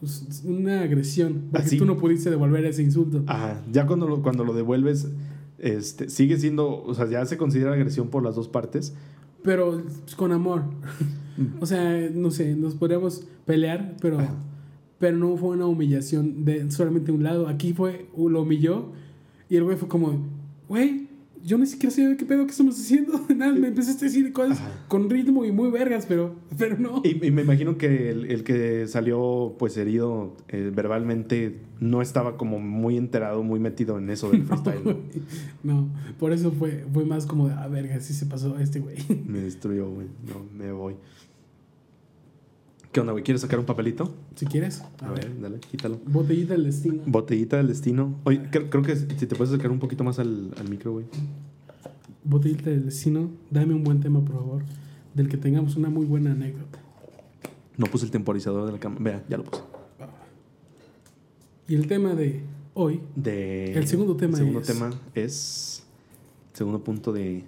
pues, 0.01 0.43
una 0.47 0.81
agresión. 0.81 1.49
Porque 1.53 1.67
Así. 1.67 1.77
tú 1.77 1.85
no 1.85 1.99
pudiste 1.99 2.31
devolver 2.31 2.65
ese 2.65 2.83
insulto. 2.83 3.25
Ajá. 3.27 3.61
Ya 3.71 3.87
cuando 3.87 4.09
lo, 4.09 4.23
cuando 4.23 4.43
lo 4.43 4.55
devuelves, 4.55 5.11
este, 5.59 6.09
sigue 6.09 6.39
siendo. 6.39 6.83
O 6.83 6.95
sea, 6.95 7.07
ya 7.07 7.25
se 7.27 7.37
considera 7.37 7.75
agresión 7.75 8.09
por 8.09 8.25
las 8.25 8.35
dos 8.35 8.49
partes. 8.49 8.95
Pero 9.43 9.83
pues, 10.03 10.17
con 10.17 10.33
amor. 10.33 10.63
o 11.61 11.67
sea, 11.67 12.09
no 12.11 12.31
sé, 12.31 12.57
nos 12.57 12.75
podríamos 12.75 13.27
pelear, 13.45 13.97
pero, 14.01 14.19
Ajá. 14.19 14.35
pero 14.99 15.19
no 15.19 15.37
fue 15.37 15.51
una 15.51 15.67
humillación 15.67 16.47
de 16.47 16.71
solamente 16.71 17.13
un 17.13 17.23
lado. 17.23 17.49
Aquí 17.49 17.75
fue, 17.75 18.07
lo 18.17 18.41
humilló 18.41 18.93
y 19.53 19.57
el 19.57 19.65
güey 19.65 19.77
fue 19.77 19.87
como, 19.87 20.19
güey, 20.67 21.09
yo 21.45 21.59
ni 21.59 21.67
siquiera 21.67 21.95
sé 21.95 22.17
qué 22.17 22.25
pedo 22.25 22.47
que 22.47 22.53
estamos 22.53 22.75
haciendo. 22.81 23.21
Nada, 23.37 23.53
me 23.53 23.69
empezaste 23.69 24.07
a 24.07 24.09
decir 24.09 24.33
cosas 24.33 24.59
Ajá. 24.59 24.87
con 24.89 25.11
ritmo 25.11 25.45
y 25.45 25.53
muy 25.53 25.71
vergas, 25.71 26.07
pero, 26.07 26.37
pero 26.57 26.79
no. 26.79 27.03
Y, 27.05 27.27
y 27.27 27.31
me 27.31 27.43
imagino 27.43 27.77
que 27.77 28.09
el, 28.09 28.31
el 28.31 28.45
que 28.45 28.87
salió 28.89 29.55
pues 29.59 29.77
herido 29.77 30.39
eh, 30.49 30.73
verbalmente 30.75 31.59
no 31.81 32.01
estaba 32.01 32.39
como 32.39 32.61
muy 32.61 32.97
enterado, 32.97 33.43
muy 33.43 33.61
metido 33.61 33.99
en 33.99 34.09
eso 34.09 34.31
del 34.33 34.45
freestyle. 34.45 34.83
¿no? 34.87 34.97
No, 35.63 35.89
por 36.19 36.33
eso 36.33 36.51
fue, 36.53 36.87
fue 36.91 37.05
más 37.05 37.27
como, 37.27 37.49
ah, 37.49 37.69
verga, 37.69 38.01
sí 38.01 38.15
se 38.15 38.25
pasó 38.25 38.59
este 38.59 38.81
güey. 38.81 38.97
Me 39.27 39.41
destruyó, 39.41 39.91
güey. 39.91 40.07
No, 40.29 40.47
me 40.57 40.73
voy. 40.73 40.95
¿Qué 42.93 43.01
onda, 43.01 43.13
güey? 43.13 43.25
¿Quieres 43.25 43.41
sacar 43.41 43.59
un 43.59 43.65
papelito? 43.65 44.13
Si 44.35 44.45
quieres, 44.45 44.83
A 45.01 45.11
ver, 45.13 45.41
dale, 45.41 45.59
quítalo. 45.61 45.99
Botellita 46.07 46.53
del 46.55 46.65
destino. 46.65 47.03
Botellita 47.07 47.57
del 47.57 47.69
destino. 47.69 48.17
Oye, 48.25 48.43
creo, 48.51 48.69
creo 48.69 48.83
que 48.83 48.95
si 48.97 49.07
te 49.27 49.35
puedes 49.35 49.49
acercar 49.51 49.71
un 49.71 49.79
poquito 49.79 50.05
más 50.05 50.19
al, 50.19 50.53
al 50.59 50.69
micro, 50.69 50.93
güey. 50.93 51.07
Botellita 52.25 52.69
del 52.69 52.85
destino, 52.85 53.31
dame 53.51 53.73
un 53.75 53.83
buen 53.83 54.01
tema, 54.01 54.21
por 54.23 54.35
favor, 54.37 54.63
del 55.15 55.29
que 55.29 55.39
tengamos 55.39 55.77
una 55.77 55.89
muy 55.89 56.05
buena 56.05 56.33
anécdota. 56.33 56.81
No 57.79 57.87
puse 57.87 58.05
el 58.05 58.11
temporizador 58.11 58.67
de 58.67 58.73
la 58.73 58.79
cámara. 58.79 59.03
Vea, 59.03 59.25
ya 59.29 59.39
lo 59.39 59.45
puse. 59.45 59.63
Y 61.69 61.75
el 61.75 61.87
tema 61.87 62.15
de 62.15 62.43
hoy, 62.75 63.01
De, 63.17 63.73
El 63.73 63.87
segundo 63.89 64.17
tema 64.17 64.33
el 64.33 64.39
segundo 64.39 64.61
es- 64.61 64.67
tema 64.67 64.91
es. 65.15 65.83
Segundo 66.53 66.85
punto 66.85 67.11
de 67.15 67.45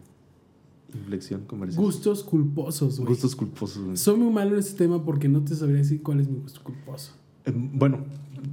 inflexión 0.94 1.42
comercial. 1.46 1.82
gustos 1.84 2.22
culposos, 2.24 2.98
güey. 2.98 3.08
Gustos 3.08 3.34
culposos, 3.36 3.82
güey. 3.84 3.96
Soy 3.96 4.16
muy 4.16 4.32
malo 4.32 4.52
en 4.52 4.58
este 4.60 4.78
tema 4.78 5.04
porque 5.04 5.28
no 5.28 5.42
te 5.42 5.54
sabría 5.54 5.78
decir 5.78 6.02
cuál 6.02 6.20
es 6.20 6.28
mi 6.28 6.38
gusto 6.38 6.62
culposo. 6.62 7.12
Eh, 7.44 7.52
Bueno, 7.54 7.98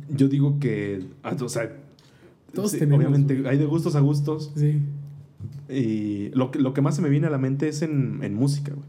yo 0.10 0.28
digo 0.28 0.60
que. 0.60 1.06
ah, 1.24 1.36
O 1.40 1.50
sea. 1.50 1.78
Todos 2.54 2.72
sí, 2.72 2.80
tenemos, 2.80 3.00
Obviamente, 3.06 3.36
güey. 3.36 3.48
hay 3.48 3.58
de 3.58 3.66
gustos 3.66 3.96
a 3.96 4.02
gustos. 4.02 4.52
Sí. 4.56 4.80
Y 5.70 6.30
lo 6.36 6.52
que, 6.52 6.60
lo 6.60 6.74
que 6.74 6.82
más 6.82 6.96
se 6.98 7.02
me 7.02 7.08
viene 7.10 7.28
a 7.28 7.30
la 7.30 7.38
mente 7.38 7.70
es 7.70 7.82
en, 7.82 8.20
en 8.24 8.34
música, 8.34 8.74
güey. 8.74 8.86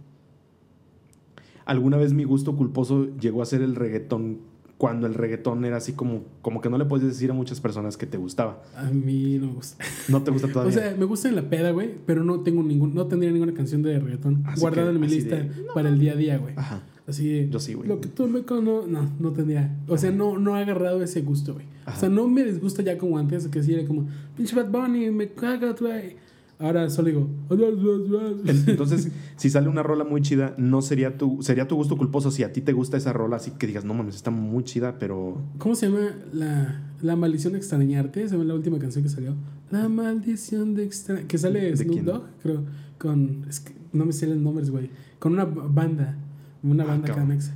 Alguna 1.65 1.97
vez 1.97 2.13
mi 2.13 2.25
gusto 2.25 2.57
culposo 2.57 3.07
llegó 3.21 3.41
a 3.41 3.47
ser 3.47 3.63
el 3.63 3.77
reggaetón 3.77 4.39
cuando 4.83 5.07
el 5.07 5.15
reggaetón 5.15 5.65
era 5.65 5.77
así 5.77 5.93
como, 5.93 6.25
como 6.43 6.61
que 6.61 6.69
no 6.69 6.77
le 6.77 6.85
puedes 6.87 7.07
decir 7.07 7.31
a 7.31 7.35
muchas 7.35 7.61
personas 7.61 7.97
que 7.97 8.05
te 8.05 8.19
gustaba. 8.19 8.65
A 8.75 8.91
mí 8.91 9.39
no 9.41 9.47
me 9.47 9.53
gusta. 9.53 9.85
No 10.09 10.25
te 10.25 10.33
gusta 10.33 10.49
todavía. 10.49 10.73
O 10.77 10.81
sea, 10.81 10.97
me 10.99 11.05
gusta 11.05 11.29
en 11.29 11.37
la 11.37 11.43
peda, 11.43 11.71
güey, 11.71 11.95
pero 12.05 12.25
no 12.25 12.41
tengo 12.41 12.65
ningún, 12.65 12.93
no 12.93 13.07
tendría 13.07 13.31
ninguna 13.31 13.55
canción 13.55 13.81
de 13.85 14.01
reggaetón 14.01 14.43
Así 14.45 14.61
guardada 14.61 14.89
que- 14.89 14.97
en 14.97 15.01
mi 15.01 15.07
lista 15.07 15.37
de, 15.37 15.51
para 15.73 15.89
el 15.89 16.01
día 16.01 16.15
a 16.15 16.17
día, 16.17 16.37
güey. 16.39 16.55
Ajá. 16.57 16.83
Así 17.07 17.29
de, 17.29 17.49
Yo 17.49 17.61
sí, 17.61 17.75
güey. 17.75 17.89
Lo 17.89 18.01
que 18.01 18.09
tú 18.09 18.27
me 18.27 18.43
cono... 18.43 18.85
No, 18.89 19.09
no 19.21 19.31
tendría. 19.31 19.73
O 19.87 19.97
sea, 19.97 20.11
no, 20.11 20.37
no 20.37 20.57
ha 20.57 20.59
agarrado 20.59 21.01
ese 21.01 21.21
gusto, 21.21 21.55
güey. 21.55 21.67
O 21.87 21.97
sea, 21.97 22.09
no 22.09 22.27
me 22.27 22.43
disgusta 22.43 22.83
ya 22.83 22.99
como 22.99 23.19
antes, 23.19 23.47
que 23.47 23.63
sí 23.63 23.75
era 23.75 23.87
como, 23.87 24.09
pinche 24.37 24.57
Bad 24.57 24.69
Bunny, 24.69 25.13
me 25.13 25.29
cagas, 25.29 25.81
güey. 25.81 26.17
Ahora 26.59 26.89
solo 26.91 27.09
digo, 27.09 27.29
En- 27.51 28.65
Entonces, 28.69 29.11
si 29.37 29.51
sale 29.51 29.69
una 29.69 29.83
rola 29.83 30.05
muy 30.05 30.21
chida, 30.23 30.55
no 30.59 30.81
sería 30.81 31.19
tu, 31.19 31.43
sería 31.43 31.67
tu 31.67 31.75
gusto 31.77 31.97
culposo 31.97 32.31
si 32.31 32.45
a 32.45 32.53
ti 32.53 32.61
te 32.61 32.73
gusta 32.73 32.97
esa 32.97 33.13
rola, 33.13 33.37
así 33.37 33.51
que 33.53 33.67
digas, 33.67 33.85
no 33.85 33.95
mames, 33.95 34.15
está 34.15 34.31
muy 34.31 34.63
chida, 34.65 34.99
pero. 34.99 35.41
¿Cómo 35.59 35.75
se 35.75 35.89
llama 35.89 36.11
la, 36.33 36.83
la 37.01 37.17
maldición 37.17 37.55
de 37.55 37.59
extrañarte? 37.59 38.29
Se 38.29 38.33
llama 38.35 38.45
la 38.45 38.55
última 38.55 38.79
canción 38.79 39.03
que 39.03 39.11
salió. 39.11 39.35
La 39.71 39.89
maldición 39.89 40.75
de 40.75 40.85
extrañarte. 40.85 41.29
Que 41.29 41.39
sale 41.39 41.61
¿De 41.61 41.77
Snoop? 41.77 42.01
Dogg, 42.03 42.23
creo. 42.43 42.63
Con. 42.99 43.45
es 43.49 43.59
que 43.61 43.73
no 43.93 44.05
me 44.05 44.13
sé 44.13 44.27
los 44.29 44.37
nombres, 44.39 44.71
güey. 44.71 44.91
Con 45.19 45.33
una 45.33 45.45
banda. 45.45 46.17
Una 46.63 46.85
Ah, 46.85 46.87
banda 46.87 47.13
camexa. 47.15 47.55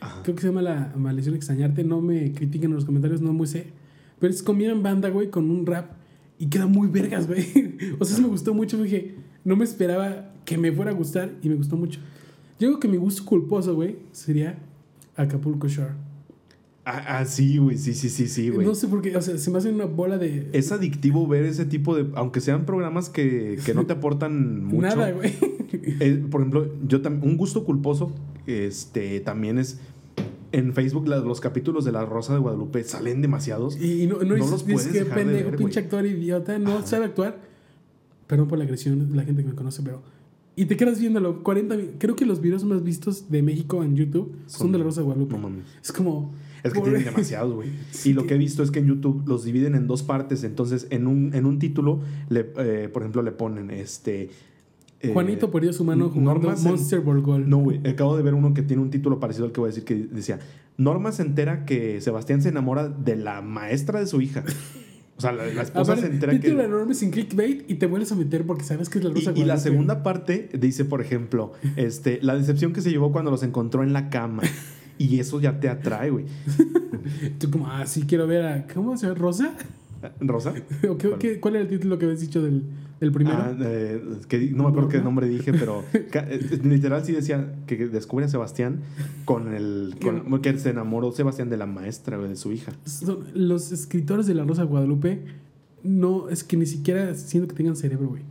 Ajá. 0.00 0.22
Creo 0.22 0.34
que 0.34 0.40
se 0.42 0.48
llama 0.48 0.62
La 0.62 0.92
Maldición 0.96 1.32
de 1.34 1.36
Extrañarte. 1.36 1.84
No 1.84 2.00
me 2.00 2.32
critiquen 2.32 2.70
en 2.70 2.76
los 2.76 2.84
comentarios, 2.86 3.20
no 3.20 3.32
muy 3.34 3.46
sé. 3.46 3.66
Pero 4.18 4.32
es 4.32 4.42
combinan 4.42 4.82
banda, 4.82 5.10
güey, 5.10 5.28
con 5.30 5.50
un 5.50 5.66
rap. 5.66 5.90
Y 6.38 6.46
queda 6.48 6.66
muy 6.66 6.88
vergas, 6.88 7.26
güey. 7.26 7.46
O 7.98 8.04
sea, 8.04 8.14
eso 8.14 8.22
me 8.22 8.28
gustó 8.28 8.52
mucho. 8.54 8.82
Dije, 8.82 9.14
no 9.44 9.56
me 9.56 9.64
esperaba 9.64 10.32
que 10.44 10.58
me 10.58 10.70
fuera 10.72 10.90
a 10.90 10.94
gustar 10.94 11.32
y 11.42 11.48
me 11.48 11.54
gustó 11.56 11.76
mucho. 11.76 12.00
Yo 12.58 12.68
creo 12.68 12.80
que 12.80 12.88
mi 12.88 12.96
gusto 12.96 13.24
culposo, 13.24 13.74
güey, 13.74 13.96
sería 14.12 14.58
Acapulco 15.16 15.68
Shore. 15.68 15.92
Ah, 16.88 17.18
ah, 17.18 17.24
sí, 17.24 17.58
güey, 17.58 17.76
sí, 17.78 17.94
sí, 17.94 18.08
sí, 18.08 18.28
sí, 18.28 18.48
güey. 18.48 18.64
No 18.64 18.74
sé 18.76 18.86
por 18.86 19.02
qué, 19.02 19.16
o 19.16 19.20
sea, 19.20 19.36
se 19.38 19.50
me 19.50 19.58
hace 19.58 19.70
una 19.70 19.86
bola 19.86 20.18
de. 20.18 20.48
Es 20.52 20.70
adictivo 20.70 21.26
ver 21.26 21.44
ese 21.44 21.66
tipo 21.66 21.96
de. 21.96 22.06
Aunque 22.14 22.40
sean 22.40 22.64
programas 22.64 23.08
que, 23.08 23.58
que 23.66 23.74
no 23.74 23.86
te 23.86 23.94
aportan 23.94 24.64
mucho. 24.66 24.82
Nada, 24.82 25.10
güey. 25.10 25.32
Eh, 25.72 26.24
por 26.30 26.42
ejemplo, 26.42 26.72
yo 26.86 27.02
tam- 27.02 27.22
un 27.24 27.36
gusto 27.36 27.64
culposo 27.64 28.12
este, 28.46 29.18
también 29.20 29.58
es. 29.58 29.80
En 30.52 30.72
Facebook, 30.72 31.08
la- 31.08 31.18
los 31.18 31.40
capítulos 31.40 31.84
de 31.84 31.92
La 31.92 32.04
Rosa 32.04 32.32
de 32.34 32.38
Guadalupe 32.40 32.82
salen 32.84 33.20
demasiados. 33.22 33.80
Y, 33.80 34.06
no, 34.06 34.18
no, 34.18 34.36
No 34.36 34.48
los 34.50 34.62
puedes 34.62 34.86
que 34.88 35.00
dejar 35.00 35.18
de 35.18 35.24
pendejo, 35.24 35.50
ver, 35.50 35.58
pinche 35.58 35.80
güey. 35.80 35.84
actor 35.84 36.06
idiota, 36.06 36.58
no 36.58 36.78
Ajá. 36.78 36.86
sabe 36.86 37.04
actuar. 37.06 37.40
Perdón 38.26 38.48
por 38.48 38.58
la 38.58 38.64
agresión 38.64 39.10
de 39.10 39.16
la 39.16 39.24
gente 39.24 39.42
que 39.42 39.48
me 39.50 39.54
conoce, 39.54 39.82
pero. 39.82 40.02
Y 40.58 40.64
te 40.64 40.76
quedas 40.76 40.98
viéndolo 40.98 41.42
40 41.42 41.76
mi- 41.76 41.88
Creo 41.98 42.16
que 42.16 42.24
los 42.24 42.40
videos 42.40 42.64
más 42.64 42.82
vistos 42.82 43.30
de 43.30 43.42
México 43.42 43.84
en 43.84 43.94
YouTube 43.94 44.32
son, 44.46 44.58
Son- 44.60 44.72
de 44.72 44.78
la 44.78 44.84
Rosa 44.84 45.00
de 45.00 45.04
Guadalupe. 45.04 45.34
No 45.36 45.42
mames. 45.42 45.64
Es 45.82 45.92
como. 45.92 46.32
Es 46.64 46.72
que 46.72 46.80
tienen 46.80 47.04
demasiados, 47.04 47.54
güey. 47.54 47.68
Y 48.04 48.14
lo 48.14 48.22
que- 48.22 48.28
que 48.28 48.34
he 48.34 48.38
visto 48.38 48.62
es 48.62 48.70
que 48.70 48.78
en 48.80 48.86
YouTube 48.86 49.22
los 49.28 49.44
dividen 49.44 49.74
en 49.74 49.86
dos 49.86 50.02
partes. 50.02 50.42
Entonces, 50.44 50.86
en 50.90 51.06
un, 51.06 51.34
en 51.34 51.44
un 51.46 51.58
título, 51.58 52.00
le, 52.30 52.50
eh, 52.58 52.88
por 52.92 53.02
ejemplo, 53.02 53.22
le 53.22 53.32
ponen 53.32 53.70
este. 53.70 54.30
Eh, 55.08 55.12
Juanito 55.12 55.50
perdió 55.50 55.72
su 55.72 55.84
mano 55.84 56.08
jugando 56.08 56.34
normas 56.34 56.64
en- 56.64 56.70
Monster 56.70 57.00
Ball 57.00 57.20
Goal. 57.22 57.48
No, 57.48 57.58
güey. 57.58 57.80
Acabo 57.88 58.16
de 58.16 58.22
ver 58.22 58.34
uno 58.34 58.54
que 58.54 58.62
tiene 58.62 58.82
un 58.82 58.90
título 58.90 59.18
parecido 59.20 59.46
al 59.46 59.52
que 59.52 59.60
voy 59.60 59.68
a 59.68 59.70
decir 59.72 59.84
que 59.84 59.94
decía: 59.94 60.38
Norma 60.76 61.12
se 61.12 61.22
entera 61.22 61.64
que 61.64 62.00
Sebastián 62.00 62.42
se 62.42 62.48
enamora 62.50 62.88
de 62.88 63.16
la 63.16 63.42
maestra 63.42 64.00
de 64.00 64.06
su 64.06 64.20
hija. 64.20 64.44
O 65.16 65.20
sea, 65.22 65.32
la, 65.32 65.46
la 65.46 65.62
esposa 65.62 65.96
se 65.96 66.06
entera 66.08 66.32
título 66.34 66.58
que... 66.58 66.64
enorme 66.64 66.92
sin 66.94 67.10
clickbait 67.10 67.70
y 67.70 67.76
te 67.76 67.86
vuelves 67.86 68.12
a 68.12 68.16
meter 68.16 68.44
porque 68.44 68.64
sabes 68.64 68.90
que 68.90 68.98
es 68.98 69.04
la 69.04 69.10
rosa 69.14 69.32
Y, 69.34 69.40
y 69.40 69.44
la 69.46 69.56
segunda 69.56 70.02
parte 70.02 70.50
dice, 70.60 70.84
por 70.84 71.00
ejemplo, 71.00 71.52
este, 71.76 72.18
la 72.22 72.36
decepción 72.36 72.74
que 72.74 72.82
se 72.82 72.90
llevó 72.90 73.12
cuando 73.12 73.30
los 73.30 73.42
encontró 73.42 73.82
en 73.82 73.94
la 73.94 74.10
cama. 74.10 74.42
Y 74.98 75.18
eso 75.20 75.40
ya 75.40 75.58
te 75.60 75.68
atrae, 75.70 76.10
güey. 76.10 76.24
Tú 77.38 77.50
como, 77.50 77.66
ah, 77.68 77.86
sí 77.86 78.02
quiero 78.06 78.26
ver 78.26 78.44
a... 78.44 78.66
¿Cómo 78.66 78.96
se 78.96 79.06
llama? 79.06 79.18
¿Rosa? 79.18 79.54
¿Rosa? 80.20 80.52
¿O 80.88 80.96
qué- 80.98 81.14
qué- 81.18 81.40
¿Cuál 81.40 81.56
era 81.56 81.62
el 81.64 81.68
título 81.70 81.98
que 81.98 82.04
habías 82.06 82.20
dicho 82.20 82.42
del, 82.42 82.64
del 83.00 83.12
primero? 83.12 83.36
Ah, 83.38 83.54
eh, 83.60 84.02
que 84.28 84.50
no 84.50 84.64
me 84.64 84.70
acuerdo 84.70 84.88
qué 84.88 85.00
nombre 85.00 85.28
dije, 85.28 85.52
pero 85.52 85.84
eh, 85.92 86.60
literal 86.64 87.04
sí 87.04 87.12
decía 87.12 87.54
que 87.66 87.88
descubre 87.88 88.24
a 88.24 88.28
Sebastián 88.28 88.80
con 89.24 89.54
el. 89.54 89.96
Con, 90.02 90.40
que 90.40 90.58
se 90.58 90.70
enamoró 90.70 91.12
Sebastián 91.12 91.50
de 91.50 91.56
la 91.56 91.66
maestra, 91.66 92.18
de 92.18 92.36
su 92.36 92.52
hija. 92.52 92.72
Son- 92.84 93.26
los 93.34 93.72
escritores 93.72 94.26
de 94.26 94.34
La 94.34 94.44
Rosa 94.44 94.62
de 94.62 94.68
Guadalupe 94.68 95.22
no, 95.82 96.28
es 96.28 96.42
que 96.44 96.56
ni 96.56 96.66
siquiera 96.66 97.14
siento 97.14 97.48
que 97.48 97.54
tengan 97.54 97.76
cerebro, 97.76 98.08
güey. 98.08 98.22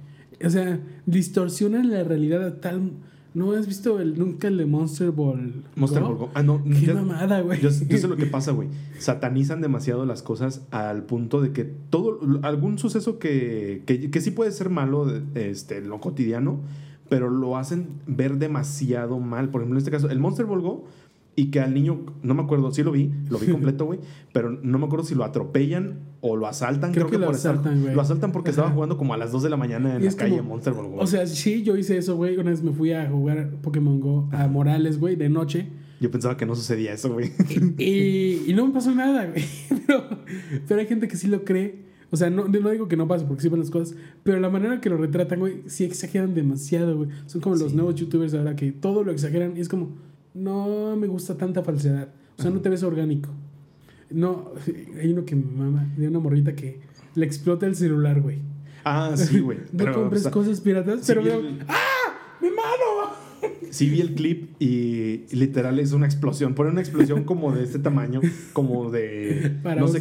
O 0.44 0.50
sea, 0.50 0.80
distorsionan 1.06 1.90
la 1.90 2.04
realidad 2.04 2.46
a 2.46 2.60
tal... 2.60 2.92
¿No 3.36 3.52
has 3.52 3.68
visto 3.68 4.00
el, 4.00 4.18
nunca 4.18 4.48
el 4.48 4.58
de 4.58 4.66
Monster 4.66 5.12
Ball? 5.12 5.64
Monster? 5.76 6.02
Ball 6.02 6.16
Go. 6.16 6.30
Ah, 6.34 6.42
no. 6.42 6.64
Qué 6.64 6.88
ya- 6.88 6.94
mamada, 6.96 7.42
güey. 7.42 7.60
Yo, 7.62 7.70
yo 7.70 7.98
sé 7.98 8.08
lo 8.08 8.16
que 8.16 8.26
pasa, 8.38 8.52
güey. 8.54 8.70
Satanizan 8.98 9.62
demasiado 9.62 10.06
las 10.06 10.24
cosas 10.24 10.66
al 10.72 11.04
punto 11.04 11.42
de 11.42 11.52
que 11.52 11.66
todo, 11.66 12.20
algún 12.44 12.80
suceso 12.80 13.20
que, 13.20 13.84
que, 13.86 14.10
que 14.10 14.22
sí 14.22 14.32
puede 14.32 14.52
ser 14.52 14.70
malo 14.70 15.12
este, 15.36 15.78
en 15.80 15.90
lo 15.90 16.00
cotidiano, 16.00 16.62
pero 17.10 17.30
lo 17.30 17.58
hacen 17.58 17.90
ver 18.08 18.38
demasiado 18.38 19.20
mal. 19.20 19.50
Por 19.50 19.62
ejemplo, 19.62 19.76
en 19.78 19.80
este 19.80 19.92
caso, 19.92 20.10
el 20.10 20.20
Monster 20.20 20.46
Ball 20.46 20.62
Go, 20.62 20.86
y 21.38 21.52
que 21.52 21.60
al 21.60 21.74
niño, 21.74 22.00
no 22.24 22.34
me 22.34 22.44
acuerdo, 22.44 22.72
sí 22.72 22.82
lo 22.84 22.92
vi, 22.92 23.12
lo 23.30 23.38
vi 23.40 23.48
completo, 23.52 23.86
güey, 23.86 24.00
pero 24.34 24.50
no 24.52 24.80
me 24.80 24.86
acuerdo 24.86 25.06
si 25.06 25.16
lo 25.16 25.24
atropellan 25.26 26.00
o 26.22 26.36
lo 26.38 26.48
asaltan. 26.48 26.92
Creo 26.94 27.08
que 27.08 27.18
lo 27.18 27.26
por 27.28 27.36
asaltan, 27.36 27.82
güey. 27.82 27.94
Lo 27.94 28.02
asaltan 28.02 28.32
porque 28.32 28.50
Ajá. 28.52 28.62
estaba 28.62 28.74
jugando 28.74 28.98
como 28.98 29.14
a 29.14 29.18
las 29.18 29.32
2 29.32 29.44
de 29.44 29.50
la 29.50 29.58
mañana 29.58 29.96
en 29.96 30.02
Y 30.02 30.06
la 30.06 30.14
calle 30.14 30.38
como- 30.38 30.50
Monster 30.50 30.74
Ball. 30.74 30.94
O 30.98 31.08
sea, 31.08 31.28
sí, 31.28 31.62
yo 31.64 31.76
hice 31.78 31.98
eso, 31.98 32.16
güey. 32.16 32.38
Una 32.38 32.52
vez 32.52 32.64
me 32.64 32.72
fui 32.72 32.94
a 32.94 33.10
jugar 33.10 33.52
Pokémon 33.62 34.00
Go 34.00 34.30
a 34.32 34.48
Morales, 34.48 34.98
güey, 35.00 35.16
de 35.16 35.30
noche. 35.30 35.68
Yo 36.00 36.10
pensaba 36.12 36.36
que 36.38 36.46
no 36.46 36.56
sucedía 36.56 36.94
eso, 36.94 37.12
güey. 37.14 37.32
Y, 37.78 38.44
y 38.50 38.54
no 38.54 38.66
me 38.68 38.74
pasó 38.74 38.94
nada, 38.94 39.26
güey. 39.28 39.44
Pero, 39.88 40.04
pero 40.68 40.80
hay 40.82 40.88
gente 40.88 41.08
que 41.08 41.16
sí 41.16 41.28
lo 41.28 41.44
cree. 41.44 41.86
O 42.12 42.18
sea, 42.18 42.30
no, 42.32 42.48
no 42.48 42.70
digo 42.72 42.88
que 42.88 42.98
no 42.98 43.08
pase 43.08 43.26
porque 43.26 43.44
sí 43.44 43.50
van 43.50 43.60
las 43.60 43.70
cosas. 43.70 43.96
Pero 44.24 44.40
la 44.40 44.50
manera 44.50 44.82
que 44.82 44.90
lo 44.90 44.98
retratan, 44.98 45.40
güey, 45.40 45.62
sí 45.68 45.84
exageran 45.84 46.34
demasiado, 46.34 46.98
güey. 46.98 47.10
Son 47.28 47.40
como 47.40 47.56
los 47.56 47.74
nuevos 47.76 47.94
youtubers 47.96 48.34
ahora 48.34 48.56
que 48.56 48.72
todo 48.72 49.04
lo 49.04 49.12
exageran. 49.12 49.56
Y 49.56 49.60
es 49.62 49.70
como, 49.70 49.90
no 50.36 50.96
me 50.96 51.08
gusta 51.08 51.36
tanta 51.36 51.64
falsedad. 51.64 52.10
O 52.38 52.42
sea, 52.42 52.52
no 52.52 52.62
te 52.62 52.70
ves 52.70 52.84
orgánico. 52.84 53.30
No, 54.12 54.52
hay 55.02 55.12
uno 55.12 55.26
que 55.26 55.36
me 55.36 55.46
mama 55.46 55.88
de 55.98 56.08
una 56.08 56.20
morrita 56.20 56.56
que 56.56 56.80
le 57.16 57.26
explota 57.26 57.66
el 57.66 57.76
celular, 57.76 58.22
güey. 58.22 58.40
Ah, 58.84 59.14
sí, 59.16 59.40
güey. 59.40 59.60
No 59.72 59.92
compres 59.92 60.22
o 60.22 60.24
sea, 60.24 60.32
cosas 60.32 60.62
piratas, 60.62 61.00
sí 61.00 61.06
pero 61.08 61.24
veo, 61.24 61.42
¡ah! 61.68 62.38
¡Mi 62.42 62.50
mano! 62.50 63.25
Sí 63.72 63.90
vi 63.90 64.00
el 64.02 64.14
clip 64.14 64.52
y 64.62 65.26
literal 65.36 65.80
es 65.80 65.92
una 65.92 66.06
explosión. 66.06 66.56
Pone 66.56 66.70
una 66.72 66.80
explosión 66.82 67.24
como 67.26 67.52
de 67.54 67.64
este 67.64 67.80
tamaño, 67.80 68.22
como 68.54 68.90
de... 68.90 69.52
Para 69.64 69.82
no 69.82 69.88
un 69.88 69.92
sé, 69.92 70.00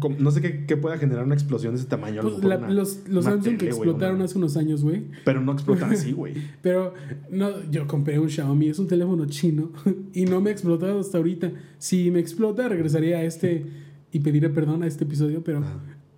como- 0.00 0.16
no 0.18 0.30
sé 0.30 0.40
qué, 0.40 0.64
qué 0.66 0.76
pueda 0.76 0.96
generar 0.98 1.24
una 1.24 1.34
explosión 1.34 1.74
de 1.74 1.80
ese 1.80 1.88
tamaño. 1.88 2.22
Pues 2.22 2.34
mejor 2.36 2.48
la- 2.50 2.56
una- 2.58 2.70
los 2.70 3.08
los 3.08 3.24
Samsung 3.24 3.52
que 3.54 3.58
tele, 3.58 3.70
explotaron 3.70 4.16
una- 4.16 4.24
hace 4.26 4.38
unos 4.38 4.56
años, 4.56 4.82
güey. 4.82 5.04
Pero 5.24 5.40
no 5.40 5.52
explotan 5.52 5.90
así, 5.92 6.12
güey. 6.12 6.34
Pero 6.62 6.94
no, 7.30 7.68
yo 7.70 7.86
compré 7.86 8.18
un 8.18 8.28
Xiaomi, 8.30 8.68
es 8.68 8.78
un 8.78 8.86
teléfono 8.86 9.26
chino 9.26 9.72
y 10.12 10.24
no 10.26 10.40
me 10.40 10.50
ha 10.50 10.52
explotado 10.52 11.00
hasta 11.00 11.18
ahorita. 11.18 11.50
Si 11.78 12.10
me 12.10 12.20
explota, 12.20 12.68
regresaría 12.68 13.18
a 13.18 13.22
este 13.24 13.66
y 14.12 14.20
pediré 14.20 14.50
perdón 14.50 14.82
a 14.84 14.86
este 14.86 15.04
episodio, 15.04 15.42
pero, 15.42 15.62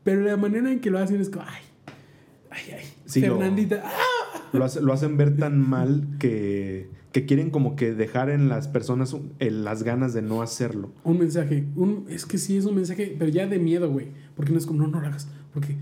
pero 0.03 0.21
la 0.21 0.37
manera 0.37 0.71
en 0.71 0.81
que 0.81 0.91
lo 0.91 0.99
hacen 0.99 1.21
es 1.21 1.31
como, 1.31 1.45
ay, 1.49 1.63
ay, 2.51 2.75
ay, 2.79 2.85
Sí, 3.07 3.21
Fernandita, 3.23 3.83
¡ah! 3.87 3.91
Lo, 4.53 4.65
hace- 4.65 4.81
lo 4.81 4.93
hacen 4.93 5.17
ver 5.17 5.37
tan 5.37 5.59
mal 5.61 6.07
que, 6.19 6.89
que 7.13 7.27
quieren 7.27 7.51
como 7.51 7.77
que 7.77 7.93
dejar 7.93 8.31
en 8.31 8.49
las 8.49 8.69
personas 8.69 9.15
las 9.41 9.83
ganas 9.83 10.15
de 10.15 10.23
no 10.23 10.43
hacerlo. 10.43 10.91
un 11.05 11.19
mensaje. 11.19 11.65
Un, 11.77 12.07
es 12.09 12.25
que 12.27 12.39
sí 12.39 12.57
es 12.57 12.65
un 12.65 12.75
mensaje, 12.77 13.15
pero 13.19 13.31
ya 13.31 13.47
de 13.47 13.59
miedo, 13.59 13.91
güey. 13.91 14.09
Porque 14.37 14.53
no 14.53 14.59
es 14.59 14.67
como, 14.67 14.81
no, 14.83 14.89
no 14.89 15.01
lo 15.01 15.07
hagas. 15.07 15.29
Porque 15.53 15.77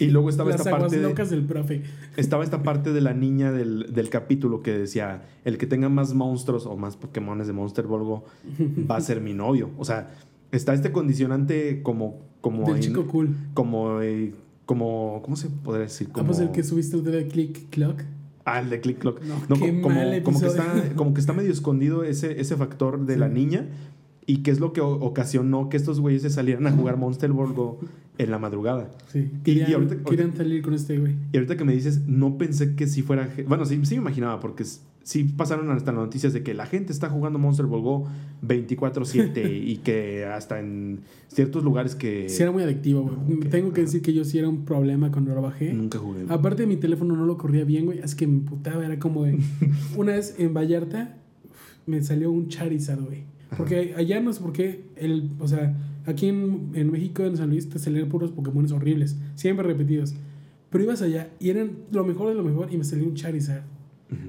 Y 0.00 0.06
luego 0.08 0.28
estaba 0.28 0.50
las 0.50 0.60
esta 0.60 0.70
aguas 0.70 0.82
parte 0.92 0.96
de, 0.96 1.36
del 1.36 1.44
profe. 1.46 1.82
estaba 2.16 2.42
esta 2.44 2.62
parte 2.62 2.92
de 2.92 3.00
la 3.00 3.14
niña 3.14 3.52
del, 3.52 3.92
del 3.92 4.10
capítulo 4.10 4.62
que 4.62 4.72
decía, 4.76 5.22
el 5.44 5.56
que 5.58 5.66
tenga 5.66 5.88
más 5.88 6.14
monstruos 6.14 6.66
o 6.66 6.76
más 6.76 6.96
Pokémones 6.96 7.46
de 7.46 7.52
Monster 7.52 7.86
Volgo 7.86 8.24
va 8.90 8.96
a 8.96 9.00
ser 9.00 9.20
mi 9.20 9.34
novio. 9.34 9.70
O 9.78 9.84
sea, 9.84 10.10
está 10.52 10.72
este 10.74 10.92
condicionante 10.92 11.82
como... 11.82 12.20
como 12.40 12.64
Del 12.72 12.80
chico 12.80 13.06
cool. 13.06 13.34
como, 13.54 14.00
eh, 14.02 14.34
como, 14.68 15.22
¿cómo 15.24 15.34
se 15.34 15.48
podría 15.48 15.84
decir? 15.84 16.08
Ah, 16.10 16.12
Como, 16.12 16.26
pues 16.26 16.40
el 16.40 16.50
que 16.52 16.62
subiste 16.62 16.94
el 16.98 17.02
de 17.04 17.26
Click 17.26 17.70
Clock. 17.70 18.02
Ah, 18.44 18.60
el 18.60 18.68
de 18.68 18.80
Click 18.82 18.98
Clock. 18.98 19.22
No, 19.24 19.34
No, 19.48 19.56
qué 19.56 19.74
co- 19.76 19.82
como, 19.88 19.94
mal 19.94 20.22
como 20.22 20.38
que 20.40 20.46
está, 20.46 20.92
como 20.94 21.14
que 21.14 21.20
está 21.20 21.32
medio 21.32 21.50
escondido 21.50 22.04
ese, 22.04 22.38
ese 22.38 22.54
factor 22.54 23.06
de 23.06 23.16
la 23.16 23.28
Sí. 23.28 23.32
niña 23.34 23.64
y 24.26 24.42
que 24.42 24.50
es 24.50 24.60
lo 24.60 24.74
que 24.74 24.82
ocasionó 24.82 25.70
que 25.70 25.78
estos 25.78 26.00
güeyes 26.00 26.20
se 26.20 26.28
salieran 26.28 26.66
a 26.66 26.70
jugar 26.72 26.98
Monster 26.98 27.32
Ball 27.32 27.54
Go 27.54 27.78
en 28.18 28.30
la 28.30 28.38
madrugada. 28.38 28.90
Sí. 29.10 29.30
Y- 29.32 29.42
Querían, 29.42 29.70
y 29.70 29.72
ahorita- 29.72 29.96
querían 30.04 30.36
salir 30.36 30.60
con 30.60 30.74
este 30.74 30.98
güey. 30.98 31.14
Y 31.32 31.36
ahorita 31.38 31.56
que 31.56 31.64
me 31.64 31.72
dices, 31.72 32.06
no 32.06 32.36
pensé 32.36 32.74
que 32.74 32.86
sí 32.86 33.00
fuera... 33.00 33.26
Bueno, 33.46 33.64
sí, 33.64 33.80
sí 33.86 33.94
me 33.94 34.02
imaginaba, 34.02 34.38
porque 34.38 34.64
sí 35.08 35.24
pasaron 35.24 35.70
hasta 35.70 35.90
las 35.90 36.02
noticias 36.02 36.34
de 36.34 36.42
que 36.42 36.52
la 36.52 36.66
gente 36.66 36.92
está 36.92 37.08
jugando 37.08 37.38
Monster 37.38 37.64
Ball 37.64 37.80
Go 37.80 38.08
24-7 38.46 39.50
y 39.66 39.78
que 39.78 40.26
hasta 40.26 40.60
en 40.60 41.00
ciertos 41.28 41.64
lugares 41.64 41.94
que 41.94 42.28
Sí, 42.28 42.42
era 42.42 42.52
muy 42.52 42.62
adictivo, 42.62 43.10
güey. 43.26 43.40
Tengo 43.48 43.72
que 43.72 43.80
decir 43.80 44.02
que 44.02 44.12
yo 44.12 44.26
sí 44.26 44.38
era 44.38 44.50
un 44.50 44.66
problema 44.66 45.10
cuando 45.10 45.34
lo 45.34 45.40
bajé. 45.40 45.72
nunca 45.72 45.98
jugué. 45.98 46.26
Aparte, 46.28 46.66
mi 46.66 46.76
teléfono 46.76 47.16
no 47.16 47.24
lo 47.24 47.38
corría 47.38 47.64
bien, 47.64 47.86
güey. 47.86 48.00
Así 48.00 48.16
que 48.16 48.26
me 48.26 48.34
emputaba. 48.34 48.84
Era 48.84 48.98
como 48.98 49.24
de. 49.24 49.38
Una 49.96 50.12
vez 50.12 50.34
en 50.38 50.52
Vallarta 50.52 51.16
me 51.86 52.02
salió 52.02 52.30
un 52.30 52.48
Charizard, 52.48 53.00
güey. 53.00 53.22
Porque 53.56 53.94
allá 53.96 54.20
no 54.20 54.30
sé 54.34 54.42
por 54.42 54.52
qué. 54.52 54.84
El, 54.96 55.30
o 55.38 55.48
sea, 55.48 55.74
aquí 56.04 56.26
en, 56.26 56.72
en 56.74 56.90
México, 56.90 57.22
en 57.24 57.38
San 57.38 57.48
Luis, 57.48 57.66
te 57.70 57.78
salían 57.78 58.10
puros 58.10 58.30
Pokémon 58.30 58.70
horribles. 58.72 59.16
Siempre 59.36 59.66
repetidos. 59.66 60.14
Pero 60.68 60.84
ibas 60.84 61.00
allá 61.00 61.30
y 61.40 61.48
eran 61.48 61.70
lo 61.92 62.04
mejor 62.04 62.28
de 62.28 62.34
lo 62.34 62.44
mejor 62.44 62.70
y 62.70 62.76
me 62.76 62.84
salió 62.84 63.06
un 63.06 63.14
Charizard. 63.14 63.77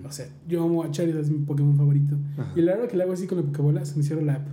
O 0.05 0.11
sea, 0.11 0.27
yo 0.47 0.63
amo 0.63 0.83
a 0.83 0.91
Charizard, 0.91 1.21
es 1.23 1.29
mi 1.31 1.39
Pokémon 1.39 1.75
favorito. 1.77 2.15
Ajá. 2.37 2.51
Y 2.55 2.61
la 2.61 2.73
hora 2.75 2.87
que 2.87 2.97
le 2.97 3.03
hago 3.03 3.13
así 3.13 3.27
con 3.27 3.37
la 3.37 3.43
Pokébola, 3.45 3.85
se 3.85 3.95
me 3.97 4.03
cierra 4.03 4.21
la 4.21 4.33
app. 4.35 4.47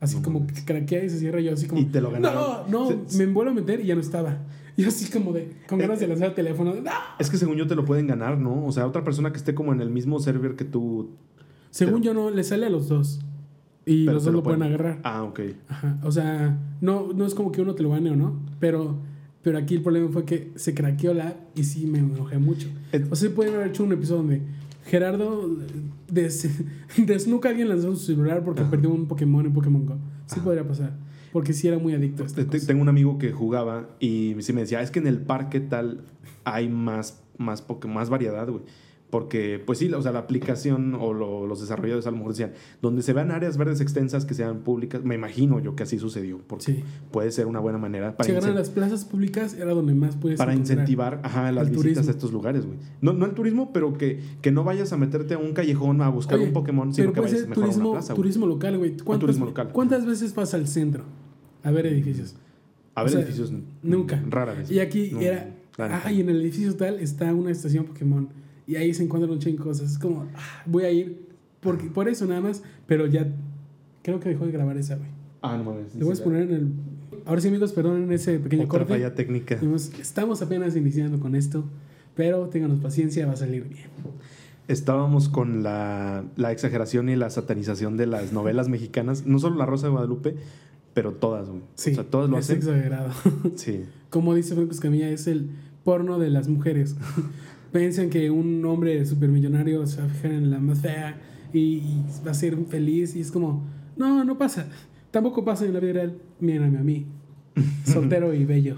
Así 0.00 0.16
No 0.16 0.22
como 0.22 0.40
mames. 0.40 0.54
que 0.54 0.64
craquea 0.64 1.04
y 1.04 1.10
se 1.10 1.18
cierra 1.20 1.40
yo 1.40 1.52
así 1.52 1.66
como... 1.68 1.80
Y 1.80 1.84
te 1.84 2.00
lo 2.00 2.10
ganaron. 2.10 2.70
No, 2.70 2.90
no, 2.90 3.06
Se- 3.06 3.18
me 3.24 3.32
vuelvo 3.32 3.52
a 3.52 3.54
meter 3.54 3.80
y 3.80 3.86
ya 3.86 3.94
no 3.94 4.00
estaba. 4.00 4.38
Y 4.76 4.84
así 4.86 5.10
como 5.12 5.32
de, 5.34 5.52
con 5.68 5.78
ganas 5.78 6.00
de 6.00 6.08
lanzar 6.08 6.28
el 6.30 6.34
teléfono. 6.34 6.72
¡No! 6.74 6.90
Es 7.18 7.28
que 7.28 7.36
según 7.36 7.56
yo 7.58 7.66
te 7.66 7.74
lo 7.76 7.84
pueden 7.84 8.06
ganar, 8.06 8.38
¿no? 8.38 8.64
O 8.64 8.72
sea, 8.72 8.86
otra 8.86 9.04
persona 9.04 9.30
que 9.30 9.36
esté 9.36 9.54
como 9.54 9.74
en 9.74 9.82
el 9.82 9.90
mismo 9.90 10.18
server 10.18 10.56
que 10.56 10.64
tú. 10.64 11.10
Según 11.70 12.00
yo 12.02 12.14
no, 12.14 12.30
le 12.30 12.42
sale 12.42 12.64
a 12.64 12.70
los 12.70 12.88
dos. 12.88 13.20
Y 13.84 14.06
pero 14.06 14.14
los 14.14 14.24
dos 14.24 14.32
lo 14.32 14.42
pueden 14.42 14.62
agarrar. 14.62 14.98
Ah, 15.04 15.24
ok. 15.24 15.40
Ajá. 15.68 15.98
O 16.04 16.10
sea, 16.10 16.58
no, 16.80 17.12
no 17.12 17.26
es 17.26 17.34
como 17.34 17.52
que 17.52 17.60
uno 17.60 17.74
te 17.74 17.82
lo 17.82 17.90
gane 17.90 18.10
o 18.12 18.16
no. 18.16 18.40
Pero, 18.60 18.96
pero 19.42 19.58
aquí 19.58 19.74
el 19.74 19.82
problema 19.82 20.08
fue 20.10 20.24
que 20.24 20.52
se 20.54 20.72
craqueó 20.72 21.12
la 21.12 21.28
app 21.28 21.36
y 21.54 21.64
sí 21.64 21.84
me 21.86 21.98
enojé 21.98 22.38
mucho. 22.38 22.68
Eh, 22.92 23.04
O 23.10 23.14
sea, 23.14 23.28
pueden 23.30 23.54
haber 23.54 23.66
hecho 23.68 23.84
un 23.84 23.92
episodio 23.92 24.18
donde 24.22 24.40
Gerardo 24.84 25.48
des, 26.10 26.48
desnuca 26.96 27.48
a 27.48 27.50
alguien 27.50 27.68
lanzando 27.68 27.96
su 27.96 28.06
celular 28.06 28.42
porque 28.44 28.62
Ajá. 28.62 28.70
perdió 28.70 28.90
un 28.90 29.06
Pokémon 29.06 29.46
en 29.46 29.52
Pokémon 29.52 29.86
Go. 29.86 29.94
Sí 30.26 30.34
Ajá. 30.36 30.44
podría 30.44 30.66
pasar. 30.66 30.96
Porque 31.32 31.52
sí 31.52 31.66
era 31.68 31.78
muy 31.78 31.94
adicto 31.94 32.22
a 32.22 32.26
esta 32.26 32.44
cosa. 32.44 32.66
tengo 32.66 32.82
un 32.82 32.88
amigo 32.88 33.16
que 33.18 33.32
jugaba 33.32 33.88
y 34.00 34.36
sí 34.40 34.52
me 34.52 34.62
decía, 34.62 34.82
es 34.82 34.90
que 34.90 34.98
en 34.98 35.06
el 35.06 35.18
parque 35.18 35.60
tal 35.60 36.02
hay 36.44 36.68
más, 36.68 37.22
más, 37.38 37.64
más 37.88 38.10
variedad, 38.10 38.48
güey. 38.48 38.64
Porque, 39.12 39.62
pues 39.66 39.78
sí, 39.78 39.92
o 39.92 40.00
sea, 40.00 40.10
la 40.10 40.20
aplicación 40.20 40.94
o 40.94 41.12
lo- 41.12 41.46
los 41.46 41.60
desarrolladores 41.60 42.06
a 42.06 42.10
lo 42.10 42.16
mejor 42.16 42.32
decían, 42.32 42.52
donde 42.80 43.02
se 43.02 43.12
vean 43.12 43.30
áreas 43.30 43.58
verdes 43.58 43.82
extensas 43.82 44.24
que 44.24 44.32
sean 44.32 44.60
públicas, 44.60 45.04
me 45.04 45.14
imagino 45.16 45.60
yo 45.60 45.76
que 45.76 45.82
así 45.82 45.98
sucedió, 45.98 46.38
porque 46.46 46.64
Sí. 46.64 46.84
puede 47.10 47.30
ser 47.30 47.46
una 47.46 47.60
buena 47.60 47.76
manera 47.76 48.12
Si 48.12 48.32
para, 48.32 48.40
incen- 48.40 48.54
las 48.54 48.70
plazas 48.70 49.04
públicas 49.04 49.52
era 49.52 49.74
donde 49.74 49.92
más 49.94 50.16
puedes 50.16 50.38
para 50.38 50.54
incentivar 50.54 51.20
ajá, 51.24 51.52
las 51.52 51.68
visitas 51.68 51.82
turismo. 51.92 52.08
a 52.08 52.10
estos 52.10 52.32
lugares, 52.32 52.64
güey. 52.64 52.78
No, 53.02 53.12
no 53.12 53.26
el 53.26 53.32
turismo, 53.34 53.70
pero 53.74 53.92
que, 53.98 54.18
que 54.40 54.50
no 54.50 54.64
vayas 54.64 54.94
a 54.94 54.96
meterte 54.96 55.34
a 55.34 55.38
un 55.38 55.52
callejón 55.52 56.00
a 56.00 56.08
buscar 56.08 56.38
Oye, 56.38 56.46
un 56.46 56.54
Pokémon, 56.54 56.94
sino 56.94 57.12
que 57.12 57.20
vayas 57.20 57.46
mejor 57.46 57.64
a 57.64 57.66
turismo, 57.66 57.90
una 57.90 57.98
plaza, 57.98 58.14
turismo 58.14 58.46
local, 58.46 58.78
güey. 58.78 58.96
¿Cuántas, 58.96 59.20
turismo 59.20 59.44
local. 59.44 59.68
¿Cuántas 59.72 60.06
veces 60.06 60.34
vas 60.34 60.54
al 60.54 60.66
centro 60.66 61.04
a 61.62 61.70
ver 61.70 61.84
edificios? 61.84 62.34
A 62.94 63.02
ver, 63.02 63.10
o 63.10 63.12
sea, 63.12 63.20
edificios 63.20 63.52
nunca. 63.82 64.22
Rara 64.26 64.54
vez. 64.54 64.70
Y 64.70 64.80
aquí 64.80 65.12
era, 65.20 65.50
neta. 65.76 66.00
ah, 66.02 66.10
en 66.10 66.30
el 66.30 66.40
edificio 66.40 66.74
tal 66.76 66.98
está 66.98 67.34
una 67.34 67.50
estación 67.50 67.84
Pokémon. 67.84 68.40
Y 68.66 68.76
ahí 68.76 68.92
se 68.94 69.02
encuentran 69.04 69.30
un 69.32 69.38
chingo 69.38 69.58
de 69.58 69.64
cosas. 69.70 69.92
Es 69.92 69.98
como, 69.98 70.26
ah, 70.36 70.62
voy 70.66 70.84
a 70.84 70.90
ir 70.90 71.26
porque, 71.60 71.86
por 71.86 72.08
eso 72.08 72.26
nada 72.26 72.40
más. 72.40 72.62
Pero 72.86 73.06
ya 73.06 73.26
creo 74.02 74.20
que 74.20 74.28
dejó 74.28 74.46
de 74.46 74.52
grabar 74.52 74.76
esa, 74.76 74.96
güey. 74.96 75.08
Ah, 75.42 75.56
no 75.56 75.64
mames. 75.64 75.94
Le 75.94 76.04
voy 76.04 76.16
a 76.18 76.22
poner 76.24 76.42
en 76.42 76.52
el... 76.54 76.68
Ahora 77.24 77.40
sí, 77.40 77.48
amigos, 77.48 77.72
perdonen 77.72 78.10
ese 78.12 78.38
pequeño 78.38 78.64
Otra 78.64 78.78
corte. 78.80 78.94
falla 78.94 79.14
técnica. 79.14 79.54
Estamos- 79.54 79.92
Estamos 80.00 80.42
apenas 80.42 80.76
iniciando 80.76 81.18
con 81.20 81.34
esto. 81.34 81.64
Pero 82.14 82.48
ténganos 82.48 82.78
paciencia, 82.80 83.26
va 83.26 83.32
a 83.32 83.36
salir 83.36 83.64
bien. 83.64 83.86
Estábamos 84.68 85.28
con 85.28 85.62
la, 85.62 86.24
la 86.36 86.52
exageración 86.52 87.08
y 87.08 87.16
la 87.16 87.30
satanización 87.30 87.96
de 87.96 88.06
las 88.06 88.32
novelas 88.32 88.68
mexicanas, 88.68 89.26
no 89.26 89.38
solo 89.38 89.56
La 89.56 89.66
Rosa 89.66 89.86
de 89.86 89.92
Guadalupe, 89.92 90.36
pero 90.94 91.12
todas, 91.14 91.48
güey. 91.48 91.62
Sí, 91.74 91.92
o 91.92 91.94
sea, 91.94 92.04
todas 92.04 92.30
lo 92.30 92.38
es 92.38 92.44
hacen. 92.46 92.58
exagerado. 92.58 93.10
Sí. 93.56 93.84
Como 94.10 94.34
dice 94.34 94.54
Franco 94.54 94.72
Escamilla, 94.72 95.08
es 95.10 95.26
el 95.26 95.50
porno 95.84 96.18
de 96.18 96.30
las 96.30 96.48
mujeres. 96.48 96.96
Piensan 97.72 98.10
que 98.10 98.30
un 98.30 98.64
hombre 98.64 99.04
supermillonario 99.06 99.86
se 99.86 100.00
va 100.00 100.06
a 100.06 100.08
fijar 100.10 100.32
en 100.32 100.50
la 100.50 100.58
más 100.58 100.80
fea 100.80 101.20
y, 101.52 101.58
y 101.58 102.04
va 102.26 102.32
a 102.32 102.34
ser 102.34 102.56
feliz 102.66 103.16
y 103.16 103.20
es 103.20 103.30
como, 103.30 103.64
no, 103.96 104.24
no 104.24 104.38
pasa. 104.38 104.68
Tampoco 105.10 105.44
pasa 105.44 105.64
en 105.64 105.74
la 105.74 105.80
vida 105.80 105.92
real. 105.92 106.18
Mírame 106.40 106.78
a 106.78 106.82
mí, 106.82 107.06
soltero 107.84 108.34
y 108.34 108.44
bello. 108.44 108.76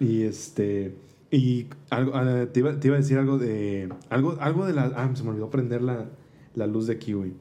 Y 0.00 0.22
este. 0.22 0.94
Y 1.30 1.66
algo, 1.90 2.12
ah, 2.14 2.46
te, 2.52 2.60
iba, 2.60 2.78
te 2.78 2.88
iba 2.88 2.96
a 2.96 3.00
decir 3.00 3.18
algo 3.18 3.38
de. 3.38 3.88
Algo, 4.10 4.36
algo 4.40 4.66
de 4.66 4.72
la. 4.72 4.92
Ah, 4.96 5.10
se 5.14 5.22
me 5.22 5.30
olvidó 5.30 5.50
prender 5.50 5.82
la, 5.82 6.10
la 6.54 6.66
luz 6.66 6.86
de 6.86 6.94
aquí, 6.94 7.12
güey. 7.12 7.32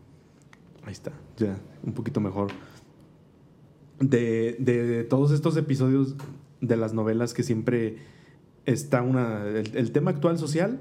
Ahí 0.86 0.93
está, 0.93 1.11
ya, 1.38 1.57
un 1.84 1.93
poquito 1.93 2.20
mejor. 2.20 2.51
De, 3.99 4.57
de 4.59 5.03
todos 5.03 5.32
estos 5.32 5.55
episodios 5.55 6.16
de 6.61 6.78
las 6.78 6.93
novelas 6.93 7.34
que 7.34 7.43
siempre 7.43 7.97
está 8.66 9.01
una. 9.01 9.45
El, 9.47 9.76
el 9.76 9.91
tema 9.91 10.11
actual 10.11 10.38
social. 10.38 10.80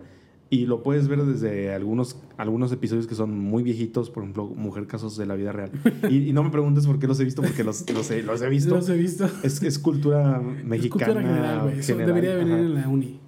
Y 0.51 0.66
lo 0.66 0.83
puedes 0.83 1.09
ver 1.09 1.22
desde 1.24 1.72
algunos, 1.72 2.18
algunos 2.37 2.70
episodios 2.72 3.07
que 3.07 3.14
son 3.14 3.39
muy 3.39 3.62
viejitos, 3.62 4.11
por 4.11 4.22
ejemplo, 4.22 4.49
Mujer 4.49 4.87
Casos 4.87 5.16
de 5.16 5.24
la 5.24 5.35
Vida 5.35 5.51
Real. 5.51 5.70
Y, 6.11 6.28
y 6.28 6.33
no 6.35 6.43
me 6.45 6.51
preguntes 6.51 6.87
por 6.87 6.99
qué 6.99 7.07
los 7.07 7.18
he 7.20 7.24
visto, 7.24 7.41
porque 7.41 7.64
los, 7.64 7.91
los, 7.91 8.11
he, 8.11 8.22
los 8.22 8.43
he 8.43 8.51
visto. 8.51 8.74
Los 8.74 8.87
he 8.91 8.97
visto. 8.99 9.26
Es, 9.43 9.62
es 9.62 9.78
cultura 9.78 10.43
Es 10.59 10.62
mexicana. 10.66 11.07
cultura 11.07 11.26
general, 11.26 11.62
güey. 11.62 11.78
Eso 11.78 11.97
debería 11.97 12.35
venir 12.35 12.53
ajá. 12.53 12.62
en 12.64 12.74
la 12.74 12.89
uni. 12.89 13.18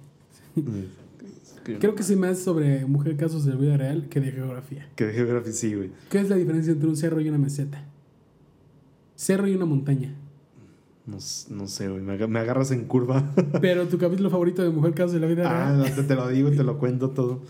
Creo 1.79 1.95
que 1.95 2.03
sí 2.03 2.15
más 2.15 2.37
sobre 2.37 2.85
mujer 2.85 3.17
casos 3.17 3.43
de 3.43 3.53
la 3.53 3.59
vida 3.59 3.77
real 3.77 4.07
que 4.07 4.19
de 4.19 4.31
geografía. 4.31 4.87
Que 4.95 5.05
de 5.07 5.13
geografía, 5.13 5.51
sí, 5.51 5.73
güey. 5.73 5.89
¿Qué 6.11 6.19
es 6.19 6.29
la 6.29 6.35
diferencia 6.35 6.73
entre 6.73 6.87
un 6.87 6.95
cerro 6.95 7.21
y 7.21 7.27
una 7.29 7.39
meseta? 7.39 7.83
Cerro 9.15 9.47
y 9.47 9.55
una 9.55 9.65
montaña. 9.65 10.13
No, 11.07 11.17
no 11.49 11.67
sé, 11.67 11.87
güey. 11.89 12.01
Me, 12.01 12.13
aga- 12.13 12.27
me 12.27 12.39
agarras 12.39 12.71
en 12.71 12.85
curva. 12.85 13.31
Pero 13.61 13.87
tu 13.87 13.97
capítulo 13.97 14.29
favorito 14.29 14.63
de 14.63 14.69
mujer 14.69 14.93
casos 14.93 15.13
de 15.13 15.19
la 15.19 15.27
vida 15.27 15.43
ah, 15.47 15.75
real. 15.77 15.95
te, 15.95 16.03
te 16.03 16.15
lo 16.15 16.27
digo 16.29 16.51
y 16.51 16.55
te 16.55 16.63
lo 16.63 16.77
cuento 16.79 17.11
todo. 17.11 17.41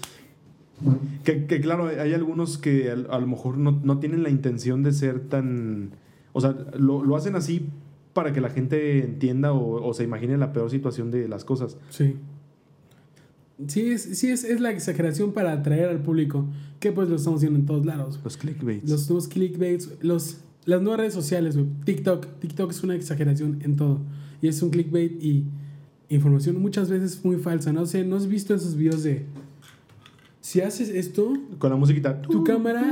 Que, 1.24 1.46
que 1.46 1.62
claro, 1.62 1.88
hay 1.88 2.14
algunos 2.14 2.58
que 2.58 2.90
a, 2.92 2.94
a 3.16 3.20
lo 3.20 3.28
mejor 3.28 3.58
no, 3.58 3.80
no 3.84 4.00
tienen 4.00 4.24
la 4.24 4.30
intención 4.30 4.84
de 4.84 4.92
ser 4.92 5.22
tan. 5.22 5.92
O 6.34 6.42
sea, 6.42 6.54
lo, 6.78 7.04
lo 7.06 7.16
hacen 7.16 7.36
así 7.38 7.70
para 8.14 8.34
que 8.34 8.42
la 8.42 8.50
gente 8.50 9.04
entienda 9.04 9.54
o, 9.54 9.82
o 9.88 9.94
se 9.94 10.04
imagine 10.04 10.38
la 10.38 10.52
peor 10.52 10.70
situación 10.70 11.12
de 11.12 11.30
las 11.30 11.46
cosas. 11.46 11.78
Sí. 11.90 12.16
Sí, 13.68 13.90
es, 13.90 14.02
sí 14.20 14.30
es, 14.32 14.44
es 14.44 14.60
la 14.60 14.72
exageración 14.72 15.32
para 15.32 15.54
atraer 15.54 15.88
al 15.88 16.00
público. 16.02 16.46
Que 16.82 16.92
pues 16.92 17.08
lo 17.08 17.16
estamos 17.16 17.40
viendo 17.40 17.58
en 17.58 17.66
todos 17.66 17.86
lados. 17.86 18.20
Los 18.22 18.36
clickbaits. 18.36 18.90
Los 18.90 19.10
nuevos 19.10 19.30
clickbaits, 19.30 19.92
los, 20.02 20.40
las 20.66 20.82
nuevas 20.82 21.00
redes 21.00 21.14
sociales, 21.14 21.56
güey. 21.56 21.68
TikTok. 21.86 22.28
TikTok 22.40 22.72
es 22.72 22.84
una 22.84 22.96
exageración 22.96 23.60
en 23.64 23.76
todo. 23.76 24.00
Y 24.42 24.48
es 24.48 24.62
un 24.62 24.70
clickbait 24.70 25.22
y 25.24 25.46
información 26.10 26.60
muchas 26.62 26.90
veces 26.90 27.24
muy 27.24 27.38
falsa. 27.38 27.72
No 27.74 27.86
sé, 27.86 28.04
¿no 28.04 28.16
has 28.16 28.28
visto 28.28 28.54
esos 28.54 28.76
videos 28.76 29.04
de... 29.04 29.26
Si 30.42 30.62
haces 30.62 30.90
esto, 30.90 31.34
Con 31.58 31.72
la 31.72 31.76
musiquita. 31.76 32.22
tu 32.22 32.44
cámara 32.44 32.84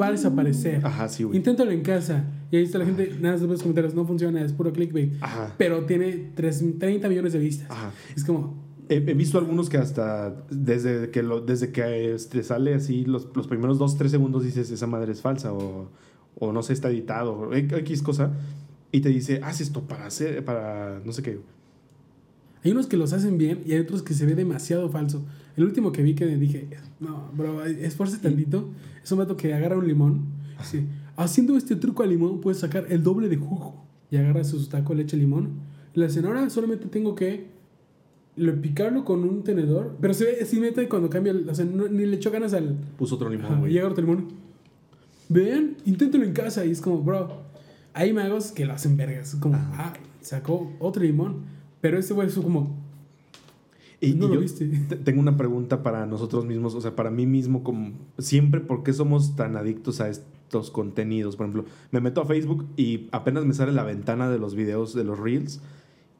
va 0.00 0.06
a 0.08 0.12
desaparecer. 0.12 0.84
Ajá, 0.86 1.08
sí, 1.08 1.24
güey. 1.24 1.36
Inténtalo 1.36 1.70
en 1.72 1.82
casa. 1.82 2.24
Y 2.52 2.56
ahí 2.56 2.62
está 2.64 2.78
la 2.78 2.84
gente, 2.86 3.16
nada 3.20 3.36
más 3.36 3.42
los 3.42 3.60
comentarios, 3.62 3.94
no 3.94 4.04
funciona, 4.04 4.40
es 4.44 4.52
puro 4.52 4.72
clickbait. 4.72 5.14
Ajá. 5.20 5.54
Pero 5.58 5.84
tiene 5.86 6.30
tres- 6.34 6.64
30 6.78 7.08
millones 7.08 7.32
de 7.32 7.38
vistas. 7.40 7.68
Ajá. 7.70 7.92
Es 8.16 8.24
como, 8.24 8.68
He, 8.88 8.96
he 8.96 9.14
visto 9.14 9.38
algunos 9.38 9.68
que 9.68 9.78
hasta 9.78 10.44
desde 10.50 11.10
que 11.10 11.22
lo, 11.22 11.40
desde 11.40 11.70
que 11.70 12.12
este, 12.12 12.42
sale 12.42 12.74
así 12.74 13.04
los, 13.04 13.28
los 13.36 13.46
primeros 13.46 13.78
2, 13.78 13.96
3 13.96 14.10
segundos 14.10 14.42
dices 14.42 14.68
esa 14.72 14.88
madre 14.88 15.12
es 15.12 15.20
falsa 15.20 15.52
o, 15.52 15.88
o 16.40 16.52
no 16.52 16.62
sé, 16.62 16.72
está 16.72 16.90
editado 16.90 17.32
o 17.34 17.54
X 17.54 18.02
cosa 18.02 18.32
y 18.90 19.00
te 19.00 19.08
dice, 19.10 19.40
haz 19.44 19.60
esto 19.60 19.82
para 19.82 20.06
hacer, 20.06 20.44
para 20.44 21.00
no 21.04 21.12
sé 21.12 21.22
qué. 21.22 21.38
hay 22.64 22.72
unos 22.72 22.88
que 22.88 22.96
los 22.96 23.12
hacen 23.12 23.38
bien 23.38 23.62
y 23.64 23.72
hay 23.72 23.78
otros 23.78 24.02
que 24.02 24.14
se 24.14 24.26
ve 24.26 24.34
demasiado 24.34 24.88
falso. 24.88 25.22
El 25.56 25.64
último 25.64 25.92
que 25.92 26.02
vi 26.02 26.14
que 26.14 26.26
dije, 26.26 26.68
no, 26.98 27.30
bro, 27.36 27.64
esfuerce 27.64 28.18
tantito. 28.18 28.68
Es 29.04 29.12
un 29.12 29.18
vato 29.18 29.36
que 29.36 29.54
agarra 29.54 29.76
un 29.78 29.86
limón. 29.86 30.24
dice, 30.58 30.84
haciendo 31.16 31.56
este 31.56 31.76
truco 31.76 32.02
al 32.02 32.08
limón 32.10 32.40
puedes 32.40 32.58
sacar 32.60 32.86
el 32.88 33.02
doble 33.02 33.28
de 33.28 33.36
jugo. 33.36 33.84
Y 34.10 34.16
agarra 34.16 34.42
su 34.44 34.66
taco 34.68 34.94
leche 34.94 35.16
limón. 35.16 35.50
Y 35.94 36.00
le 36.00 36.06
dicen, 36.08 36.24
ahora 36.26 36.48
solamente 36.50 36.86
tengo 36.86 37.14
que 37.14 37.46
lo, 38.36 38.60
picarlo 38.60 39.04
con 39.04 39.22
un 39.24 39.42
tenedor. 39.44 39.96
Pero 40.00 40.14
se 40.14 40.24
ve, 40.24 40.38
así 40.42 40.58
mete 40.60 40.88
cuando 40.88 41.08
cambia, 41.10 41.34
o 41.48 41.54
sea, 41.54 41.64
no- 41.64 41.88
ni 41.88 42.06
le 42.06 42.16
echó 42.16 42.30
ganas 42.30 42.52
al, 42.54 42.76
Puso 42.98 43.14
otro 43.16 43.28
limón, 43.30 43.60
güey. 43.60 43.70
y 43.72 43.74
llega 43.74 43.88
otro 43.88 44.04
limón. 44.04 44.28
Vean, 45.30 45.76
inténtalo 45.86 46.24
en 46.24 46.32
casa. 46.34 46.64
Y 46.66 46.72
es 46.72 46.80
como, 46.82 46.98
bro, 47.02 47.28
hay 47.94 48.12
magos 48.12 48.52
que 48.52 48.66
lo 48.66 48.74
hacen 48.74 48.96
vergas. 48.98 49.34
Como, 49.36 49.56
ah, 49.56 49.94
sacó 50.20 50.70
otro 50.78 51.02
limón. 51.02 51.44
Pero 51.80 51.98
este 51.98 52.12
güey 52.12 52.28
es 52.28 52.34
como, 52.34 52.76
Y, 54.02 54.12
no 54.14 54.26
y 54.26 54.28
lo 54.28 54.34
yo 54.34 54.40
viste. 54.40 54.66
te- 54.66 54.96
tengo 54.96 55.20
una 55.20 55.36
pregunta 55.36 55.82
para 55.82 56.04
nosotros 56.06 56.44
mismos, 56.44 56.74
o 56.74 56.80
sea, 56.80 56.94
para 56.96 57.10
mí 57.10 57.26
mismo, 57.26 57.62
como 57.62 57.92
siempre, 58.18 58.60
¿por 58.60 58.82
qué 58.82 58.92
somos 58.92 59.36
tan 59.36 59.56
adictos 59.56 60.00
a 60.00 60.08
estos 60.10 60.70
contenidos? 60.70 61.36
Por 61.36 61.46
ejemplo, 61.46 61.64
me 61.90 62.00
meto 62.00 62.20
a 62.20 62.26
Facebook 62.26 62.66
y 62.76 63.08
apenas 63.12 63.44
me 63.46 63.54
sale 63.54 63.72
la 63.72 63.82
ventana 63.84 64.28
de 64.30 64.38
los 64.38 64.54
videos 64.54 64.94
de 64.94 65.04
los 65.04 65.18
Reels 65.18 65.60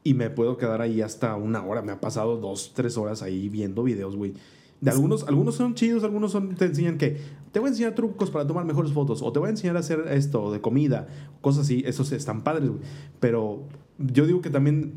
y 0.03 0.13
me 0.15 0.29
puedo 0.31 0.57
quedar 0.57 0.81
ahí 0.81 1.01
hasta 1.01 1.35
una 1.35 1.63
hora. 1.63 1.81
Me 1.81 1.91
ha 1.91 1.99
pasado 2.01 2.37
dos, 2.37 2.71
tres 2.75 2.97
horas 2.97 3.21
ahí 3.21 3.49
viendo 3.49 3.83
videos, 3.83 4.15
güey. 4.15 4.33
De 4.79 4.89
algunos, 4.89 5.27
algunos 5.27 5.53
son 5.55 5.75
chidos, 5.75 6.03
algunos 6.03 6.31
son, 6.31 6.55
te 6.55 6.65
enseñan 6.65 6.97
que 6.97 7.17
te 7.51 7.59
voy 7.59 7.67
a 7.67 7.69
enseñar 7.71 7.95
trucos 7.95 8.31
para 8.31 8.47
tomar 8.47 8.65
mejores 8.65 8.93
fotos, 8.93 9.21
o 9.21 9.31
te 9.31 9.39
voy 9.39 9.47
a 9.47 9.51
enseñar 9.51 9.75
a 9.77 9.79
hacer 9.79 10.05
esto, 10.09 10.51
de 10.51 10.61
comida, 10.61 11.07
cosas 11.41 11.63
así, 11.65 11.83
esos 11.85 12.11
están 12.11 12.43
padres, 12.43 12.69
güey. 12.69 12.81
Pero 13.19 13.63
yo 13.99 14.25
digo 14.25 14.41
que 14.41 14.49
también 14.49 14.93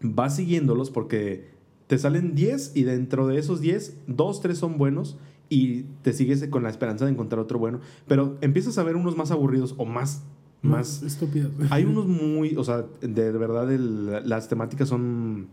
vas 0.00 0.36
siguiéndolos 0.36 0.90
porque 0.90 1.48
te 1.86 1.98
salen 1.98 2.34
10 2.34 2.72
y 2.74 2.82
dentro 2.82 3.26
de 3.26 3.38
esos 3.38 3.60
10, 3.60 3.98
2, 4.08 4.40
3 4.40 4.58
son 4.58 4.78
buenos 4.78 5.16
y 5.48 5.82
te 6.02 6.12
sigues 6.12 6.44
con 6.48 6.64
la 6.64 6.70
esperanza 6.70 7.04
de 7.04 7.12
encontrar 7.12 7.38
otro 7.40 7.58
bueno. 7.58 7.80
Pero 8.08 8.36
empiezas 8.40 8.76
a 8.78 8.82
ver 8.82 8.96
unos 8.96 9.16
más 9.16 9.30
aburridos 9.30 9.74
o 9.78 9.84
más... 9.84 10.24
más 10.62 11.02
estúpidos. 11.04 11.52
hay 11.70 11.84
unos 11.84 12.06
muy, 12.06 12.56
o 12.56 12.64
sea, 12.64 12.84
de, 13.00 13.30
verdad 13.30 13.72
el- 13.72 14.28
las 14.28 14.48
temáticas 14.48 14.88
son, 14.88 15.46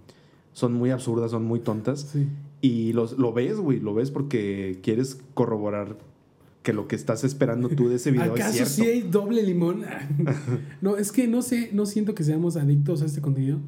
son 0.51 0.73
muy 0.73 0.89
absurdas, 0.89 1.29
son 1.29 1.45
muy 1.45 1.59
tontas. 1.59 2.09
Sí. 2.11 2.27
Y 2.61 2.93
los, 2.93 3.19
lo 3.19 3.33
ves, 3.33 3.59
güey, 3.59 3.79
lo 3.79 3.93
ves 3.93 4.09
porque 4.09 4.79
quieres 4.81 5.21
corroborar 5.35 5.97
que 6.63 6.73
lo 6.73 6.87
que 6.87 6.95
estás 6.95 7.23
esperando 7.23 7.69
tú 7.69 7.89
de 7.89 7.95
ese 7.95 8.11
video 8.11 8.35
es 8.35 8.41
¿Acaso 8.41 8.53
cierto. 8.53 8.73
sí 8.73 8.81
hay 8.83 9.01
doble 9.01 9.43
limón? 9.43 9.83
no, 10.81 10.97
es 10.97 11.11
que 11.11 11.27
no 11.27 11.41
sé, 11.41 11.69
no 11.73 11.85
siento 11.85 12.15
que 12.15 12.23
seamos 12.23 12.55
adictos 12.55 13.01
a 13.01 13.05
este 13.05 13.21
contenido, 13.21 13.59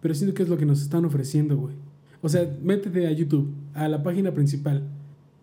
pero 0.00 0.14
siento 0.14 0.34
que 0.34 0.42
es 0.42 0.48
lo 0.48 0.58
que 0.58 0.66
nos 0.66 0.82
están 0.82 1.04
ofreciendo, 1.04 1.56
güey. 1.56 1.76
O 2.20 2.28
sea, 2.28 2.58
métete 2.62 3.06
a 3.06 3.12
YouTube, 3.12 3.54
a 3.72 3.88
la 3.88 4.02
página 4.02 4.34
principal, 4.34 4.88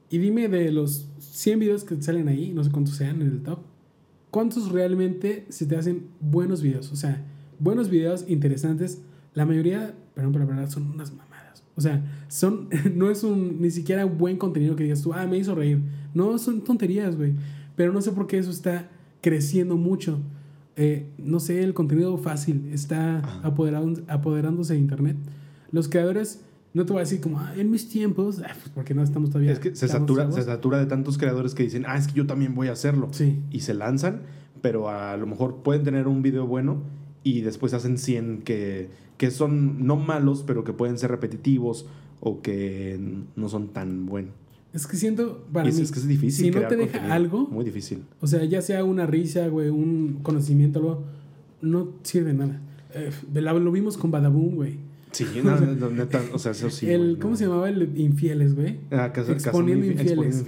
y 0.09 0.17
dime 0.17 0.49
de 0.49 0.71
los 0.71 1.07
100 1.19 1.59
videos 1.59 1.83
que 1.85 2.01
salen 2.01 2.27
ahí, 2.27 2.51
no 2.53 2.63
sé 2.63 2.69
cuántos 2.69 2.95
sean 2.95 3.21
en 3.21 3.27
el 3.29 3.41
top, 3.41 3.59
¿cuántos 4.29 4.71
realmente 4.71 5.45
se 5.49 5.65
te 5.65 5.77
hacen 5.77 6.07
buenos 6.19 6.61
videos? 6.61 6.91
O 6.91 6.97
sea, 6.97 7.25
buenos 7.59 7.89
videos 7.89 8.25
interesantes. 8.27 9.01
La 9.33 9.45
mayoría, 9.45 9.93
perdón 10.13 10.33
por 10.33 10.41
la 10.41 10.47
verdad, 10.47 10.69
son 10.69 10.87
unas 10.87 11.11
mamadas. 11.11 11.63
O 11.75 11.81
sea, 11.81 12.03
son, 12.27 12.67
no 12.95 13.09
es 13.09 13.23
un 13.23 13.61
ni 13.61 13.71
siquiera 13.71 14.03
buen 14.03 14.37
contenido 14.37 14.75
que 14.75 14.83
digas 14.83 15.01
tú, 15.01 15.13
ah, 15.13 15.25
me 15.27 15.37
hizo 15.37 15.55
reír. 15.55 15.81
No, 16.14 16.38
son 16.38 16.62
tonterías, 16.62 17.16
güey. 17.16 17.34
Pero 17.76 17.93
no 17.93 18.01
sé 18.01 18.12
por 18.12 18.28
qué 18.28 18.38
eso 18.38 18.51
está 18.51 18.89
creciendo 19.22 19.78
mucho. 19.78 20.20
Eh, 20.76 21.09
no 21.18 21.39
sé, 21.39 21.64
el 21.64 21.74
contenido 21.74 22.18
fácil 22.18 22.70
está 22.72 23.20
apoderándose 23.43 24.74
de 24.74 24.80
Internet. 24.80 25.18
Los 25.72 25.88
creadores, 25.88 26.41
no 26.74 26.86
te 26.86 26.93
voy 26.93 27.01
a 27.01 27.03
decir 27.03 27.22
como, 27.22 27.39
ah, 27.39 27.53
en 27.55 27.70
mis 27.70 27.89
tiempos, 27.89 28.39
ah, 28.39 28.51
pues 28.53 28.70
porque 28.74 28.93
no 28.93 29.03
estamos 29.03 29.30
todavía. 29.30 29.51
Es 29.51 29.59
que 29.59 29.76
se 29.76 29.88
satura, 29.88 30.32
se 30.32 30.43
satura 30.43 30.80
de 30.80 30.86
tantos 30.86 31.18
creadores 31.18 31.53
que 31.53 31.64
dicen, 31.64 31.86
ah, 31.88 31.97
es 31.97 32.07
que 32.07 32.14
yo 32.14 32.26
también 32.26 32.55
voy 32.55 32.68
a 32.68 32.74
hacerlo. 32.74 33.09
Sí. 33.12 33.39
Y 33.51 33.62
se 33.62 33.74
lanzan, 33.74 34.22
pero 34.62 34.89
a 34.89 35.16
lo 35.18 35.28
mejor 35.28 35.57
pueden 35.64 35.84
tener 35.84 36.07
un 36.07 36.22
video 36.22 36.47
bueno 36.47 36.82
y 37.24 37.41
después 37.41 37.74
hacen 37.74 37.97
100 37.97 38.41
que, 38.41 38.89
que 39.18 39.32
son 39.32 39.86
no 39.86 39.95
malos, 39.95 40.43
pero 40.45 40.64
que 40.64 40.74
pueden 40.74 40.97
ser 40.97 41.12
repetitivos 41.12 41.86
o 42.20 42.41
que 42.41 42.99
no 43.36 43.49
son 43.49 43.70
tan 43.70 44.05
buenos. 44.05 44.34
Es 44.74 44.88
que 44.88 44.95
siento, 44.95 45.45
para 45.51 45.69
mí, 45.69 45.82
es 45.82 45.91
que 45.91 45.99
es 45.99 46.07
difícil. 46.07 46.45
si 46.45 46.51
no 46.51 46.67
te 46.67 46.78
deja 46.78 46.91
contenido. 46.91 47.13
algo, 47.13 47.47
Muy 47.47 47.65
difícil. 47.65 48.03
O 48.22 48.28
sea, 48.28 48.43
ya 48.45 48.61
sea 48.61 48.84
una 48.86 49.05
risa, 49.05 49.47
güey, 49.47 49.69
un 49.69 50.19
conocimiento, 50.24 50.80
algo, 50.80 51.03
no 51.61 51.89
sirve 52.03 52.34
nada. 52.34 52.61
Eh, 52.93 53.11
lo, 53.34 53.72
vimos 53.72 53.97
con 53.97 54.11
Badaboom, 54.11 54.55
güey. 54.55 54.78
Sí, 55.11 55.26
no, 55.43 55.59
no, 55.59 55.89
neta, 55.89 56.22
o 56.34 56.39
sea, 56.39 56.53
eso 56.53 56.69
sí. 56.69 56.89
el, 56.89 57.17
¿Cómo 57.19 57.32
no. 57.32 57.38
se 57.38 57.45
llamaba? 57.45 57.69
El 57.69 57.97
Infieles, 57.99 58.55
güey. 58.55 58.80
Ah, 58.91 59.11
casa- 59.11 59.34
Exponiendo 59.34 59.86
infieles. 59.86 60.43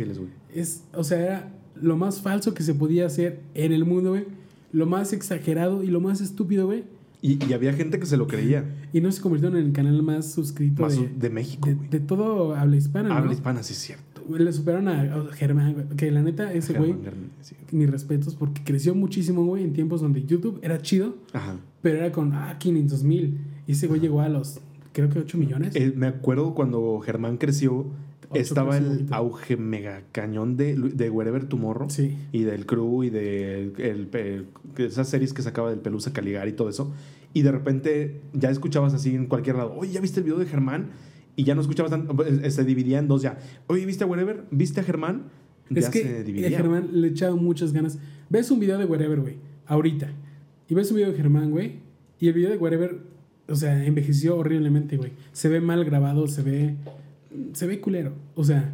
Es, 0.54 0.84
o 0.94 1.04
sea, 1.04 1.20
era 1.20 1.54
lo 1.82 1.98
más 1.98 2.22
falso 2.22 2.54
que 2.54 2.64
se 2.64 2.74
podía 2.74 3.06
hacer 3.06 3.42
en 3.56 3.74
el 3.74 3.84
mundo, 3.84 4.12
güey. 4.12 4.26
Lo 4.72 4.86
más 4.86 5.12
exagerado 5.14 5.84
y 5.84 5.88
lo 5.88 6.00
más 6.00 6.22
estúpido, 6.22 6.66
güey. 6.66 6.86
Y, 7.22 7.44
y 7.46 7.54
había 7.54 7.74
gente 7.74 8.00
que 8.00 8.06
se 8.06 8.18
lo 8.18 8.28
creía. 8.28 8.66
Y 8.92 9.00
no 9.00 9.12
se 9.12 9.22
convirtieron 9.22 9.58
en 9.58 9.68
el 9.68 9.72
canal 9.72 10.02
más 10.04 10.34
suscrito 10.34 10.82
Más 10.82 10.98
de, 10.98 11.08
de 11.08 11.30
México, 11.30 11.70
de, 11.90 12.00
todo 12.02 12.54
habla 12.54 12.76
hispana, 12.76 13.10
¿no? 13.10 13.16
Habla 13.16 13.32
hispana, 13.34 13.64
sí 13.64 13.74
es 13.74 13.80
cierto. 13.80 14.13
Le 14.30 14.52
superaron 14.54 14.88
a, 14.88 15.26
Germán, 15.34 15.74
güey. 15.74 15.88
Que 15.98 16.12
la 16.12 16.22
neta, 16.22 16.54
ese 16.54 16.74
güey, 16.74 16.96
sí. 17.42 17.56
mis 17.72 17.90
respetos, 17.90 18.36
porque 18.36 18.64
creció 18.64 18.96
muchísimo, 18.96 19.46
güey, 19.46 19.64
en 19.64 19.74
tiempos 19.74 20.02
donde 20.02 20.24
YouTube 20.24 20.60
era 20.62 20.82
chido, 20.82 21.16
Ajá. 21.34 21.58
pero 21.82 21.98
era 22.00 22.12
con, 22.12 22.34
ah, 22.34 22.58
500 22.60 23.04
mil. 23.04 23.40
Y 23.68 23.74
ese 23.74 23.88
güey 23.88 24.00
llegó 24.00 24.22
a 24.22 24.30
los, 24.30 24.60
creo 24.92 25.10
que 25.10 25.20
8 25.20 25.38
millones. 25.38 25.76
Eh, 25.76 25.94
me 25.96 26.08
acuerdo 26.08 26.54
cuando 26.54 27.00
Germán 27.00 27.38
creció, 27.38 27.88
estaba 28.34 28.78
el 28.78 29.08
auge 29.12 29.58
mega 29.58 30.04
cañón 30.12 30.58
de, 30.58 30.76
de 30.76 31.10
Wherever 31.10 31.46
Tomorrow. 31.46 31.90
Sí. 31.90 32.18
y 32.32 32.44
del 32.44 32.66
crew 32.66 33.04
y 33.04 33.10
de 33.10 33.72
el, 33.78 34.48
esas 34.78 35.08
series 35.08 35.34
que 35.34 35.42
sacaba 35.42 35.70
del 35.70 35.80
Pelusa 35.80 36.14
Caligari 36.14 36.52
y 36.52 36.54
todo 36.54 36.70
eso. 36.70 36.94
Y 37.34 37.42
de 37.42 37.52
repente 37.52 38.22
ya 38.34 38.50
escuchabas 38.50 38.94
así 38.94 39.16
en 39.16 39.26
cualquier 39.26 39.56
lado, 39.56 39.74
oye, 39.76 39.92
¿ya 39.92 40.02
viste 40.02 40.20
el 40.20 40.26
video 40.26 40.40
de 40.40 40.46
Germán? 40.46 40.92
Y 41.36 41.44
ya 41.44 41.56
no 41.56 41.62
escuchabas 41.62 41.92
tanto, 41.92 42.24
eh, 42.26 42.52
se 42.52 42.64
dividía 42.64 43.00
en 43.00 43.08
dos 43.08 43.22
ya. 43.22 43.40
Oye, 43.68 43.86
¿viste 43.86 44.04
a 44.04 44.08
Wherever? 44.08 44.44
¿Viste 44.52 44.82
a 44.82 44.84
Germán? 44.84 45.24
Es 45.70 45.90
que 45.90 46.24
se 46.26 46.46
a. 46.48 46.50
Germán 46.50 46.90
le 46.92 47.08
echaba 47.08 47.36
muchas 47.36 47.74
ganas. 47.74 47.98
Ves 48.30 48.52
un 48.52 48.60
video 48.60 48.78
de 48.78 48.86
Wherever, 48.86 49.20
güey, 49.20 49.36
ahorita. 49.66 50.10
Y 50.70 50.76
ves 50.76 50.92
un 50.92 50.98
video 50.98 51.12
de 51.12 51.18
Germán, 51.18 51.52
güey. 51.52 51.80
Y 52.20 52.28
el 52.28 52.34
video 52.34 52.52
de 52.52 52.58
Wherever, 52.58 53.00
o 53.48 53.56
sea, 53.56 53.86
envejeció 53.86 54.38
horriblemente, 54.38 54.98
güey. 54.98 55.12
Se 55.32 55.50
ve 55.50 55.62
mal 55.62 55.84
grabado, 55.86 56.28
se 56.28 56.42
ve. 56.42 56.76
Se 57.54 57.66
ve 57.66 57.82
culero. 57.82 58.14
O 58.36 58.44
sea, 58.44 58.72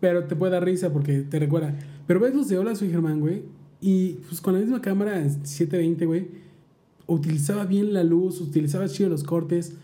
pero 0.00 0.24
te 0.24 0.36
puede 0.36 0.52
dar 0.52 0.64
risa 0.64 0.92
porque 0.92 1.20
te 1.20 1.38
recuerda. 1.38 1.74
Pero 2.06 2.20
ves 2.20 2.34
los 2.34 2.48
de 2.48 2.58
Hola, 2.58 2.74
soy 2.74 2.90
Germán, 2.90 3.20
güey. 3.20 3.42
Y 3.80 4.14
pues 4.28 4.40
con 4.40 4.54
la 4.54 4.60
misma 4.60 4.80
cámara 4.80 5.22
720, 5.28 6.06
güey. 6.06 6.28
Utilizaba 7.06 7.64
bien 7.64 7.92
la 7.92 8.04
luz, 8.04 8.40
utilizaba 8.40 8.88
chido 8.88 9.08
los 9.08 9.24
cortes. 9.24 9.76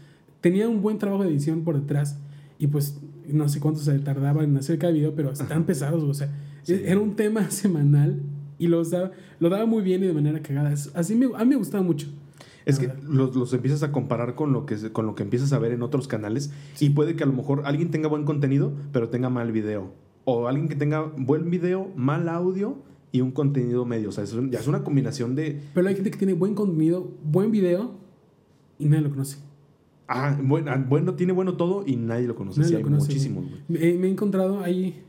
Tenía 0.45 0.68
un 0.68 0.82
buen 0.82 0.99
trabajo 0.99 1.22
de 1.22 1.30
edición 1.30 1.64
por 1.64 1.80
detrás. 1.80 2.18
Y 2.59 2.66
pues 2.66 3.01
no 3.26 3.49
sé 3.49 3.61
cuánto 3.61 3.80
se 3.80 3.99
tardaba 4.01 4.45
en 4.45 4.55
hacer 4.59 4.78
cada 4.78 4.92
video, 4.92 5.14
pero 5.14 5.30
están 5.30 5.64
pesados, 5.64 6.03
o 6.03 6.12
sea, 6.12 6.28
Sí. 6.64 6.82
era 6.84 7.01
un 7.01 7.16
tema 7.16 7.51
semanal 7.51 8.20
y 8.59 8.66
lo 8.66 8.84
daba, 8.84 9.12
lo 9.40 9.49
daba 9.49 9.64
muy 9.64 9.82
bien 9.82 10.05
y 10.05 10.07
de 10.07 10.12
manera 10.12 10.42
cagada. 10.42 10.74
Así 10.92 11.14
me, 11.14 11.30
a 11.34 11.38
mí 11.38 11.47
me 11.47 11.57
gustaba 11.57 11.82
mucho. 11.82 12.09
Es 12.66 12.78
que 12.78 12.92
los, 13.09 13.34
los 13.34 13.55
empiezas 13.55 13.82
a 13.84 13.90
comparar 13.90 14.34
con 14.34 14.53
lo, 14.53 14.66
que, 14.66 14.76
con 14.92 15.07
lo 15.07 15.14
que 15.14 15.22
empiezas 15.22 15.55
a 15.55 15.59
ver 15.59 15.72
en 15.72 15.80
otros 15.82 16.09
canales 16.09 16.53
y 16.78 16.90
puede 16.90 17.16
que 17.16 17.24
a 17.24 17.26
lo 17.26 17.32
mejor 17.32 17.62
alguien 17.64 17.90
tenga 17.90 18.09
buen 18.09 18.24
contenido, 18.24 18.74
pero 18.92 19.09
tenga 19.09 19.30
mal 19.30 19.51
video. 19.51 19.95
O 20.26 20.47
alguien 20.47 20.68
que 20.68 20.76
tenga 20.76 21.11
buen 21.16 21.49
video, 21.49 21.90
mal 21.97 22.28
audio 22.28 22.76
y 23.12 23.22
un 23.22 23.30
contenido 23.30 23.86
medio. 23.86 24.11
O 24.11 24.12
sea, 24.12 24.24
es 24.24 24.36
ya 24.51 24.59
es 24.61 24.68
una 24.68 24.84
combinación 24.84 25.34
de... 25.36 25.62
Pero 25.72 25.88
hay 25.88 25.95
gente 25.95 26.11
que 26.11 26.18
tiene 26.18 26.34
buen 26.34 26.55
contenido, 26.55 27.11
buen 27.24 27.51
video 27.51 27.92
y 28.78 28.90
nadie 28.90 29.05
lo 29.05 29.11
conoce. 29.11 29.38
Ah, 30.07 30.39
bueno, 30.43 30.71
ah, 30.71 30.85
bueno, 30.87 31.15
tiene 31.15 31.33
bueno 31.33 31.55
todo 31.55 31.85
y 31.87 31.97
nadie 31.97 32.27
lo 32.27 32.35
conoce. 32.35 32.61
Nadie 32.61 32.69
sí, 32.69 32.73
lo 32.75 32.79
hay 32.79 32.85
conoce, 32.85 33.07
muchísimos. 33.07 33.45
güey. 33.45 33.63
Me, 33.69 33.99
me 33.99 34.07
he 34.09 34.11
encontrado 34.11 34.61
ahí 34.63 35.03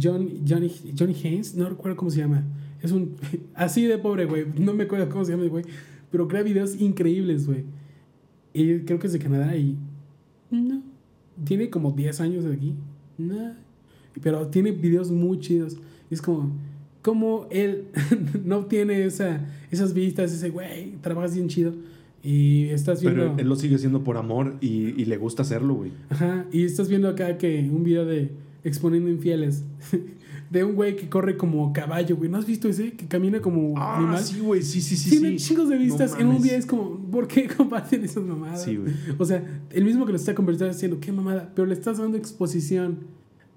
John, 0.00 0.28
Johnny, 0.46 0.70
Johnny 0.98 1.14
Haynes, 1.14 1.54
no 1.54 1.68
recuerdo 1.68 1.96
cómo 1.96 2.10
se 2.10 2.18
llama. 2.18 2.44
Es 2.82 2.92
un. 2.92 3.16
Así 3.54 3.84
de 3.84 3.98
pobre, 3.98 4.26
güey. 4.26 4.46
No 4.58 4.74
me 4.74 4.84
acuerdo 4.84 5.08
cómo 5.08 5.24
se 5.24 5.32
llama, 5.32 5.46
güey. 5.46 5.64
Pero 6.10 6.28
crea 6.28 6.42
videos 6.42 6.80
increíbles, 6.80 7.46
güey. 7.46 7.64
Y 8.52 8.80
creo 8.80 8.98
que 8.98 9.06
es 9.06 9.12
de 9.12 9.18
Canadá 9.18 9.56
y. 9.56 9.76
No. 10.50 10.82
Tiene 11.44 11.70
como 11.70 11.92
10 11.92 12.20
años 12.20 12.44
de 12.44 12.54
aquí. 12.54 12.74
No. 13.16 13.54
Pero 14.22 14.48
tiene 14.48 14.72
videos 14.72 15.10
muy 15.10 15.38
chidos. 15.38 15.76
Y 16.10 16.14
es 16.14 16.22
como. 16.22 16.50
Como 17.02 17.46
él 17.50 17.86
no 18.44 18.66
tiene 18.66 19.04
esa, 19.04 19.46
esas 19.70 19.94
vistas, 19.94 20.32
ese 20.32 20.50
güey, 20.50 20.96
trabajas 21.00 21.34
bien 21.34 21.48
chido. 21.48 21.72
Y 22.22 22.64
estás 22.70 23.00
viendo. 23.00 23.22
Pero 23.22 23.38
él 23.38 23.48
lo 23.48 23.56
sigue 23.56 23.76
haciendo 23.76 24.02
por 24.04 24.16
amor 24.16 24.56
y, 24.60 25.00
y 25.00 25.04
le 25.04 25.16
gusta 25.16 25.42
hacerlo, 25.42 25.74
güey. 25.74 25.92
Ajá, 26.10 26.46
y 26.52 26.64
estás 26.64 26.88
viendo 26.88 27.08
acá 27.08 27.38
que 27.38 27.68
un 27.72 27.84
video 27.84 28.04
de 28.04 28.32
exponiendo 28.64 29.08
infieles 29.08 29.62
de 30.50 30.64
un 30.64 30.74
güey 30.74 30.96
que 30.96 31.08
corre 31.08 31.36
como 31.36 31.72
caballo, 31.72 32.16
güey. 32.16 32.28
¿No 32.28 32.38
has 32.38 32.46
visto 32.46 32.68
ese? 32.68 32.92
Que 32.92 33.06
camina 33.06 33.40
como 33.40 33.74
Ah, 33.78 33.98
animal. 33.98 34.18
sí, 34.22 34.40
güey, 34.40 34.62
sí, 34.62 34.80
sí, 34.80 34.96
sí. 34.96 35.10
Tiene 35.10 35.38
sí. 35.38 35.48
chingos 35.48 35.68
de 35.68 35.76
No 35.76 35.82
vistas 35.82 36.16
en 36.18 36.26
un 36.26 36.42
día. 36.42 36.56
Es 36.56 36.66
como, 36.66 36.98
¿por 37.10 37.28
qué 37.28 37.46
comparten 37.56 38.02
esas 38.04 38.24
mamadas? 38.24 38.64
Sí, 38.64 38.76
güey. 38.76 38.92
O 39.18 39.24
sea, 39.24 39.44
el 39.70 39.84
mismo 39.84 40.04
que 40.04 40.12
lo 40.12 40.16
está 40.18 40.34
conversando 40.34 40.72
diciendo, 40.72 40.98
qué 41.00 41.12
mamada, 41.12 41.52
pero 41.54 41.66
le 41.66 41.74
estás 41.74 41.98
dando 41.98 42.16
exposición. 42.18 42.98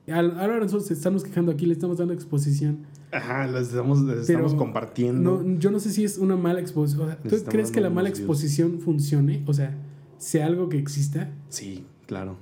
Ahora 0.08 0.60
nosotros 0.60 0.90
estamos 0.92 1.24
quejando 1.24 1.52
aquí, 1.52 1.66
le 1.66 1.74
estamos 1.74 1.98
dando 1.98 2.14
exposición. 2.14 2.80
Ajá, 3.12 3.48
les 3.48 3.68
estamos, 3.70 4.00
Pero 4.06 4.22
estamos 4.22 4.54
compartiendo. 4.56 5.42
No, 5.44 5.60
yo 5.60 5.72
no 5.72 5.80
sé 5.80 5.92
si 5.92 6.04
es 6.04 6.18
una 6.18 6.36
mala 6.38 6.60
exposición. 6.62 7.04
O 7.04 7.06
sea, 7.08 7.18
¿Tú 7.18 7.28
estamos 7.30 7.50
crees 7.52 7.72
que 7.72 7.82
la 7.82 7.90
mala 7.90 8.10
exposición 8.10 8.80
funcione? 8.80 9.44
O 9.48 9.54
sea, 9.54 9.78
sea 10.18 10.46
algo 10.46 10.70
que 10.70 10.78
exista. 10.78 11.32
Sí, 11.50 11.86
claro. 12.08 12.38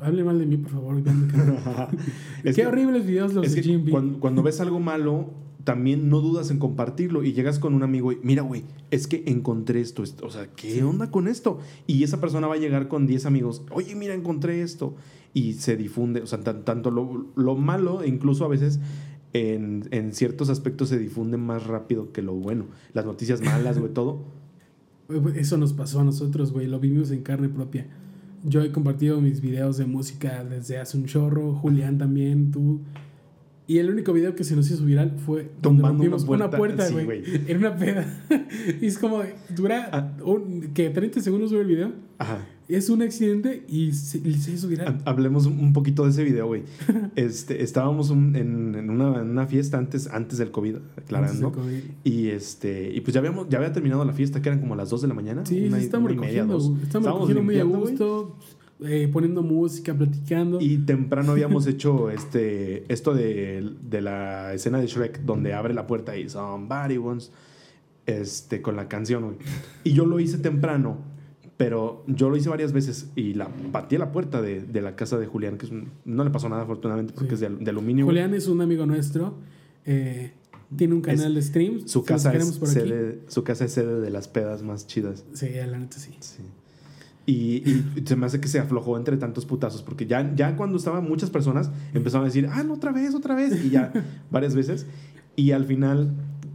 Hable 0.00 0.24
mal 0.24 0.38
de 0.38 0.46
mí, 0.46 0.56
por 0.56 0.70
favor. 0.72 1.02
Qué 2.42 2.52
que- 2.52 2.66
horribles 2.66 3.06
videos 3.06 3.34
los 3.34 3.46
Es 3.46 3.54
de 3.54 3.62
Jim 3.62 3.84
cuando, 3.90 4.18
cuando 4.20 4.42
ves 4.42 4.60
algo 4.60 4.80
malo, 4.80 5.30
también 5.64 6.08
no 6.08 6.20
dudas 6.20 6.50
en 6.50 6.58
compartirlo 6.58 7.22
y 7.22 7.34
llegas 7.34 7.58
con 7.58 7.74
un 7.74 7.82
amigo 7.82 8.10
y 8.12 8.18
mira, 8.22 8.42
güey, 8.42 8.64
es 8.90 9.06
que 9.06 9.22
encontré 9.26 9.80
esto, 9.80 10.02
esto". 10.02 10.26
o 10.26 10.30
sea, 10.30 10.48
¿qué 10.56 10.82
onda 10.82 11.10
con 11.10 11.28
esto? 11.28 11.58
Y 11.86 12.02
esa 12.04 12.20
persona 12.20 12.46
va 12.46 12.54
a 12.54 12.58
llegar 12.58 12.88
con 12.88 13.06
10 13.06 13.26
amigos, 13.26 13.62
oye, 13.70 13.94
mira, 13.94 14.14
encontré 14.14 14.62
esto 14.62 14.94
y 15.34 15.52
se 15.54 15.76
difunde, 15.76 16.20
o 16.22 16.26
sea, 16.26 16.40
tan- 16.40 16.64
tanto 16.64 16.90
lo, 16.90 17.26
lo 17.36 17.54
malo, 17.54 18.04
incluso 18.04 18.44
a 18.44 18.48
veces 18.48 18.80
en, 19.32 19.88
en 19.90 20.12
ciertos 20.12 20.48
aspectos 20.50 20.88
se 20.90 20.98
difunde 20.98 21.36
más 21.36 21.66
rápido 21.66 22.12
que 22.12 22.22
lo 22.22 22.34
bueno. 22.34 22.66
Las 22.92 23.04
noticias 23.06 23.40
malas, 23.40 23.78
güey, 23.78 23.92
todo. 23.92 24.24
Eso 25.34 25.56
nos 25.58 25.72
pasó 25.72 26.00
a 26.00 26.04
nosotros, 26.04 26.52
güey. 26.52 26.66
Lo 26.66 26.80
vimos 26.80 27.10
en 27.10 27.22
carne 27.22 27.48
propia. 27.48 27.86
Yo 28.44 28.62
he 28.62 28.72
compartido 28.72 29.20
mis 29.20 29.40
videos 29.40 29.76
de 29.76 29.84
música 29.86 30.42
desde 30.44 30.78
hace 30.78 30.96
un 30.96 31.04
chorro. 31.06 31.54
Julián 31.54 31.98
también, 31.98 32.50
tú. 32.50 32.80
Y 33.66 33.78
el 33.78 33.88
único 33.90 34.12
video 34.12 34.34
que 34.34 34.42
se 34.44 34.56
nos 34.56 34.70
hizo 34.70 34.84
viral 34.84 35.12
fue 35.24 35.42
donde 35.42 35.60
Tumbando 35.62 35.88
rompimos 35.90 36.24
una 36.24 36.30
una 36.46 36.50
puerta. 36.50 36.58
puerta, 36.58 36.86
Sí, 36.88 36.94
güey. 36.94 37.06
güey. 37.06 37.22
en 37.50 37.56
una 37.58 37.76
peda. 37.76 38.04
y 38.80 38.86
es 38.86 38.98
como, 38.98 39.22
dura 39.54 39.88
Ah. 39.92 40.12
un- 40.24 40.72
que 40.74 40.90
30 40.90 41.20
segundos 41.20 41.50
dura 41.50 41.62
el 41.62 41.68
video. 41.68 41.92
Ajá. 42.18 42.44
Es 42.74 42.88
un 42.90 43.02
accidente 43.02 43.64
y 43.68 43.92
se, 43.92 44.20
se 44.38 44.52
hizo 44.52 44.68
viral. 44.68 44.98
Ha- 45.04 45.10
Hablemos 45.10 45.46
un- 45.46 45.72
poquito 45.72 46.04
de 46.04 46.10
ese 46.10 46.24
video, 46.24 46.46
güey. 46.46 46.62
Este, 47.16 47.62
estábamos 47.62 48.10
un- 48.10 48.34
en, 48.36 48.74
en 48.74 48.90
una, 48.90 49.20
en 49.20 49.28
una 49.30 49.46
fiesta 49.46 49.78
antes, 49.78 50.06
antes 50.08 50.38
del 50.38 50.50
COVID, 50.50 50.76
aclarando. 50.96 51.48
Antes 51.48 51.56
de 51.56 51.62
COVID. 51.62 51.80
Y 52.04 52.28
este, 52.28 52.92
y 52.94 53.00
pues 53.00 53.14
ya 53.14 53.20
habíamos, 53.20 53.48
ya 53.48 53.58
había 53.58 53.72
terminado 53.72 54.04
la 54.04 54.12
fiesta, 54.12 54.40
que 54.42 54.48
eran 54.48 54.60
como 54.60 54.74
las 54.76 54.90
2 54.90 55.02
de 55.02 55.08
la 55.08 55.14
mañana. 55.14 55.44
Sí, 55.46 55.66
una 55.66 55.78
sí, 55.78 55.84
estamos 55.84 56.10
una 56.10 56.16
y 56.16 56.26
media, 56.26 56.42
recogiendo. 56.44 56.82
Estamos 56.82 57.08
recogiendo 57.08 57.42
muy 57.42 57.58
a 57.58 57.64
gusto, 57.64 58.36
eh, 58.84 59.08
poniendo 59.12 59.42
música, 59.42 59.94
platicando. 59.94 60.60
Y 60.60 60.78
temprano 60.78 61.32
habíamos 61.32 61.66
hecho 61.66 62.10
este, 62.10 62.90
esto 62.92 63.14
de, 63.14 63.70
de 63.88 64.00
la 64.00 64.54
escena 64.54 64.78
de 64.80 64.86
Shrek, 64.86 65.20
donde 65.20 65.52
abre 65.54 65.74
la 65.74 65.86
puerta 65.86 66.16
y 66.16 66.28
somebody 66.28 66.98
wants, 66.98 67.30
este, 68.06 68.62
con 68.62 68.76
la 68.76 68.88
canción, 68.88 69.22
güey. 69.24 69.36
Y 69.84 69.92
yo 69.92 70.06
lo 70.06 70.18
hice 70.20 70.38
temprano, 70.38 70.98
pero 71.66 72.04
yo 72.06 72.28
lo 72.30 72.36
hice 72.36 72.48
varias 72.48 72.72
veces 72.72 73.10
y 73.16 73.34
la 73.34 73.48
pateé 73.72 73.98
la 73.98 74.10
puerta 74.12 74.40
de, 74.42 74.60
de 74.62 74.82
la 74.82 74.96
casa 74.96 75.18
de 75.18 75.26
Julián, 75.26 75.58
que 75.58 75.66
es 75.66 75.72
un- 75.72 75.90
no 76.04 76.24
le 76.24 76.30
pasó 76.30 76.48
nada 76.48 76.62
afortunadamente 76.62 77.12
porque 77.14 77.36
Sí. 77.36 77.44
es 77.44 77.50
de, 77.52 77.64
de 77.64 77.70
aluminio. 77.70 78.04
Julián 78.06 78.34
es 78.34 78.48
un 78.48 78.60
amigo 78.60 78.86
nuestro. 78.86 79.34
eh, 79.84 80.32
tiene 80.76 80.94
un 80.94 81.02
canal 81.02 81.34
de 81.34 81.42
streams. 81.42 81.90
Su 81.90 82.02
casa, 82.02 82.32
es 82.34 82.46
sede, 82.64 83.20
su 83.28 83.44
casa 83.44 83.66
es 83.66 83.72
sede 83.72 84.00
de 84.00 84.08
las 84.10 84.26
pedas 84.28 84.62
más 84.62 84.86
chidas. 84.86 85.24
Sí, 85.34 85.48
la 85.50 85.78
neta 85.78 85.98
sí. 85.98 86.12
Sí. 86.20 86.42
Y, 87.26 87.32
y 88.00 88.02
se 88.04 88.16
me 88.16 88.26
hace 88.26 88.40
que 88.40 88.48
se 88.48 88.58
aflojó 88.58 88.96
entre 88.96 89.16
tantos 89.18 89.44
putazos, 89.46 89.82
porque 89.82 90.06
ya, 90.06 90.34
ya 90.34 90.56
cuando 90.56 90.76
estaban 90.78 91.06
muchas 91.08 91.30
personas 91.30 91.70
empezaron 91.94 92.24
a 92.24 92.28
decir, 92.28 92.48
ah, 92.50 92.62
no, 92.64 92.74
otra 92.74 92.90
vez, 92.90 93.14
otra 93.14 93.34
vez, 93.34 93.64
y 93.64 93.70
ya 93.70 93.92
varias 94.30 94.54
veces. 94.54 94.86
Y 95.36 95.52
al 95.52 95.64
final, 95.66 96.10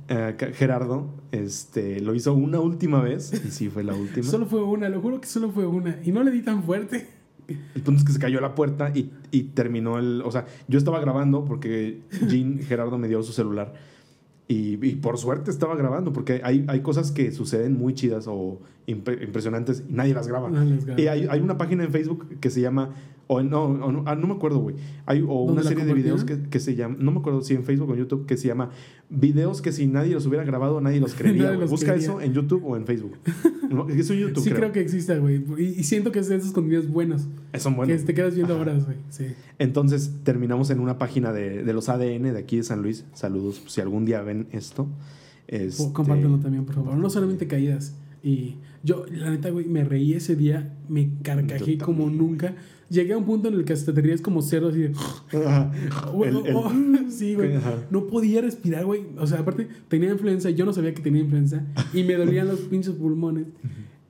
eh, 0.09 0.35
Gerardo 0.53 1.09
este, 1.31 1.99
lo 2.01 2.15
hizo 2.15 2.33
una 2.33 2.59
última 2.59 3.01
vez, 3.01 3.33
y 3.45 3.51
sí 3.51 3.69
fue 3.69 3.83
la 3.83 3.93
última. 3.93 4.25
Solo 4.25 4.45
fue 4.45 4.63
una, 4.63 4.89
lo 4.89 5.01
juro 5.01 5.19
que 5.21 5.27
solo 5.27 5.51
fue 5.51 5.65
una. 5.65 5.99
Y 6.03 6.11
no 6.11 6.23
le 6.23 6.31
di 6.31 6.41
tan 6.41 6.63
fuerte. 6.63 7.07
El 7.75 7.81
punto 7.81 7.99
es 7.99 8.05
que 8.05 8.11
se 8.11 8.19
cayó 8.19 8.41
la 8.41 8.55
puerta 8.55 8.91
y, 8.93 9.11
y 9.31 9.43
terminó 9.43 9.99
el. 9.99 10.21
O 10.25 10.31
sea, 10.31 10.45
yo 10.67 10.77
estaba 10.77 10.99
grabando 10.99 11.45
porque 11.45 12.01
Jean 12.27 12.59
Gerardo 12.59 12.97
me 12.97 13.07
dio 13.07 13.23
su 13.23 13.31
celular. 13.31 13.73
Y, 14.49 14.85
y 14.85 14.95
por 14.95 15.17
suerte 15.17 15.51
estaba 15.51 15.75
grabando, 15.75 16.13
porque 16.13 16.41
hay, 16.43 16.65
hay 16.67 16.79
cosas 16.81 17.11
que 17.11 17.31
suceden 17.31 17.77
muy 17.77 17.93
chidas 17.93 18.27
o 18.27 18.61
impre- 18.85 19.21
impresionantes 19.21 19.83
y 19.89 19.93
nadie 19.93 20.13
las 20.13 20.27
graba. 20.27 20.49
No 20.49 20.65
graba. 20.85 21.01
Y 21.01 21.07
hay, 21.07 21.27
hay 21.29 21.39
una 21.41 21.57
página 21.57 21.83
en 21.83 21.91
Facebook 21.91 22.39
que 22.39 22.49
se 22.49 22.61
llama. 22.61 22.91
O 23.29 23.41
no, 23.43 23.73
no, 23.91 24.03
ah, 24.05 24.15
no 24.15 24.27
me 24.27 24.33
acuerdo, 24.33 24.59
güey. 24.59 24.75
Hay 25.05 25.21
o 25.21 25.25
¿Dónde 25.45 25.51
una 25.53 25.63
serie 25.63 25.83
de 25.83 25.93
videos 25.93 26.23
que, 26.23 26.43
que 26.43 26.59
se 26.61 26.75
llama. 26.75 26.95
No 26.97 27.11
me 27.11 27.19
acuerdo 27.19 27.41
si 27.41 27.53
en 27.55 27.65
Facebook 27.65 27.89
o 27.89 27.93
en 27.93 27.99
YouTube, 27.99 28.25
que 28.25 28.37
se 28.37 28.47
llama 28.47 28.69
Videos 29.09 29.61
que 29.61 29.73
si 29.73 29.85
nadie 29.85 30.13
los 30.13 30.25
hubiera 30.25 30.45
grabado, 30.45 30.79
nadie 30.79 31.01
los 31.01 31.13
creería. 31.15 31.43
Nadie 31.43 31.55
güey. 31.57 31.61
los 31.61 31.71
Busca 31.71 31.87
creería. 31.87 32.07
eso 32.07 32.21
en 32.21 32.33
YouTube 32.33 32.63
o 32.65 32.75
en 32.77 32.85
Facebook. 32.85 33.17
No, 33.67 33.89
es 33.89 34.09
en 34.09 34.19
YouTube, 34.19 34.45
sí, 34.45 34.49
creo. 34.51 34.61
creo. 34.61 34.71
que 34.71 34.79
existe, 34.79 35.19
güey. 35.19 35.43
Y, 35.57 35.63
y 35.79 35.83
siento 35.83 36.13
que 36.13 36.19
es 36.19 36.29
de 36.29 36.37
esos 36.37 36.53
contenidos 36.53 36.87
buenos. 36.87 37.27
Son 37.57 37.75
buenos. 37.75 37.99
Que 37.99 38.05
te 38.05 38.13
quedas 38.13 38.33
viendo 38.33 38.53
Ajá. 38.53 38.61
horas, 38.61 38.85
güey. 38.85 38.95
Sí. 39.09 39.25
Entonces 39.59 40.09
terminamos 40.23 40.69
en 40.69 40.79
una 40.79 40.97
página 40.97 41.33
de, 41.33 41.63
de 41.63 41.73
los 41.73 41.89
ADN 41.89 42.31
de 42.31 42.37
aquí 42.37 42.55
de 42.55 42.63
San 42.63 42.81
Luis. 42.81 43.03
Saludos 43.11 43.61
si 43.67 43.81
algún 43.81 44.05
día 44.05 44.21
ven 44.21 44.47
esto. 44.53 44.87
Este, 45.47 45.91
Compártelo 45.91 46.39
también, 46.39 46.63
por 46.63 46.75
favor. 46.75 46.95
No 46.95 47.09
solamente 47.09 47.45
caídas. 47.47 47.93
Y 48.23 48.55
yo, 48.83 49.05
la 49.11 49.31
neta, 49.31 49.49
güey, 49.49 49.65
me 49.65 49.83
reí 49.83 50.13
ese 50.13 50.37
día, 50.37 50.73
me 50.87 51.09
carcajé 51.21 51.77
como 51.77 52.09
nunca. 52.09 52.55
Llegué 52.89 53.13
a 53.13 53.17
un 53.17 53.25
punto 53.25 53.47
en 53.49 53.55
el 53.55 53.65
que 53.65 53.73
hasta 53.73 53.93
te 53.93 54.01
ríes 54.01 54.21
como 54.21 54.41
cerdo, 54.41 54.69
así 54.69 54.79
de. 54.79 54.87
El- 55.33 56.37
el- 56.47 56.55
oh, 56.55 56.71
sí, 57.09 57.35
güey. 57.35 57.51
No 57.91 58.07
podía 58.07 58.41
respirar, 58.41 58.85
güey. 58.85 59.01
O 59.17 59.27
sea, 59.27 59.39
aparte 59.39 59.67
tenía 59.87 60.09
influenza, 60.11 60.49
yo 60.49 60.65
no 60.65 60.73
sabía 60.73 60.93
que 60.93 61.01
tenía 61.01 61.21
influenza 61.21 61.65
y 61.93 62.03
me 62.03 62.13
dolían 62.15 62.47
los 62.47 62.59
pinches 62.61 62.93
pulmones. 62.93 63.45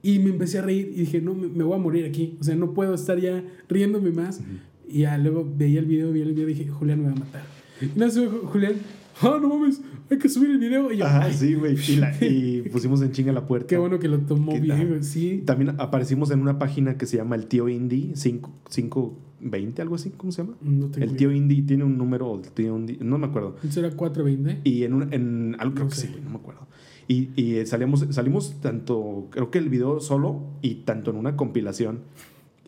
Y 0.03 0.19
me 0.19 0.29
empecé 0.29 0.59
a 0.59 0.61
reír 0.61 0.91
y 0.95 0.99
dije, 1.01 1.19
no, 1.21 1.33
me, 1.33 1.47
me 1.47 1.63
voy 1.63 1.75
a 1.75 1.81
morir 1.81 2.05
aquí. 2.05 2.37
O 2.39 2.43
sea, 2.43 2.55
no 2.55 2.73
puedo 2.73 2.93
estar 2.93 3.19
ya 3.19 3.43
riéndome 3.67 4.11
más. 4.11 4.41
Y 4.87 4.99
ya 5.01 5.17
luego 5.17 5.45
veía 5.57 5.79
el 5.79 5.85
video, 5.85 6.11
veía 6.11 6.23
el 6.23 6.33
video 6.33 6.47
y 6.49 6.53
dije, 6.53 6.69
Julián 6.69 6.99
me 7.01 7.07
va 7.07 7.11
a 7.13 7.15
matar. 7.19 7.41
Y 7.81 7.99
no 7.99 8.09
sé, 8.09 8.25
Julián, 8.27 8.73
ah, 9.21 9.37
no 9.41 9.47
mames, 9.49 9.81
hay 10.09 10.17
que 10.17 10.29
subir 10.29 10.51
el 10.51 10.57
video. 10.57 10.91
Y 10.91 10.97
yo, 10.97 11.05
Ajá, 11.05 11.23
"Ay, 11.25 11.33
sí, 11.33 11.53
güey. 11.55 11.75
Y, 12.21 12.57
y 12.59 12.61
pusimos 12.69 13.01
en 13.01 13.11
chinga 13.11 13.31
la 13.33 13.45
puerta. 13.45 13.67
qué 13.67 13.77
bueno 13.77 13.99
que 13.99 14.07
lo 14.07 14.19
tomó 14.19 14.53
¿Qué 14.53 14.59
bien. 14.59 15.03
Sí. 15.03 15.43
También 15.45 15.75
aparecimos 15.79 16.31
en 16.31 16.39
una 16.41 16.59
página 16.59 16.97
que 16.97 17.05
se 17.05 17.17
llama 17.17 17.35
El 17.35 17.47
Tío 17.47 17.69
Indie 17.69 18.11
5, 18.15 18.51
520, 18.69 19.81
algo 19.81 19.95
así, 19.95 20.11
¿cómo 20.15 20.31
se 20.31 20.43
llama? 20.43 20.55
No 20.61 20.87
tengo 20.87 21.05
El 21.05 21.15
Tío 21.15 21.31
Indie 21.31 21.61
tiene 21.63 21.83
un 21.83 21.97
número, 21.97 22.35
el 22.35 22.49
Tío 22.51 22.77
Indie, 22.77 22.97
no 23.01 23.17
me 23.17 23.27
acuerdo. 23.27 23.55
Eso 23.67 23.79
era 23.79 23.91
420. 23.95 24.61
Y 24.69 24.83
en, 24.83 24.93
un, 24.93 25.13
en 25.13 25.55
algo 25.59 25.73
creo 25.75 25.85
No 25.85 25.89
que 25.89 25.95
sé. 25.95 26.07
sí, 26.07 26.13
güey, 26.13 26.23
no 26.23 26.29
me 26.31 26.35
acuerdo. 26.37 26.67
Y, 27.09 27.29
y 27.37 27.55
eh, 27.55 27.65
salimos, 27.65 28.05
salimos 28.09 28.59
tanto, 28.61 29.27
creo 29.29 29.49
que 29.49 29.59
el 29.59 29.69
video 29.69 29.99
solo 30.01 30.41
y 30.61 30.75
tanto 30.83 31.11
en 31.11 31.17
una 31.17 31.35
compilación. 31.37 31.99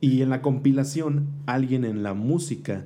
Y 0.02 0.22
en 0.22 0.30
la 0.30 0.42
compilación, 0.42 1.28
alguien 1.46 1.84
en 1.84 2.04
la 2.04 2.14
música 2.14 2.86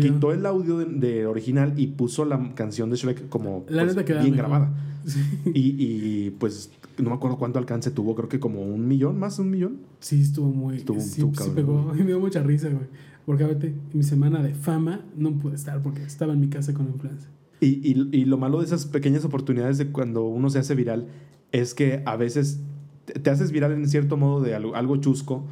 quitó, 0.00 0.32
el 0.32 0.46
audio 0.46 0.78
de, 0.78 0.84
de 0.86 1.26
original 1.26 1.74
y 1.76 1.88
puso 1.88 2.24
la 2.24 2.54
canción 2.54 2.90
de 2.90 2.96
Shrek 2.96 3.28
como 3.28 3.64
La 3.68 3.84
pues, 3.84 3.96
bien 3.96 4.18
mejor. 4.18 4.36
grabada. 4.36 4.74
Sí. 5.06 5.20
Y, 5.54 5.60
y, 5.78 6.30
pues 6.30 6.68
no 6.98 7.10
me 7.10 7.14
acuerdo 7.14 7.38
cuánto 7.38 7.60
alcance 7.60 7.92
tuvo, 7.92 8.16
creo 8.16 8.28
que 8.28 8.40
como 8.40 8.62
un 8.62 8.88
millón, 8.88 9.20
más 9.20 9.36
de 9.36 9.44
un 9.44 9.50
millón. 9.50 9.76
Sí, 10.00 10.20
estuvo 10.20 10.48
muy. 10.50 10.78
Estuvo- 10.78 10.98
sí, 11.00 11.22
pegó. 11.54 11.92
Y 11.94 11.98
me 12.00 12.06
dio 12.06 12.18
mucha 12.18 12.42
risa, 12.42 12.68
güey. 12.68 12.86
Porque 13.24 13.44
ahorita, 13.44 13.68
en 13.68 13.80
mi 13.92 14.02
semana 14.02 14.42
de 14.42 14.52
fama, 14.54 15.02
no 15.16 15.30
pude 15.38 15.54
estar 15.54 15.80
porque 15.80 16.02
estaba 16.02 16.32
en 16.32 16.40
mi 16.40 16.48
casa 16.48 16.74
con 16.74 16.86
influenza. 16.88 17.28
Y, 17.60 17.66
y- 17.88 18.08
y 18.12 18.24
lo 18.24 18.36
malo 18.36 18.58
de 18.58 18.64
esas 18.64 18.84
pequeñas 18.86 19.24
oportunidades 19.24 19.78
de 19.78 19.86
cuando 19.92 20.24
uno 20.24 20.50
se 20.50 20.58
hace 20.58 20.74
viral 20.74 21.06
es 21.52 21.72
que 21.74 22.02
a 22.04 22.16
veces 22.16 22.58
te, 23.04 23.14
te 23.20 23.30
haces 23.30 23.52
viral 23.52 23.70
en 23.72 23.88
cierto 23.88 24.16
modo 24.16 24.40
de 24.42 24.56
algo, 24.56 24.74
algo 24.74 24.96
chusco 24.96 25.44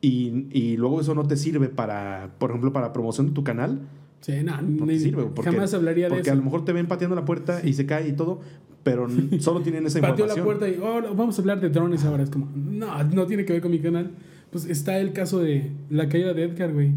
y, 0.00 0.46
y 0.50 0.76
luego 0.76 1.00
eso 1.00 1.14
no 1.14 1.26
te 1.26 1.36
sirve 1.36 1.68
para, 1.68 2.30
por 2.38 2.50
ejemplo, 2.50 2.72
para 2.72 2.92
promoción 2.92 3.26
de 3.28 3.32
tu 3.32 3.44
canal. 3.44 3.80
Sí, 4.20 4.32
no, 4.44 4.60
No 4.62 4.86
te 4.86 4.98
sirve. 4.98 5.24
Porque, 5.34 5.50
jamás 5.50 5.72
hablaría 5.74 6.04
de 6.06 6.10
porque 6.10 6.22
eso. 6.22 6.32
a 6.32 6.36
lo 6.36 6.42
mejor 6.42 6.64
te 6.64 6.72
ven 6.72 6.86
pateando 6.86 7.16
la 7.16 7.24
puerta 7.24 7.60
y 7.64 7.72
se 7.72 7.86
cae 7.86 8.08
y 8.08 8.12
todo, 8.12 8.40
pero 8.82 9.06
solo 9.40 9.60
tienen 9.60 9.86
esa 9.86 10.00
Pateó 10.00 10.26
información. 10.26 10.38
la 10.38 10.44
puerta 10.44 10.68
y 10.68 10.78
oh, 11.10 11.14
vamos 11.14 11.38
a 11.38 11.42
hablar 11.42 11.60
de 11.60 11.68
drones 11.70 12.04
ahora. 12.04 12.22
Es 12.22 12.30
como, 12.30 12.48
no, 12.54 13.02
no 13.04 13.26
tiene 13.26 13.44
que 13.44 13.52
ver 13.54 13.62
con 13.62 13.70
mi 13.70 13.78
canal. 13.78 14.10
Pues 14.50 14.64
está 14.66 14.98
el 14.98 15.12
caso 15.12 15.38
de 15.40 15.70
la 15.90 16.08
caída 16.08 16.34
de 16.34 16.44
Edgar, 16.44 16.72
güey. 16.72 16.92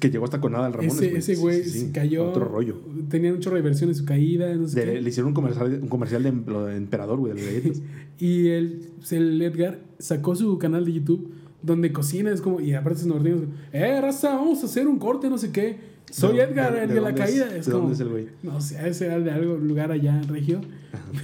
Que 0.00 0.10
llegó 0.10 0.24
hasta 0.24 0.40
con 0.40 0.54
Adal 0.54 0.72
Ramones. 0.74 1.00
Ese, 1.00 1.16
ese 1.16 1.36
güey 1.36 1.62
Sí, 1.62 1.70
sí, 1.70 1.80
se 1.86 1.92
cayó. 1.92 2.28
Otro 2.28 2.44
rollo. 2.44 2.76
Tenía 3.08 3.32
un 3.32 3.40
chorro 3.40 3.56
de 3.56 3.62
de 3.62 3.94
su 3.94 4.04
caída, 4.04 4.52
no 4.54 4.68
sé 4.68 4.84
De- 4.84 4.92
qué. 4.94 5.00
le 5.00 5.08
hicieron 5.08 5.28
un 5.28 5.34
comercial, 5.34 5.78
un 5.82 5.88
comercial 5.88 6.22
de, 6.22 6.32
lo 6.32 6.66
de 6.66 6.76
Emperador, 6.76 7.18
güey, 7.18 7.32
de 7.34 7.40
las 7.42 7.52
galletas. 7.54 7.82
Y 8.18 8.48
el, 8.48 8.82
el 9.10 9.42
Edgar 9.42 9.78
sacó 9.98 10.34
su 10.36 10.58
canal 10.58 10.84
de 10.84 10.92
YouTube 10.92 11.30
donde 11.66 11.92
cocina, 11.92 12.30
es 12.30 12.40
como, 12.40 12.60
y 12.60 12.72
aparte 12.72 13.00
es 13.00 13.06
norteño, 13.06 13.42
eh, 13.72 14.00
raza, 14.00 14.30
vamos 14.36 14.62
a 14.62 14.66
hacer 14.66 14.86
un 14.88 14.98
corte, 14.98 15.28
no 15.28 15.36
sé 15.36 15.50
qué. 15.50 15.96
Soy 16.10 16.36
¿De- 16.36 16.44
Edgar, 16.44 16.72
de- 16.72 16.82
el 16.82 16.88
de 16.88 16.94
de, 16.94 17.00
la 17.00 17.08
dónde 17.08 17.24
es- 17.24 17.30
caída. 17.30 17.46
de 17.48 17.58
Es 17.58 17.66
dónde 17.66 17.80
como, 17.80 17.92
es 17.92 18.00
el 18.00 18.08
güey? 18.08 18.26
No 18.44 18.60
sé, 18.60 18.88
ese 18.88 19.06
era 19.06 19.18
de 19.18 19.30
algo, 19.32 19.56
lugar 19.56 19.90
allá 19.90 20.16
en 20.16 20.28
Regio. 20.28 20.60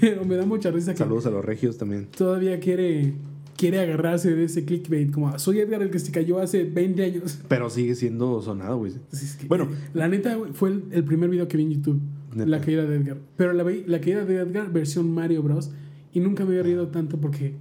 Pero 0.00 0.24
me 0.24 0.34
da 0.36 0.44
mucha 0.44 0.70
risa 0.72 0.92
que 0.92 0.98
Saludos 0.98 1.24
a 1.26 1.30
los 1.30 1.44
regios 1.44 1.78
también. 1.78 2.08
todavía 2.16 2.58
quiere, 2.58 3.12
quiere 3.56 3.78
agarrarse 3.80 4.34
de 4.34 4.44
ese 4.44 4.64
clickbait. 4.64 5.12
Como, 5.12 5.38
soy 5.38 5.60
Edgar, 5.60 5.80
el 5.82 5.90
que 5.90 6.00
se 6.00 6.10
cayó 6.10 6.40
hace 6.40 6.64
20 6.64 7.04
años. 7.04 7.38
Pero 7.48 7.70
sigue 7.70 7.94
siendo 7.94 8.42
sonado, 8.42 8.78
güey. 8.78 8.92
Es 9.12 9.36
que, 9.36 9.46
Bueno. 9.46 9.68
la 9.94 10.08
neta 10.08 10.36
fue 10.52 10.70
el, 10.70 10.82
el 10.90 11.04
primer 11.04 11.30
video 11.30 11.46
que 11.46 11.56
vi 11.56 11.62
en 11.62 11.70
YouTube. 11.70 12.00
Neta. 12.34 12.50
La 12.50 12.60
caída 12.60 12.84
de 12.84 12.96
Edgar. 12.96 13.18
Pero 13.36 13.52
la, 13.52 13.64
la 13.86 14.00
caída 14.00 14.24
de 14.24 14.36
Edgar 14.36 14.72
versión 14.72 15.10
Mario 15.12 15.42
Bros. 15.44 15.70
Y 16.12 16.18
nunca 16.20 16.44
me 16.44 16.50
había 16.50 16.62
reído 16.64 16.88
tanto 16.88 17.18
porque 17.18 17.54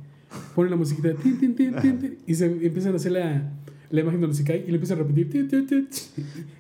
pone 0.56 0.70
la 0.70 0.76
musiquita 0.76 1.10
de 1.10 1.14
tin, 1.16 1.38
tin, 1.56 1.56
tin, 1.82 2.18
y 2.28 2.36
se 2.36 2.46
empiezan 2.46 2.94
a 2.94 2.96
hacer 2.98 3.12
la, 3.14 3.52
la 3.90 4.00
imagen 4.02 4.22
donde 4.22 4.36
se 4.36 4.44
cae 4.44 4.64
y 4.66 4.68
le 4.68 4.74
empieza 4.76 4.94
a 4.94 4.98
repetir. 4.98 5.88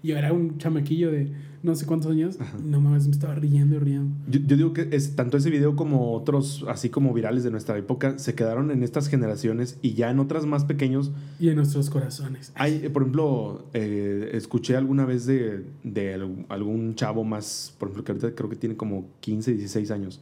Y 0.04 0.12
era 0.12 0.34
un 0.34 0.58
chamaquillo 0.58 1.12
de 1.12 1.32
no 1.64 1.76
sé 1.76 1.86
cuántos 1.86 2.12
años. 2.12 2.40
No 2.66 2.82
mames, 2.82 3.06
me 3.06 3.12
estaba 3.12 3.36
riendo 3.36 3.76
y 3.76 3.80
riendo. 3.80 4.16
Yo, 4.28 4.40
yo 4.40 4.58
digo 4.58 4.74
que 4.74 4.88
es, 4.92 5.16
tanto 5.16 5.38
ese 5.38 5.52
video 5.52 5.76
como 5.76 6.14
otros, 6.14 6.66
así 6.68 6.90
como 6.90 7.14
virales 7.14 7.44
de 7.44 7.52
nuestra 7.52 7.78
época, 7.78 8.18
se 8.18 8.34
quedaron 8.34 8.72
en 8.72 8.82
estas 8.82 9.08
generaciones 9.10 9.78
y 9.84 9.94
ya 9.94 10.10
en 10.10 10.18
otras 10.20 10.48
más 10.48 10.66
pequeños. 10.66 11.12
Y 11.40 11.50
en 11.50 11.58
nuestros 11.58 11.92
corazones. 11.92 12.52
Hay, 12.56 12.90
por 12.90 13.04
ejemplo, 13.04 13.68
eh, 13.76 14.32
escuché 14.34 14.76
alguna 14.76 15.06
vez 15.06 15.28
de, 15.28 15.64
de 15.84 16.16
al- 16.16 16.46
algún 16.50 16.96
chavo 16.96 17.24
más, 17.24 17.76
por 17.78 17.90
ejemplo, 17.90 18.04
que 18.06 18.12
ahorita 18.14 18.34
creo 18.36 18.50
que 18.50 18.56
tiene 18.56 18.76
como 18.76 19.08
15, 19.20 19.52
16 19.54 19.92
años, 19.92 20.20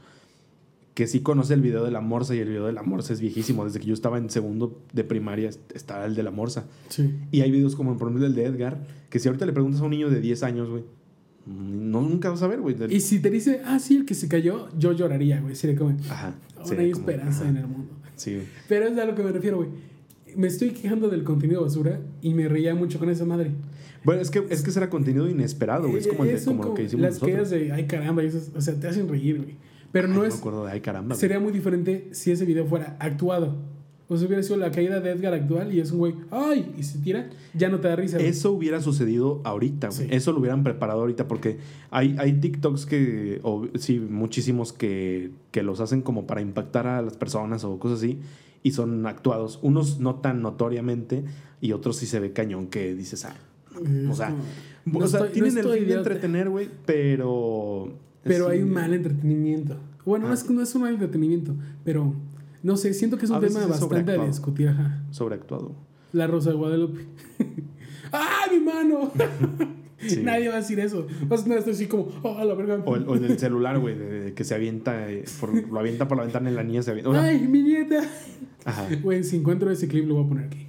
que 0.99 1.07
sí 1.07 1.21
conoce 1.21 1.53
el 1.53 1.61
video 1.61 1.85
de 1.85 1.91
la 1.91 2.01
morsa 2.01 2.35
y 2.35 2.39
el 2.39 2.49
video 2.49 2.65
de 2.65 2.73
la 2.73 2.83
morsa 2.83 3.13
es 3.13 3.21
viejísimo. 3.21 3.63
Desde 3.63 3.79
que 3.79 3.85
yo 3.85 3.93
estaba 3.93 4.17
en 4.17 4.29
segundo 4.29 4.81
de 4.91 5.05
primaria 5.05 5.49
estaba 5.73 6.03
el 6.05 6.13
de 6.13 6.23
la 6.23 6.29
morsa. 6.31 6.65
Sí. 6.89 7.09
Y 7.31 7.39
hay 7.39 7.51
videos 7.51 7.77
como, 7.77 7.97
por 7.97 8.09
ejemplo, 8.09 8.27
el 8.27 8.35
de 8.35 8.43
Edgar, 8.43 8.83
que 9.09 9.17
si 9.17 9.29
ahorita 9.29 9.45
le 9.45 9.53
preguntas 9.53 9.79
a 9.79 9.85
un 9.85 9.91
niño 9.91 10.09
de 10.09 10.19
10 10.19 10.43
años, 10.43 10.69
güey, 10.69 10.83
no, 11.47 12.01
nunca 12.01 12.29
vas 12.29 12.41
a 12.43 12.47
ver, 12.47 12.59
güey. 12.59 12.75
Del- 12.75 12.91
Y 12.91 12.99
si 12.99 13.19
te 13.19 13.29
dice, 13.29 13.61
ah, 13.65 13.79
sí, 13.79 13.95
el 13.95 14.05
que 14.05 14.13
se 14.13 14.27
cayó, 14.27 14.67
yo 14.77 14.91
lloraría, 14.91 15.39
güey. 15.39 15.55
Sería 15.55 15.77
como, 15.77 15.97
Ajá. 16.09 16.35
aún 16.57 16.79
hay 16.79 16.91
como- 16.91 17.09
esperanza 17.09 17.41
ajá. 17.43 17.49
en 17.49 17.55
el 17.57 17.67
mundo. 17.67 17.91
Sí, 18.17 18.33
güey. 18.35 18.45
Pero 18.67 18.87
es 18.87 18.97
a 18.97 19.05
lo 19.05 19.15
que 19.15 19.23
me 19.23 19.31
refiero, 19.31 19.55
güey. 19.55 19.69
Me 20.35 20.47
estoy 20.47 20.71
quejando 20.71 21.07
del 21.09 21.23
contenido 21.23 21.61
basura 21.61 22.01
y 22.21 22.33
me 22.33 22.49
reía 22.49 22.75
mucho 22.75 22.99
con 22.99 23.09
esa 23.09 23.23
madre. 23.23 23.51
Bueno, 24.03 24.21
es 24.21 24.29
que, 24.29 24.43
es 24.49 24.61
que 24.63 24.71
será 24.71 24.89
contenido 24.89 25.29
inesperado, 25.29 25.87
güey. 25.87 25.99
Es 26.01 26.07
como, 26.07 26.23
el 26.25 26.31
de- 26.31 26.35
Eh, 26.35 26.39
son 26.39 26.57
como 26.57 26.69
lo 26.69 26.75
que 26.75 26.83
hicimos 26.83 27.03
Las 27.03 27.13
nosotros. 27.15 27.35
quedas 27.35 27.49
de, 27.51 27.71
ay 27.71 27.87
caramba, 27.87 28.21
esas, 28.21 28.51
o 28.53 28.59
sea, 28.59 28.73
te 28.77 28.87
hacen 28.89 29.07
reír, 29.07 29.37
güey. 29.37 29.55
Pero 29.91 30.07
Ay, 30.07 30.13
no 30.13 30.21
me 30.21 30.27
es. 30.27 30.35
acuerdo 30.37 30.65
de 30.65 30.71
ay 30.71 30.81
caramba. 30.81 31.15
Sería 31.15 31.39
muy 31.39 31.51
diferente 31.51 32.09
si 32.11 32.31
ese 32.31 32.45
video 32.45 32.65
fuera 32.65 32.95
actuado. 32.99 33.55
O 34.11 34.17
si 34.17 34.25
hubiera 34.25 34.41
sido 34.41 34.57
la 34.57 34.71
caída 34.71 34.99
de 35.01 35.11
Edgar 35.11 35.35
actual 35.35 35.71
y 35.71 35.79
es 35.79 35.91
un 35.91 35.99
güey, 35.99 36.15
ay, 36.31 36.73
y 36.79 36.81
se 36.81 36.97
tira, 36.97 37.29
ya 37.53 37.69
no 37.69 37.79
te 37.79 37.89
da 37.89 37.95
risa. 37.95 38.17
güey. 38.17 38.27
Eso 38.27 38.51
hubiera 38.51 38.81
sucedido 38.81 39.39
ahorita, 39.43 39.89
güey. 39.89 39.99
Sí. 39.99 40.07
Eso 40.09 40.31
lo 40.31 40.39
hubieran 40.39 40.63
preparado 40.63 41.01
ahorita 41.01 41.27
porque 41.27 41.57
hay, 41.91 42.15
hay 42.17 42.33
TikToks 42.33 42.87
que, 42.87 43.39
o, 43.43 43.67
sí, 43.77 43.99
muchísimos 43.99 44.73
que, 44.73 45.29
que 45.51 45.61
los 45.61 45.79
hacen 45.79 46.01
como 46.01 46.25
para 46.25 46.41
impactar 46.41 46.87
a 46.87 47.03
las 47.03 47.17
personas 47.17 47.63
o 47.63 47.77
cosas 47.77 47.99
así 47.99 48.17
y 48.63 48.71
son 48.71 49.05
actuados. 49.05 49.59
Unos 49.61 49.99
no 49.99 50.15
tan 50.15 50.41
notoriamente 50.41 51.23
y 51.61 51.73
otros 51.73 51.97
sí 51.97 52.07
se 52.07 52.19
ve 52.19 52.33
cañón 52.33 52.65
que 52.65 52.95
dices, 52.95 53.25
ah, 53.25 53.35
o 54.09 54.15
sea, 54.15 54.33
no 54.85 54.99
o 54.99 55.07
sea, 55.07 55.19
estoy- 55.19 55.27
no 55.27 55.33
tienen 55.33 55.51
el 55.51 55.57
estoy 55.59 55.79
fin 55.81 55.87
de 55.87 55.93
entretener, 55.93 56.49
güey, 56.49 56.67
pero... 56.87 57.89
Pero 58.23 58.45
sí, 58.47 58.51
hay 58.53 58.61
un 58.63 58.71
mal 58.71 58.93
entretenimiento. 58.93 59.77
Bueno, 60.05 60.25
no 60.27 60.31
Ah. 60.31 60.35
es, 60.35 60.49
no 60.49 60.61
es 60.61 60.73
un 60.75 60.81
mal 60.81 60.93
entretenimiento, 60.93 61.55
pero 61.83 62.13
no 62.63 62.77
sé, 62.77 62.93
siento 62.93 63.17
que 63.17 63.25
es 63.25 63.31
un 63.31 63.39
tema 63.39 63.65
bastante 63.65 64.11
a 64.11 64.25
discutir. 64.25 64.69
Ajá. 64.69 65.03
Sobreactuado. 65.11 65.75
La 66.13 66.27
Rosa 66.27 66.49
de 66.51 66.55
Guadalupe. 66.55 67.01
¡Ah, 68.11 68.45
mi 68.51 68.59
mano! 68.59 69.11
Sí. 70.01 70.21
Nadie 70.23 70.47
va 70.47 70.53
a 70.53 70.57
decir 70.59 70.79
eso. 70.79 71.05
Vas 71.27 71.45
a 71.45 71.55
estar 71.57 71.73
así 71.73 71.87
como, 71.87 72.07
¡oh, 72.23 72.41
la 72.45 72.53
verga! 72.53 72.81
O 72.85 72.95
el, 72.95 73.05
o 73.05 73.17
en 73.17 73.25
el 73.25 73.37
celular, 73.37 73.79
güey, 73.79 74.33
que 74.33 74.45
se 74.45 74.55
avienta, 74.55 75.11
eh, 75.11 75.25
por, 75.41 75.53
lo 75.53 75.77
avienta 75.77 76.07
por 76.07 76.15
la 76.17 76.23
ventana 76.23 76.49
y 76.49 76.53
la 76.53 76.63
niña 76.63 76.81
se 76.81 76.91
avienta. 76.91 77.09
O 77.09 77.13
sea, 77.13 77.23
¡Ay, 77.23 77.45
mi 77.49 77.61
nieta! 77.61 77.99
ajá. 78.63 78.87
Güey, 79.03 79.25
si 79.25 79.35
encuentro 79.35 79.69
ese 79.69 79.89
clip, 79.89 80.07
lo 80.07 80.15
voy 80.15 80.23
a 80.23 80.27
poner 80.29 80.45
aquí. 80.45 80.67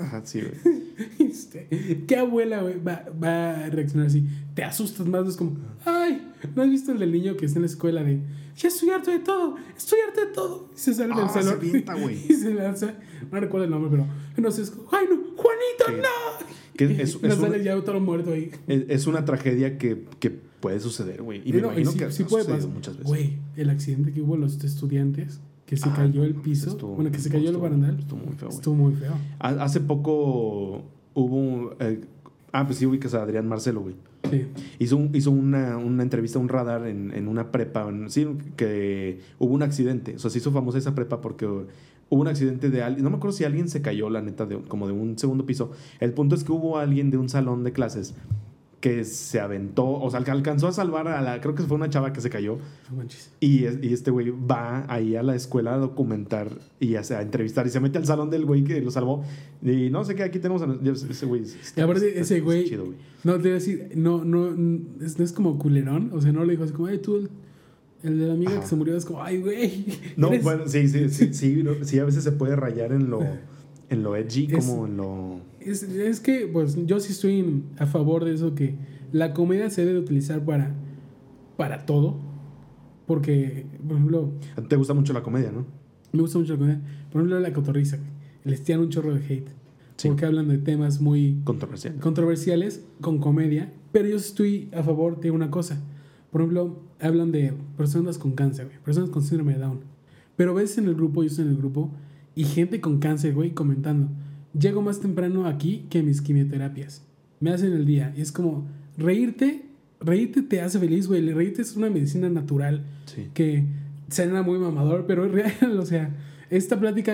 Ajá, 0.00 0.22
sí, 0.24 0.40
güey. 0.40 0.86
Este, 1.18 1.68
¿Qué 2.06 2.16
abuela, 2.16 2.62
güey, 2.62 2.82
va, 2.82 3.04
va 3.22 3.64
a 3.64 3.70
reaccionar 3.70 4.06
así? 4.06 4.24
Te 4.54 4.64
asustas 4.64 5.06
más, 5.06 5.24
no 5.24 5.30
es 5.30 5.36
como, 5.36 5.56
¡ay! 5.84 6.26
¿No 6.54 6.62
has 6.62 6.70
visto 6.70 6.92
el 6.92 6.98
del 6.98 7.12
niño 7.12 7.36
que 7.36 7.44
está 7.46 7.58
en 7.58 7.62
la 7.64 7.66
escuela 7.66 8.02
de, 8.02 8.20
ya 8.56 8.68
estoy 8.68 8.88
harto 8.90 9.10
de 9.10 9.18
todo, 9.18 9.56
estoy 9.76 9.98
harto 10.06 10.20
de 10.20 10.26
todo? 10.32 10.70
Y 10.74 10.78
se 10.78 10.94
sale 10.94 11.14
del 11.14 11.24
Ah, 11.24 11.28
se 11.28 11.42
salón. 11.42 11.58
avienta, 11.60 11.94
güey. 11.94 12.16
Y 12.28 12.32
se 12.34 12.54
lanza, 12.54 12.94
no 13.30 13.40
recuerdo 13.40 13.64
el 13.64 13.70
nombre, 13.70 13.90
pero 13.90 14.06
no 14.42 14.50
sé, 14.50 14.62
es 14.62 14.70
como, 14.70 14.88
¡ay, 14.92 15.06
no! 15.10 15.16
¡Juanito, 15.36 16.02
no! 16.02 16.46
Que 16.76 17.02
es, 17.02 17.14
Y 17.22 17.26
no 17.26 17.28
es, 17.28 17.38
sale 17.40 17.58
un- 17.58 17.62
ya 17.64 17.80
todo 17.82 18.00
muerto 18.00 18.32
ahí. 18.32 18.50
es- 18.66 18.84
es 18.88 19.06
una 19.06 19.24
tragedia 19.26 19.76
que, 19.78 20.06
que 20.18 20.30
puede 20.30 20.80
suceder, 20.80 21.22
güey. 21.22 21.42
Y 21.44 21.52
me 21.52 21.60
No, 21.60 21.66
imagino 21.68 21.92
sí- 21.92 21.98
que 21.98 22.10
sí 22.12 22.22
ha 22.22 22.26
puede 22.26 22.44
pasar. 22.46 22.68
muchas 22.70 22.94
veces. 22.96 23.06
Güey, 23.06 23.38
el 23.56 23.68
accidente 23.70 24.12
que 24.12 24.22
hubo 24.22 24.36
los 24.38 24.62
estudiantes, 24.64 25.40
que 25.66 25.76
se 25.76 25.88
Ah, 25.88 25.94
cayó 25.96 26.22
el 26.24 26.34
piso, 26.36 26.70
estuvo- 26.70 26.94
bueno, 26.94 27.10
que 27.10 27.18
se 27.18 27.28
cayó 27.28 27.40
el 27.50 27.56
estuvo- 27.56 27.62
barandal, 27.64 27.98
Estuvo 27.98 28.20
muy 28.24 28.34
feo, 28.34 28.48
estuvo 28.48 28.74
muy 28.74 28.94
feo. 28.94 29.12
Ha- 29.40 29.62
Hace 29.64 29.80
poco 29.80 30.82
hubo... 31.14 31.72
eh, 31.80 32.00
ah, 32.52 32.64
pues 32.66 32.78
sí 32.78 32.86
ubicas 32.86 33.14
a 33.14 33.22
Adrián 33.22 33.48
Marcelo, 33.48 33.80
güey. 33.82 33.94
Sí. 34.30 34.46
Hizo, 34.78 34.96
un- 34.96 35.10
hizo 35.14 35.30
una, 35.30 35.76
una 35.76 36.02
entrevista 36.02 36.38
a 36.38 36.42
un 36.42 36.48
radar 36.48 36.86
en, 36.86 37.12
en 37.12 37.28
una 37.28 37.50
prepa. 37.52 37.88
en- 37.88 38.10
sí, 38.10 38.26
que 38.56 39.20
hubo 39.38 39.52
un 39.54 39.62
accidente. 39.62 40.14
O 40.16 40.18
sea, 40.18 40.30
se 40.30 40.38
hizo 40.38 40.50
famosa 40.52 40.78
esa 40.78 40.94
prepa 40.94 41.20
porque 41.20 41.46
hubo 41.46 41.66
un 42.10 42.28
accidente 42.28 42.70
de 42.70 42.82
alguien. 42.82 43.04
No 43.04 43.10
me 43.10 43.16
acuerdo 43.16 43.36
si 43.36 43.44
alguien 43.44 43.68
se 43.68 43.82
cayó, 43.82 44.08
la 44.10 44.22
neta, 44.22 44.46
de, 44.46 44.58
como 44.62 44.86
de 44.86 44.92
un 44.92 45.18
segundo 45.18 45.46
piso. 45.46 45.70
El 46.00 46.12
punto 46.12 46.34
es 46.36 46.44
que 46.44 46.52
hubo 46.52 46.78
alguien 46.78 47.10
de 47.10 47.18
un 47.18 47.28
salón 47.28 47.62
de 47.64 47.72
clases 47.72 48.14
que 48.80 49.04
se 49.04 49.40
aventó, 49.40 49.88
o 49.88 50.10
sea, 50.10 50.20
alcanzó 50.20 50.68
a 50.68 50.72
salvar 50.72 51.08
a 51.08 51.20
la, 51.22 51.40
creo 51.40 51.54
que 51.54 51.62
fue 51.62 51.76
una 51.76 51.88
chava 51.88 52.12
que 52.12 52.20
se 52.20 52.28
cayó. 52.30 52.58
No. 52.94 53.02
Y, 53.40 53.64
y 53.64 53.92
este 53.92 54.10
güey 54.10 54.30
va 54.30 54.84
ahí 54.92 55.16
a 55.16 55.22
la 55.22 55.34
escuela 55.34 55.74
a 55.74 55.78
documentar 55.78 56.50
y 56.78 56.94
a, 56.96 57.00
a 57.00 57.22
entrevistar 57.22 57.66
y 57.66 57.70
se 57.70 57.80
mete 57.80 57.98
al 57.98 58.04
salón 58.04 58.28
del 58.30 58.44
güey 58.44 58.62
que 58.64 58.80
lo 58.82 58.90
salvó. 58.90 59.24
Y 59.62 59.88
no 59.90 60.04
sé 60.04 60.14
qué, 60.14 60.22
aquí 60.24 60.38
tenemos 60.38 60.62
a 60.62 60.66
ese 61.10 61.26
güey. 61.26 61.42
Y 61.74 61.80
aparte, 61.80 62.20
ese 62.20 62.44
güey- 62.44 62.64
chido, 62.68 62.84
güey. 62.84 62.98
No, 63.24 63.34
te 63.38 63.48
iba 63.48 63.56
a 63.56 63.58
decir, 63.58 63.90
no, 63.96 64.24
no, 64.24 64.48
n- 64.48 64.82
es, 65.00 65.18
no 65.18 65.24
es 65.24 65.32
como 65.32 65.58
culerón. 65.58 66.10
O 66.12 66.20
sea, 66.20 66.30
no 66.32 66.44
le 66.44 66.52
dijo 66.52 66.64
así 66.64 66.72
como, 66.74 66.86
ay, 66.86 66.98
tú, 66.98 67.28
el, 68.02 68.18
de 68.20 68.26
la 68.26 68.34
amiga 68.34 68.52
Ajá. 68.52 68.60
que 68.60 68.66
se 68.66 68.76
murió, 68.76 68.94
es 68.96 69.04
como, 69.06 69.22
ay, 69.22 69.40
güey. 69.40 69.86
No, 70.18 70.30
bueno, 70.42 70.68
sí, 70.68 70.86
sí, 70.86 71.08
sí, 71.08 71.28
sí, 71.32 71.62
no, 71.64 71.72
sí, 71.82 71.98
a 71.98 72.04
veces 72.04 72.22
se 72.22 72.30
puede 72.32 72.54
rayar 72.54 72.92
en 72.92 73.08
lo, 73.10 73.20
en 73.88 74.02
lo 74.02 74.14
edgy, 74.16 74.48
Es- 74.54 74.64
como 74.66 74.86
en 74.86 74.96
lo... 74.98 75.40
Es, 75.70 75.82
es 75.82 76.20
que, 76.20 76.48
pues, 76.52 76.76
yo 76.86 77.00
sí 77.00 77.12
estoy 77.12 77.62
a 77.78 77.86
favor 77.86 78.24
de 78.24 78.34
eso, 78.34 78.54
que 78.54 78.76
la 79.12 79.34
comedia 79.34 79.70
se 79.70 79.84
debe 79.84 79.98
utilizar 79.98 80.44
para, 80.44 80.74
para 81.56 81.86
todo. 81.86 82.18
Porque, 83.06 83.66
por 83.86 83.96
ejemplo, 83.96 84.32
A 84.56 84.62
ti 84.62 84.68
Te 84.68 84.76
gusta 84.76 84.94
mucho 84.94 85.12
la 85.12 85.22
comedia, 85.22 85.52
¿no? 85.52 85.64
me 86.12 86.22
gusta 86.22 86.38
mucho 86.38 86.54
la 86.54 86.58
comedia. 86.58 86.80
Por 87.12 87.20
ejemplo, 87.20 87.40
la 87.40 87.52
cotorriza, 87.52 87.96
güey. 87.96 88.08
Les 88.44 88.62
tiran 88.62 88.82
un 88.82 88.88
chorro 88.90 89.14
de 89.14 89.20
hate. 89.24 89.48
Sí. 89.96 90.08
Porque 90.08 90.24
hablan 90.26 90.48
de 90.48 90.58
temas 90.58 91.00
muy 91.00 91.40
Controversial. 91.44 91.94
controversiales 91.96 92.84
con 93.00 93.18
comedia. 93.18 93.72
Pero 93.92 94.08
yo 94.08 94.16
estoy 94.16 94.68
a 94.74 94.82
favor 94.82 95.20
de 95.20 95.30
una 95.30 95.50
cosa. 95.50 95.80
Por 96.30 96.40
ejemplo, 96.42 96.80
hablan 97.00 97.32
de 97.32 97.54
personas 97.76 98.18
con 98.18 98.32
cáncer, 98.32 98.66
güey, 98.66 98.78
personas 98.80 99.10
con 99.10 99.22
síndrome 99.22 99.54
de 99.54 99.60
Down. 99.60 99.80
Pero 100.36 100.54
ves 100.54 100.76
en 100.78 100.86
el 100.86 100.94
grupo, 100.94 101.22
yo 101.22 101.28
estoy 101.28 101.44
en 101.46 101.52
el 101.52 101.56
grupo, 101.56 101.90
y 102.34 102.44
gente 102.44 102.80
con 102.80 102.98
cáncer, 102.98 103.34
güey, 103.34 103.52
comentando. 103.52 104.08
Llego 104.58 104.82
más 104.82 105.00
temprano 105.00 105.46
aquí 105.46 105.86
que 105.90 106.02
mis 106.02 106.20
quimioterapias. 106.20 107.02
Me 107.40 107.50
hacen 107.50 107.72
el 107.72 107.84
día. 107.84 108.14
Y 108.16 108.20
es 108.22 108.32
como, 108.32 108.66
reírte, 108.96 109.62
reírte 110.00 110.42
te 110.42 110.60
hace 110.60 110.78
feliz, 110.78 111.06
güey. 111.08 111.30
Reírte 111.32 111.62
es 111.62 111.76
una 111.76 111.90
medicina 111.90 112.28
natural 112.28 112.82
Sí. 113.06 113.28
que 113.34 113.64
suena 114.08 114.42
muy 114.42 114.58
mamador, 114.58 115.04
pero 115.06 115.26
es 115.26 115.32
real, 115.32 115.78
o 115.78 115.84
sea, 115.86 116.14
esta 116.48 116.78
plática, 116.78 117.12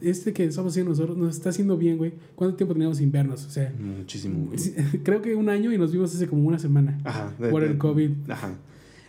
este- 0.00 0.32
que 0.32 0.44
estamos 0.44 0.72
haciendo 0.72 0.90
nosotros, 0.90 1.16
nos 1.16 1.36
está 1.36 1.50
haciendo 1.50 1.76
bien, 1.78 1.98
güey. 1.98 2.12
¿Cuánto 2.34 2.56
tiempo 2.56 2.74
teníamos 2.74 2.98
sin 2.98 3.12
vernos? 3.12 3.46
O 3.46 3.50
sea, 3.50 3.72
Muchísimo. 3.78 4.46
güey. 4.46 4.58
creo 5.04 5.22
que 5.22 5.34
un 5.34 5.48
año 5.48 5.72
y 5.72 5.78
nos 5.78 5.92
vimos 5.92 6.14
hace 6.14 6.26
como 6.26 6.42
una 6.46 6.58
semana 6.58 6.98
Ajá. 7.04 7.32
de- 7.38 7.48
por 7.48 7.62
de- 7.62 7.68
el 7.68 7.78
COVID. 7.78 8.10
Ajá. 8.28 8.54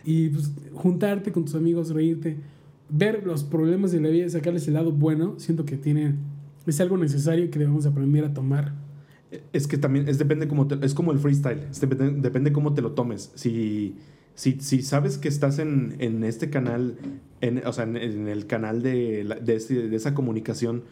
Y 0.04 0.28
pues, 0.28 0.52
juntarte 0.72 1.32
con 1.32 1.44
tus 1.44 1.54
amigos, 1.54 1.90
reírte, 1.90 2.36
ver 2.88 3.26
los 3.26 3.42
problemas 3.42 3.90
de 3.92 4.00
la 4.00 4.08
vida, 4.10 4.28
sacarles 4.28 4.68
el 4.68 4.74
lado 4.74 4.92
bueno, 4.92 5.34
siento 5.38 5.64
que 5.64 5.76
tiene, 5.76 6.14
es 6.66 6.80
algo 6.80 6.96
necesario 6.96 7.50
que 7.50 7.58
debemos 7.58 7.86
aprender 7.86 8.24
a 8.24 8.32
tomar. 8.34 8.74
Es 9.52 9.66
que 9.66 9.78
también 9.78 10.08
es 10.08 10.18
depende 10.18 10.46
cómo 10.48 10.66
te- 10.68 10.84
es 10.84 10.94
como 10.94 11.10
el 11.12 11.18
freestyle, 11.18 11.60
es 11.70 11.80
depende, 11.80 12.20
depende 12.20 12.52
cómo 12.52 12.72
te 12.74 12.82
lo 12.82 12.92
tomes. 12.92 13.32
Si, 13.34 13.96
si, 14.34 14.60
si 14.60 14.82
sabes 14.82 15.18
que 15.18 15.28
estás 15.28 15.58
en, 15.58 15.96
en 15.98 16.22
este 16.24 16.50
canal, 16.50 16.96
en, 17.40 17.66
o 17.66 17.72
sea, 17.72 17.84
en, 17.84 17.96
en 17.96 18.28
el 18.28 18.46
canal 18.46 18.82
de, 18.82 19.24
la- 19.24 19.36
de, 19.36 19.56
esa 19.94 20.14
comunicación 20.14 20.84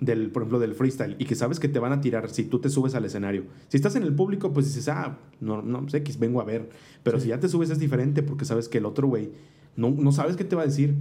del, 0.00 0.30
por 0.30 0.42
ejemplo, 0.42 0.58
del 0.58 0.74
freestyle, 0.74 1.14
y 1.20 1.24
que 1.24 1.36
sabes 1.36 1.60
que 1.60 1.68
te 1.68 1.78
van 1.78 1.92
a 1.92 2.00
tirar 2.00 2.28
si 2.30 2.44
tú 2.44 2.58
te 2.58 2.68
subes 2.68 2.94
al 2.96 3.04
escenario. 3.04 3.44
Si 3.68 3.76
estás 3.76 3.94
en 3.94 4.02
el 4.02 4.12
público, 4.12 4.52
pues 4.52 4.66
dices, 4.66 4.88
ah, 4.88 5.18
no, 5.40 5.62
no 5.62 5.88
sé, 5.88 5.98
X, 5.98 6.18
vengo 6.18 6.40
a 6.40 6.44
ver. 6.44 6.68
Pero 7.04 7.18
Sí. 7.18 7.24
si 7.24 7.28
ya 7.30 7.38
te 7.38 7.48
subes 7.48 7.70
es 7.70 7.78
diferente 7.78 8.22
porque 8.24 8.44
sabes 8.44 8.68
que 8.68 8.78
el 8.78 8.86
otro 8.86 9.06
güey 9.06 9.30
no, 9.76 9.90
no 9.92 10.10
sabes 10.10 10.34
qué 10.36 10.44
te 10.44 10.56
va 10.56 10.62
a 10.62 10.66
decir 10.66 10.94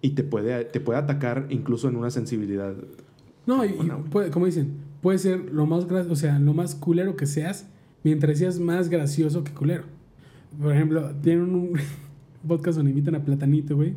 y 0.00 0.10
te 0.10 0.22
puede, 0.22 0.64
te 0.64 0.78
puede 0.80 0.98
atacar 1.00 1.46
incluso 1.50 1.88
en 1.88 1.96
una 1.96 2.10
sensibilidad. 2.10 2.74
No, 3.46 3.64
y, 3.64 3.70
puede- 4.10 4.30
como 4.30 4.46
dicen, 4.46 4.72
puede 5.00 5.18
ser 5.18 5.52
lo 5.52 5.66
más, 5.66 5.84
o 5.84 6.16
sea, 6.16 6.38
lo 6.38 6.52
más 6.54 6.74
culero 6.74 7.16
que 7.16 7.26
seas, 7.26 7.66
mientras 8.04 8.38
seas 8.38 8.58
más 8.58 8.88
gracioso 8.88 9.44
que 9.44 9.52
culero. 9.52 9.84
Por 10.60 10.72
ejemplo, 10.74 11.12
tienen 11.22 11.54
un 11.54 11.72
podcast 12.46 12.76
donde 12.76 12.90
invitan 12.90 13.14
a 13.14 13.24
Platanito, 13.24 13.76
güey, 13.76 13.94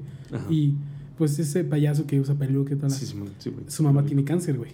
y 0.49 0.75
pues 1.17 1.37
ese 1.39 1.63
payaso 1.63 2.05
que 2.07 2.19
usa 2.19 2.35
peluca 2.35 2.73
y 2.73 2.75
toda 2.77 2.89
la- 2.89 2.93
Sí, 2.95 3.05
sí. 3.39 3.51
Su 3.67 3.83
mamá 3.83 4.03
tiene 4.05 4.23
cáncer, 4.23 4.57
güey. 4.57 4.71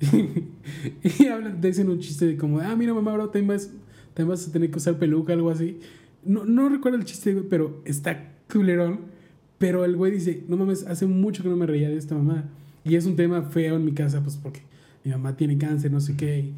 y 1.20 1.26
hablan, 1.26 1.60
dicen 1.60 1.88
un 1.88 1.98
chiste 1.98 2.26
de 2.26 2.36
como, 2.36 2.58
ah, 2.60 2.74
mira, 2.76 2.92
mamá, 2.94 3.12
ahora 3.12 3.24
también 3.24 3.48
vas, 3.48 3.70
también 4.14 4.28
vas 4.30 4.48
a 4.48 4.52
tener 4.52 4.70
que 4.70 4.78
usar 4.78 4.98
peluca, 4.98 5.32
algo 5.32 5.50
así. 5.50 5.78
No, 6.24 6.44
no 6.44 6.68
recuerdo 6.68 6.98
el 6.98 7.04
chiste, 7.04 7.32
güey, 7.34 7.46
pero 7.48 7.82
está 7.84 8.32
culerón. 8.52 9.00
Pero 9.58 9.84
el 9.84 9.96
güey 9.96 10.10
dice, 10.12 10.44
no 10.48 10.56
mames, 10.56 10.84
hace 10.88 11.06
mucho 11.06 11.42
que 11.44 11.48
no 11.48 11.56
me 11.56 11.66
reía 11.66 11.88
de 11.88 11.96
esta 11.96 12.16
mamá. 12.16 12.48
Y 12.84 12.96
es 12.96 13.06
un 13.06 13.16
tema 13.16 13.42
feo 13.42 13.76
en 13.76 13.84
mi 13.84 13.92
casa, 13.92 14.20
pues 14.22 14.36
porque 14.36 14.62
mi 15.04 15.10
mamá 15.12 15.36
tiene 15.36 15.56
cáncer, 15.58 15.90
no 15.92 16.00
sé 16.00 16.16
qué. 16.16 16.52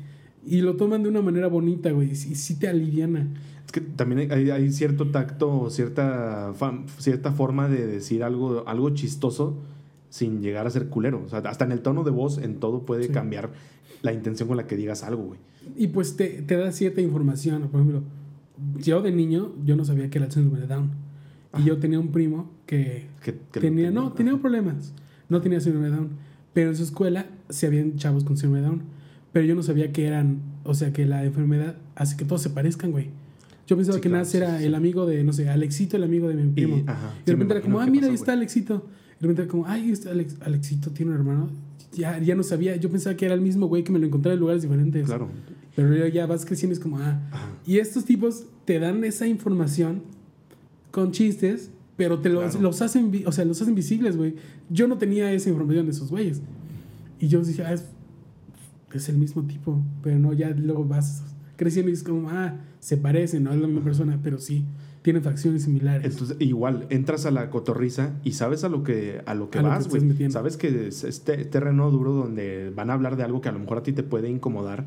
Y, 0.47 0.57
y 0.57 0.61
lo 0.61 0.77
toman 0.77 1.03
de 1.03 1.09
una 1.09 1.23
manera 1.23 1.49
bonita, 1.49 1.91
güey, 1.91 2.11
y 2.13 2.15
sí 2.17 2.59
te 2.59 2.69
aliviana. 2.69 3.29
Es 3.67 3.73
que 3.73 3.81
también 3.81 4.31
hay, 4.33 4.51
hay 4.51 4.71
cierto 4.73 5.11
tacto, 5.11 5.69
cierta, 5.71 6.53
fa- 6.55 6.83
cierta 6.99 7.33
forma 7.33 7.69
de 7.69 7.87
decir 7.87 8.23
algo, 8.23 8.67
algo 8.69 8.91
chistoso 8.91 9.57
sin 10.11 10.41
llegar 10.43 10.67
a 10.67 10.71
ser 10.71 10.89
culero. 10.89 11.23
O 11.25 11.29
sea, 11.29 11.41
hasta 11.41 11.65
en 11.65 11.73
el 11.73 11.81
tono 11.81 12.05
de 12.05 12.11
voz, 12.11 12.39
en 12.39 12.57
todo 12.61 12.83
puede 12.87 13.05
Sí. 13.05 13.13
cambiar 13.13 13.51
la 14.03 14.13
intención 14.13 14.47
con 14.49 14.57
la 14.59 14.67
que 14.67 14.77
digas 14.77 15.03
algo, 15.03 15.23
güey. 15.25 15.41
Y 15.77 15.89
pues 15.89 16.17
te, 16.17 16.43
te 16.43 16.57
da 16.57 16.71
cierta 16.73 17.01
información. 17.01 17.63
Por 17.69 17.81
ejemplo, 17.81 18.03
yo 18.79 19.01
de 19.03 19.13
niño, 19.13 19.53
yo 19.65 19.77
no 19.77 19.85
sabía 19.85 20.11
que 20.11 20.19
era 20.19 20.27
el 20.27 20.33
síndrome 20.33 20.61
de 20.61 20.67
Down. 20.67 20.91
Y 21.55 21.57
Ajá. 21.57 21.65
yo 21.65 21.79
tenía 21.79 21.99
un 21.99 22.09
primo 22.09 22.51
que 22.67 23.07
Que- 23.23 23.33
que 23.51 23.61
tenía, 23.61 23.87
tenía, 23.87 23.91
no, 23.91 24.13
tenía 24.13 24.37
problemas. 24.37 24.93
No 25.35 25.43
tenía 25.43 25.61
síndrome 25.61 25.91
de 25.91 25.97
Down. 25.97 26.09
Pero 26.53 26.71
en 26.71 26.77
su 26.77 26.85
escuela 26.85 27.27
se 27.49 27.67
habían 27.67 27.97
chavos 27.97 28.25
con 28.25 28.37
síndrome 28.37 28.61
de 28.63 28.67
Down. 28.69 28.83
Pero 29.33 29.45
yo 29.47 29.55
no 29.55 29.63
sabía 29.63 29.93
que 29.93 30.07
eran, 30.07 30.39
o 30.65 30.75
sea, 30.75 30.93
que 30.93 31.05
la 31.07 31.25
enfermedad 31.25 31.75
hace 31.97 32.17
que 32.17 32.25
todos 32.25 32.41
se 32.43 32.51
parezcan, 32.51 32.93
güey. 32.93 33.09
Yo 33.67 33.77
pensaba 33.77 33.97
Sí, 33.97 34.03
que 34.03 34.09
claro, 34.09 34.23
Nas 34.25 34.35
era 34.35 34.53
sí, 34.55 34.59
sí. 34.61 34.65
el 34.67 34.75
amigo 34.75 35.07
de, 35.07 35.25
no 35.25 35.33
sé, 35.33 35.49
Alexito, 35.49 35.97
el 35.97 36.05
amigo 36.05 36.29
de 36.29 36.35
mi 36.35 36.43
Y, 36.43 36.53
primo. 36.53 36.77
Y, 36.77 36.85
ajá, 36.87 37.13
sí, 37.17 37.23
de 37.27 37.33
repente 37.33 37.55
era 37.55 37.63
como, 37.63 37.81
ah, 37.81 37.87
mira, 37.87 38.07
ahí 38.07 38.13
pasó, 38.13 38.23
está 38.23 38.33
güey. 38.33 38.39
Alexito. 38.39 38.75
Y 38.85 39.15
de 39.15 39.21
repente 39.23 39.43
era 39.43 39.51
como, 39.51 39.67
ay, 39.67 39.91
este 39.91 40.09
Alex- 40.11 40.37
Alexito 40.43 40.91
tiene 40.91 41.13
un 41.13 41.19
hermano. 41.19 41.51
Ya, 41.95 42.19
ya 42.19 42.35
no 42.35 42.43
sabía, 42.43 42.77
yo 42.77 42.91
pensaba 42.91 43.17
que 43.17 43.25
era 43.25 43.35
el 43.35 43.41
mismo 43.41 43.67
güey 43.67 43.83
que 43.85 43.91
me 43.93 43.99
lo 43.99 44.07
encontraba 44.07 44.35
en 44.35 44.41
lugares 44.41 44.63
diferentes. 44.63 45.07
Claro. 45.07 45.29
Pero 45.75 46.07
ya 46.09 46.27
vas 46.27 46.45
creciendo 46.45 46.75
y 46.75 46.79
es 46.79 46.81
como, 46.81 46.99
ah. 46.99 47.21
Ajá. 47.33 47.49
Y 47.67 47.79
estos 47.79 48.05
tipos 48.05 48.45
te 48.65 48.79
dan 48.79 49.03
esa 49.05 49.27
información 49.27 50.03
con 50.93 51.11
chistes, 51.11 51.71
pero 51.97 52.19
te 52.21 52.29
los, 52.29 52.43
Claro. 52.45 52.61
los 52.61 52.83
hacen, 52.83 53.13
o 53.27 53.33
sea, 53.33 53.45
los 53.45 53.61
hacen 53.63 53.75
visibles, 53.75 54.17
güey. 54.17 54.35
Yo 54.71 54.89
no 54.89 54.99
tenía 54.99 55.33
esa 55.33 55.51
información 55.51 55.87
de 55.87 55.93
esos 55.93 56.11
güeyes. 56.11 56.43
Y 57.21 57.29
yo 57.29 57.43
dije, 57.43 57.63
ah, 57.65 57.73
es, 57.73 57.85
es 58.93 59.09
el 59.09 59.19
mismo 59.19 59.43
tipo. 59.45 59.83
Pero 60.03 60.19
no, 60.19 60.33
ya 60.33 60.51
luego 60.51 60.85
vas 60.85 61.23
creciendo 61.57 61.91
y 61.91 61.95
es 61.95 62.03
como, 62.03 62.31
ah, 62.31 62.57
se 62.81 62.97
parecen, 62.97 63.45
no 63.45 63.53
es 63.53 63.61
la 63.61 63.67
misma 63.67 63.83
persona, 63.85 64.19
pero 64.23 64.39
sí, 64.39 64.65
tienen 65.03 65.23
facciones 65.23 65.63
similares. 65.63 66.13
Entonces, 66.13 66.37
igual, 66.41 66.87
entras 66.91 67.27
a 67.27 67.31
la 67.31 67.51
cotorriza 67.51 68.15
y 68.25 68.33
sabes 68.33 68.65
a 68.65 68.69
lo 68.69 68.83
que, 68.83 69.23
a 69.27 69.35
lo 69.35 69.51
que 69.51 69.59
A 69.59 69.63
vas, 69.63 69.89
güey. 69.89 70.31
Sabes 70.31 70.57
que 70.57 70.89
es 70.89 71.05
este 71.05 71.45
terreno 71.45 71.91
duro 71.91 72.13
donde 72.13 72.73
van 72.75 72.91
a 72.91 72.95
hablar 72.95 73.17
de 73.17 73.23
algo 73.23 73.41
que 73.41 73.49
a 73.49 73.53
lo 73.53 73.59
mejor 73.61 73.79
a 73.79 73.83
ti 73.83 73.93
te 73.93 74.03
puede 74.03 74.29
incomodar. 74.29 74.87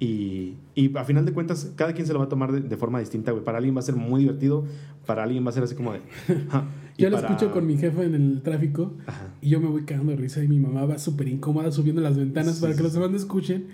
Y, 0.00 0.54
y 0.74 0.96
a 0.96 1.04
final 1.04 1.26
de 1.26 1.32
cuentas, 1.32 1.72
cada 1.76 1.92
quien 1.92 2.06
se 2.06 2.12
lo 2.14 2.18
va 2.20 2.24
a 2.24 2.28
tomar 2.28 2.50
de, 2.52 2.60
de 2.62 2.76
forma 2.78 2.98
distinta, 3.00 3.32
güey. 3.32 3.44
Para 3.44 3.58
alguien 3.58 3.76
va 3.76 3.80
a 3.80 3.82
ser 3.82 3.96
muy 3.96 4.20
divertido, 4.22 4.64
para 5.06 5.22
alguien 5.24 5.44
va 5.44 5.50
a 5.50 5.52
ser 5.52 5.62
así 5.62 5.74
como 5.74 5.92
de. 5.92 6.00
"Ja". 6.48 6.64
Yo 6.96 7.10
lo 7.10 7.16
para- 7.16 7.28
escucho 7.28 7.52
con 7.52 7.66
mi 7.66 7.76
jefa 7.76 8.02
en 8.02 8.14
el 8.14 8.40
tráfico 8.42 8.94
Ajá. 9.06 9.28
y 9.40 9.50
yo 9.50 9.60
me 9.60 9.68
voy 9.68 9.82
cagando 9.84 10.12
de 10.12 10.16
risa 10.18 10.42
y 10.42 10.48
mi 10.48 10.58
mamá 10.58 10.84
va 10.86 10.98
súper 10.98 11.28
incómoda 11.28 11.70
subiendo 11.70 12.00
las 12.02 12.16
ventanas 12.16 12.56
Sí, 12.56 12.60
para 12.62 12.72
que 12.72 12.78
sí, 12.78 12.82
los 12.82 12.92
sí. 12.92 12.98
demás 12.98 13.10
no 13.12 13.16
escuchen. 13.18 13.66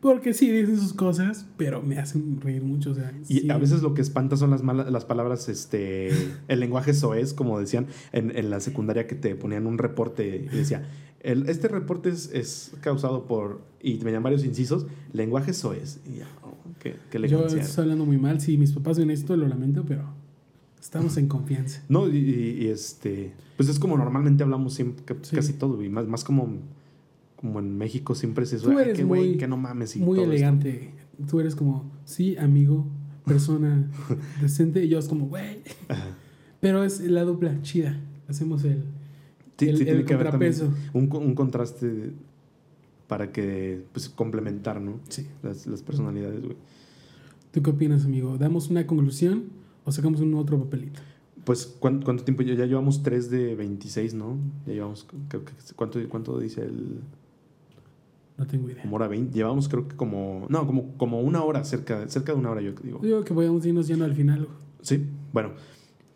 Porque 0.00 0.34
sí, 0.34 0.50
dicen 0.50 0.76
sus 0.80 0.94
cosas, 0.94 1.46
pero 1.56 1.80
me 1.80 1.98
hacen 1.98 2.40
reír 2.40 2.62
mucho. 2.64 2.90
O 2.90 2.94
sea, 2.94 3.12
Y 3.28 3.40
sí. 3.40 3.50
a 3.50 3.56
veces 3.56 3.82
lo 3.82 3.94
que 3.94 4.02
espanta 4.02 4.36
son 4.36 4.50
las 4.50 4.62
malas, 4.64 4.90
las 4.90 5.04
palabras, 5.04 5.48
este, 5.48 6.08
el 6.48 6.58
lenguaje 6.60 6.92
soez, 6.92 7.34
como 7.34 7.60
decían 7.60 7.86
en, 8.12 8.36
en 8.36 8.50
la 8.50 8.58
secundaria 8.58 9.06
que 9.06 9.14
te 9.14 9.36
ponían 9.36 9.64
un 9.66 9.78
reporte 9.78 10.48
y 10.52 10.56
decía, 10.56 10.82
el, 11.22 11.48
este 11.48 11.68
reporte 11.68 12.08
es, 12.10 12.30
es 12.32 12.72
causado 12.80 13.26
por, 13.26 13.60
y 13.80 13.94
te 13.96 14.04
venían 14.04 14.22
varios 14.22 14.44
incisos, 14.44 14.86
lenguaje 15.12 15.52
soez. 15.52 16.00
Y 16.06 16.18
ya, 16.18 16.28
oh, 16.42 16.54
qué, 16.80 16.96
qué 17.10 17.28
Yo 17.28 17.46
estoy 17.46 17.82
hablando 17.82 18.04
muy 18.04 18.18
mal. 18.18 18.40
Si 18.40 18.58
mis 18.58 18.72
papás 18.72 18.98
ven 18.98 19.10
esto, 19.10 19.36
lo 19.36 19.46
lamento, 19.48 19.84
pero 19.86 20.04
estamos 20.80 21.16
en 21.16 21.28
confianza. 21.28 21.82
No, 21.88 22.08
y, 22.08 22.16
y- 22.18 22.64
y 22.64 22.66
este, 22.68 23.32
pues 23.56 23.68
es 23.68 23.78
como 23.78 23.96
normalmente 23.96 24.42
hablamos 24.42 24.74
siempre, 24.74 25.04
Sí. 25.22 25.36
casi 25.36 25.52
todo, 25.54 25.82
y 25.82 25.88
más, 25.88 26.06
más 26.08 26.24
como, 26.24 26.48
como 27.36 27.60
en 27.60 27.76
México 27.78 28.14
siempre 28.14 28.44
se 28.46 28.58
Tú 28.58 28.70
"Ay, 28.70 28.76
eres 28.82 28.96
qué 28.98 29.04
güey, 29.04 29.36
que 29.36 29.46
no 29.48 29.56
mames. 29.56 29.94
y 29.96 30.00
Muy 30.00 30.16
todo 30.16 30.24
esto". 30.24 30.32
elegante. 30.32 30.90
Tú 31.30 31.38
eres 31.40 31.54
como, 31.54 31.90
sí, 32.04 32.36
amigo, 32.36 32.84
persona 33.24 33.88
decente. 34.40 34.84
Y 34.84 34.88
yo 34.88 34.98
es 34.98 35.06
como, 35.06 35.26
güey. 35.26 35.60
Pero 36.60 36.82
es 36.84 37.00
la 37.00 37.22
dupla 37.22 37.60
chida. 37.62 37.98
Hacemos 38.28 38.64
el, 38.64 38.84
Sí, 39.58 39.68
el, 39.68 39.76
sí, 39.76 39.84
tiene 39.84 40.00
el 40.00 40.06
que 40.06 40.14
haber 40.14 40.30
también 40.30 40.54
un, 40.92 41.08
un 41.14 41.34
contraste 41.34 42.12
para 43.06 43.30
que, 43.30 43.84
pues, 43.92 44.08
complementar, 44.08 44.80
¿no? 44.80 45.00
Sí. 45.08 45.26
Las, 45.42 45.66
las 45.66 45.82
personalidades, 45.82 46.42
güey. 46.42 46.56
¿Tú 47.52 47.62
qué 47.62 47.70
opinas, 47.70 48.04
amigo? 48.06 48.38
¿Damos 48.38 48.70
una 48.70 48.86
conclusión 48.86 49.44
o 49.84 49.92
sacamos 49.92 50.20
un 50.20 50.34
otro 50.34 50.58
papelito? 50.58 51.00
Pues, 51.44 51.66
¿cuánto, 51.78 52.04
cuánto 52.04 52.24
tiempo? 52.24 52.42
Ya, 52.42 52.54
ya 52.54 52.66
llevamos 52.66 53.02
3 53.02 53.30
de 53.30 53.54
26, 53.54 54.14
¿no? 54.14 54.38
Ya 54.66 54.72
llevamos, 54.72 55.06
creo 55.28 55.44
que, 55.44 55.52
¿cuánto, 55.76 56.00
cuánto 56.08 56.38
dice 56.38 56.62
el...? 56.62 57.00
No 58.38 58.46
tengo 58.46 58.70
idea. 58.70 58.82
Como 58.82 58.96
hora 58.96 59.08
20. 59.08 59.36
Llevamos 59.36 59.68
creo 59.68 59.86
que 59.86 59.94
como... 59.94 60.46
No, 60.48 60.66
como, 60.66 60.96
como 60.96 61.20
una 61.20 61.42
hora, 61.44 61.64
cerca, 61.64 62.08
cerca 62.08 62.32
de 62.32 62.38
una 62.38 62.50
hora 62.50 62.62
yo 62.62 62.72
digo. 62.82 63.00
Digo 63.02 63.22
que 63.24 63.34
podemos 63.34 63.64
irnos 63.66 63.86
yendo 63.86 64.06
al 64.06 64.14
final. 64.14 64.48
Sí, 64.80 65.04
bueno. 65.32 65.50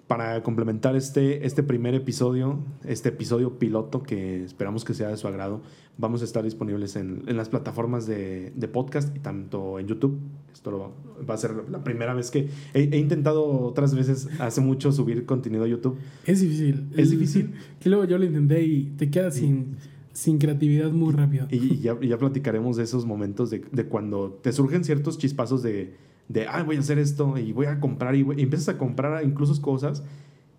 Para 0.06 0.40
complementar 0.44 0.94
este, 0.94 1.44
este 1.46 1.64
primer 1.64 1.94
episodio, 1.94 2.60
este 2.84 3.08
episodio 3.08 3.58
piloto 3.58 4.04
que 4.04 4.44
esperamos 4.44 4.84
que 4.84 4.94
sea 4.94 5.08
de 5.08 5.16
su 5.16 5.26
agrado, 5.26 5.62
vamos 5.98 6.22
a 6.22 6.24
estar 6.24 6.44
disponibles 6.44 6.94
en, 6.94 7.24
en 7.26 7.36
las 7.36 7.48
plataformas 7.48 8.06
de, 8.06 8.52
de, 8.54 8.68
podcast 8.68 9.14
y 9.16 9.18
tanto 9.18 9.80
en 9.80 9.88
YouTube. 9.88 10.16
Esto 10.52 10.70
lo, 10.70 10.92
va 11.28 11.34
a 11.34 11.36
ser 11.36 11.54
la 11.68 11.82
primera 11.82 12.14
vez 12.14 12.30
que 12.30 12.48
he, 12.72 12.82
he, 12.82 12.98
intentado 12.98 13.44
otras 13.44 13.96
veces 13.96 14.28
hace 14.38 14.60
mucho 14.60 14.92
subir 14.92 15.26
contenido 15.26 15.64
a 15.64 15.66
YouTube. 15.66 15.98
Es 16.24 16.40
difícil. 16.40 16.88
Es 16.96 17.10
difícil. 17.10 17.54
Que 17.80 17.88
luego 17.88 18.04
yo 18.04 18.16
lo 18.16 18.24
intenté 18.24 18.62
y 18.62 18.84
te 18.96 19.10
quedas 19.10 19.34
sin, 19.34 19.76
sin 20.12 20.38
creatividad 20.38 20.92
muy 20.92 21.12
rápido. 21.14 21.48
Y 21.50 21.78
ya, 21.78 21.98
ya 22.00 22.16
platicaremos 22.16 22.76
de 22.76 22.84
esos 22.84 23.04
momentos 23.06 23.50
de, 23.50 23.64
de 23.72 23.86
cuando 23.86 24.38
te 24.40 24.52
surgen 24.52 24.84
ciertos 24.84 25.18
chispazos 25.18 25.64
de, 25.64 25.94
de, 26.28 26.46
ah, 26.46 26.62
voy 26.62 26.76
a 26.76 26.80
hacer 26.80 26.98
esto 26.98 27.38
y 27.38 27.52
voy 27.52 27.66
a 27.66 27.80
comprar 27.80 28.14
y, 28.14 28.22
voy, 28.22 28.38
y 28.38 28.42
empiezas 28.42 28.68
a 28.74 28.78
comprar 28.78 29.24
incluso 29.24 29.60
cosas 29.62 30.02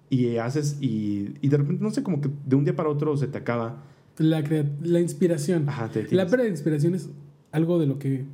y 0.09 0.37
haces 0.37 0.77
y, 0.81 1.33
y, 1.41 1.49
de 1.49 1.57
repente, 1.57 1.83
no 1.83 1.91
sé, 1.91 2.03
como 2.03 2.21
que 2.21 2.29
de 2.45 2.55
un 2.55 2.63
día 2.63 2.75
para 2.75 2.89
otro 2.89 3.15
se 3.17 3.27
te 3.27 3.37
acaba. 3.37 3.83
La, 4.17 4.43
la 4.81 4.99
inspiración. 4.99 5.67
Ajá, 5.67 5.89
te 5.89 6.03
la 6.15 6.25
pérdida 6.25 6.45
de 6.45 6.51
inspiración 6.51 6.95
es 6.95 7.09
algo 7.51 7.79
de 7.79 7.87
lo 7.87 7.99
que 7.99 8.25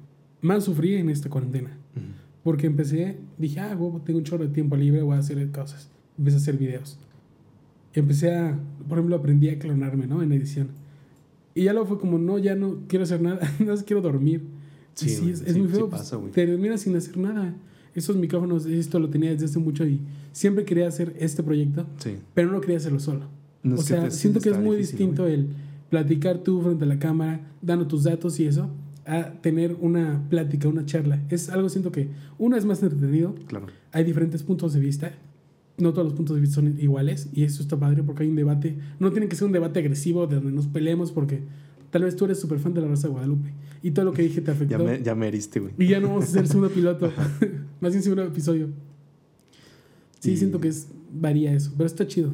más 0.42 0.64
sufrí 0.64 0.96
en 0.96 1.10
esta 1.10 1.30
cuarentena. 1.30 1.78
Uh 1.96 2.00
-huh. 2.00 2.24
Porque 2.44 2.68
empecé, 2.68 3.18
dije, 3.38 3.60
ah, 3.60 3.78
tengo 4.06 4.20
un 4.20 4.24
chorro 4.24 4.44
de 4.46 4.54
tiempo 4.54 4.76
libre, 4.76 5.02
voy 5.02 5.16
a 5.16 5.20
hacer 5.20 5.50
cosas. 5.52 5.90
Empecé 6.18 6.38
a 6.38 6.40
hacer 6.40 6.58
videos. 6.58 7.00
Empecé 7.94 8.36
a, 8.36 8.60
por 8.88 8.98
ejemplo, 8.98 9.16
aprendí 9.16 9.50
a 9.50 9.58
clonarme, 9.58 10.08
¿no? 10.08 10.22
En 10.22 10.32
edición. 10.34 10.70
Y 11.56 11.64
ya 11.64 11.74
luego 11.74 11.88
fue 11.88 12.00
como, 12.00 12.18
no, 12.18 12.38
ya 12.40 12.56
no 12.56 12.80
quiero 12.88 13.04
hacer 13.04 13.22
nada, 13.22 13.40
más 13.66 13.84
quiero 13.84 14.02
dormir. 14.02 14.44
Sí, 14.94 15.10
sí, 15.10 15.30
es, 15.32 15.58
muy 15.58 15.68
feo. 15.68 15.86
sí 15.86 15.92
pasa, 15.92 16.20
te 16.32 16.46
terminas 16.46 16.82
sin 16.82 16.96
hacer 16.96 17.18
nada. 17.18 17.56
Esos 17.96 18.16
micrófonos, 18.16 18.66
esto 18.66 19.00
lo 19.00 19.10
tenía 19.10 19.32
desde 19.32 19.46
hace 19.46 19.60
mucho 19.60 19.86
y 19.86 20.02
siempre 20.32 20.66
quería 20.66 20.88
hacer 20.88 21.16
este 21.20 21.44
proyecto, 21.44 21.86
pero 22.34 22.52
no 22.52 22.60
quería 22.62 22.78
hacerlo 22.78 23.00
solo. 23.00 23.26
No, 23.62 23.76
o 23.76 23.78
que 23.78 23.84
sea, 23.84 24.12
siento 24.12 24.40
que 24.40 24.50
es 24.50 24.58
muy 24.60 24.76
difícil, 24.78 24.98
distinto 24.98 25.24
güey. 25.24 25.36
el 25.36 25.48
platicar 25.90 26.40
tú 26.40 26.62
frente 26.62 26.86
a 26.86 26.88
la 26.88 26.98
cámara, 27.00 27.42
dando 27.62 27.88
tus 27.88 28.04
datos 28.04 28.40
y 28.40 28.46
eso, 28.48 28.70
a 29.06 29.34
tener 29.42 29.76
una 29.80 30.24
plática, 30.30 30.68
una 30.68 30.86
charla. 30.86 31.22
Es 31.30 31.50
algo, 31.50 31.70
siento 31.70 31.92
que 31.92 32.10
uno 32.40 32.56
es 32.58 32.66
más 32.66 32.82
entretenido, 32.82 33.36
Claro. 33.48 33.68
hay 33.92 34.04
diferentes 34.04 34.42
puntos 34.44 34.74
de 34.74 34.80
vista. 34.80 35.14
No 35.78 35.92
todos 35.92 36.06
los 36.06 36.14
puntos 36.14 36.36
de 36.36 36.42
vista 36.42 36.56
son 36.56 36.80
iguales 36.80 37.30
y 37.34 37.44
eso 37.44 37.62
está 37.62 37.78
padre 37.78 38.04
porque 38.04 38.24
hay 38.24 38.30
un 38.30 38.36
debate. 38.36 38.76
No 39.00 39.12
tiene 39.12 39.28
que 39.28 39.36
ser 39.36 39.46
un 39.46 39.52
debate 39.54 39.80
agresivo 39.80 40.26
de 40.28 40.36
donde 40.38 40.52
nos 40.52 40.68
peleemos 40.68 41.12
porque 41.12 41.42
tal 41.94 42.04
vez 42.04 42.16
tú 42.16 42.26
eres 42.26 42.40
súper 42.40 42.58
fan 42.58 42.74
de 42.74 42.82
la 42.82 42.88
Rosa 42.88 43.08
de 43.08 43.12
Guadalupe 43.14 43.54
y 43.84 43.92
todo 43.92 44.04
lo 44.06 44.14
que 44.14 44.24
dije 44.24 44.42
te 44.42 44.50
afectó. 44.50 44.78
Ya 44.80 44.84
me, 44.84 45.02
ya 45.04 45.14
me 45.16 45.28
heriste, 45.28 45.60
güey. 45.60 45.74
Y 45.78 45.88
ya 45.88 46.00
no 46.00 46.08
vamos 46.10 46.26
a 46.26 46.28
hacer 46.28 46.48
segundo 46.48 46.70
piloto. 46.70 47.12
Más 47.80 47.92
bien 47.94 48.02
segundo 48.02 48.24
episodio. 48.24 48.70
Sí, 50.20 50.32
Y- 50.32 50.38
siento 50.38 50.60
que 50.60 50.70
es 50.70 50.88
varía 51.12 51.54
eso, 51.54 51.72
pero 51.78 51.86
está 51.86 52.08
chido. 52.08 52.32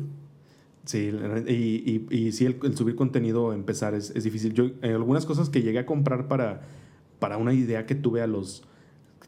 Sí, 0.85 1.11
y, 1.47 1.51
y, 1.51 2.07
y 2.09 2.31
sí, 2.31 2.45
el, 2.45 2.55
el 2.63 2.75
subir 2.77 2.95
contenido, 2.95 3.53
empezar 3.53 3.93
es, 3.93 4.11
es 4.15 4.23
difícil. 4.23 4.53
Yo, 4.53 4.71
en 4.81 4.91
algunas 4.93 5.25
cosas 5.25 5.49
que 5.49 5.61
llegué 5.61 5.77
a 5.79 5.85
comprar 5.85 6.27
para, 6.27 6.61
para 7.19 7.37
una 7.37 7.53
idea 7.53 7.85
que 7.85 7.93
tuve 7.95 8.21
a 8.21 8.27
los 8.27 8.63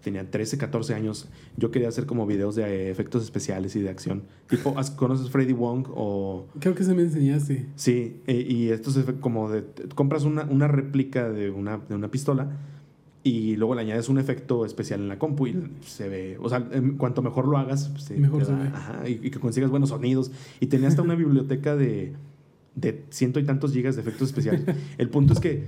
tenía 0.02 0.30
13, 0.30 0.58
14 0.58 0.94
años, 0.94 1.30
yo 1.58 1.72
quería 1.72 1.88
hacer 1.88 2.06
como 2.06 2.26
videos 2.26 2.56
de 2.56 2.64
eh, 2.64 2.90
efectos 2.92 3.24
especiales 3.24 3.76
y 3.76 3.82
de 3.82 3.90
acción. 3.90 4.24
Tipo, 4.50 4.78
¿has- 4.78 4.92
¿conoces 4.92 5.30
Freddy 5.30 5.54
Wong 5.54 5.88
o...? 5.94 6.48
Creo 6.60 6.74
que 6.76 6.84
se 6.84 6.94
me 6.94 7.04
enseñaste. 7.04 7.68
Sí, 7.76 8.18
eh, 8.28 8.46
y 8.50 8.70
estos 8.70 8.98
efe- 8.98 9.20
como 9.20 9.50
de... 9.50 9.64
compras 9.96 10.24
una, 10.24 10.44
una 10.46 10.68
réplica 10.68 11.30
de 11.30 11.50
una, 11.52 11.78
de 11.78 11.96
una 11.96 12.10
pistola 12.10 12.52
y 13.24 13.56
luego 13.56 13.76
le 13.76 13.82
añades 13.82 14.10
un 14.10 14.18
efecto 14.18 14.66
especial 14.66 15.00
en 15.02 15.08
la 15.08 15.20
compu 15.20 15.46
y 15.48 15.56
se 15.86 16.10
ve... 16.10 16.38
O 16.42 16.50
sea, 16.50 16.68
cuanto 16.98 17.22
mejor 17.22 17.48
lo 17.48 17.58
hagas, 17.58 17.90
pues, 17.90 18.06
se 18.06 18.18
Mejor 18.18 18.44
se 18.46 18.54
ve. 18.54 18.68
ajá, 18.74 19.08
y, 19.08 19.20
y 19.22 19.30
que 19.30 19.40
consigas 19.40 19.70
buenos 19.70 19.90
sonidos. 19.90 20.32
Y 20.60 20.66
tenía 20.68 20.88
hasta 20.88 21.04
una 21.04 21.14
biblioteca 21.24 21.76
de, 21.76 22.14
de 22.74 23.04
ciento 23.12 23.40
y 23.40 23.44
tantos 23.44 23.74
gigas 23.74 23.96
de 23.96 24.02
efectos 24.02 24.30
especiales. 24.30 24.64
El 24.98 25.10
punto 25.10 25.34
es 25.34 25.40
que 25.40 25.66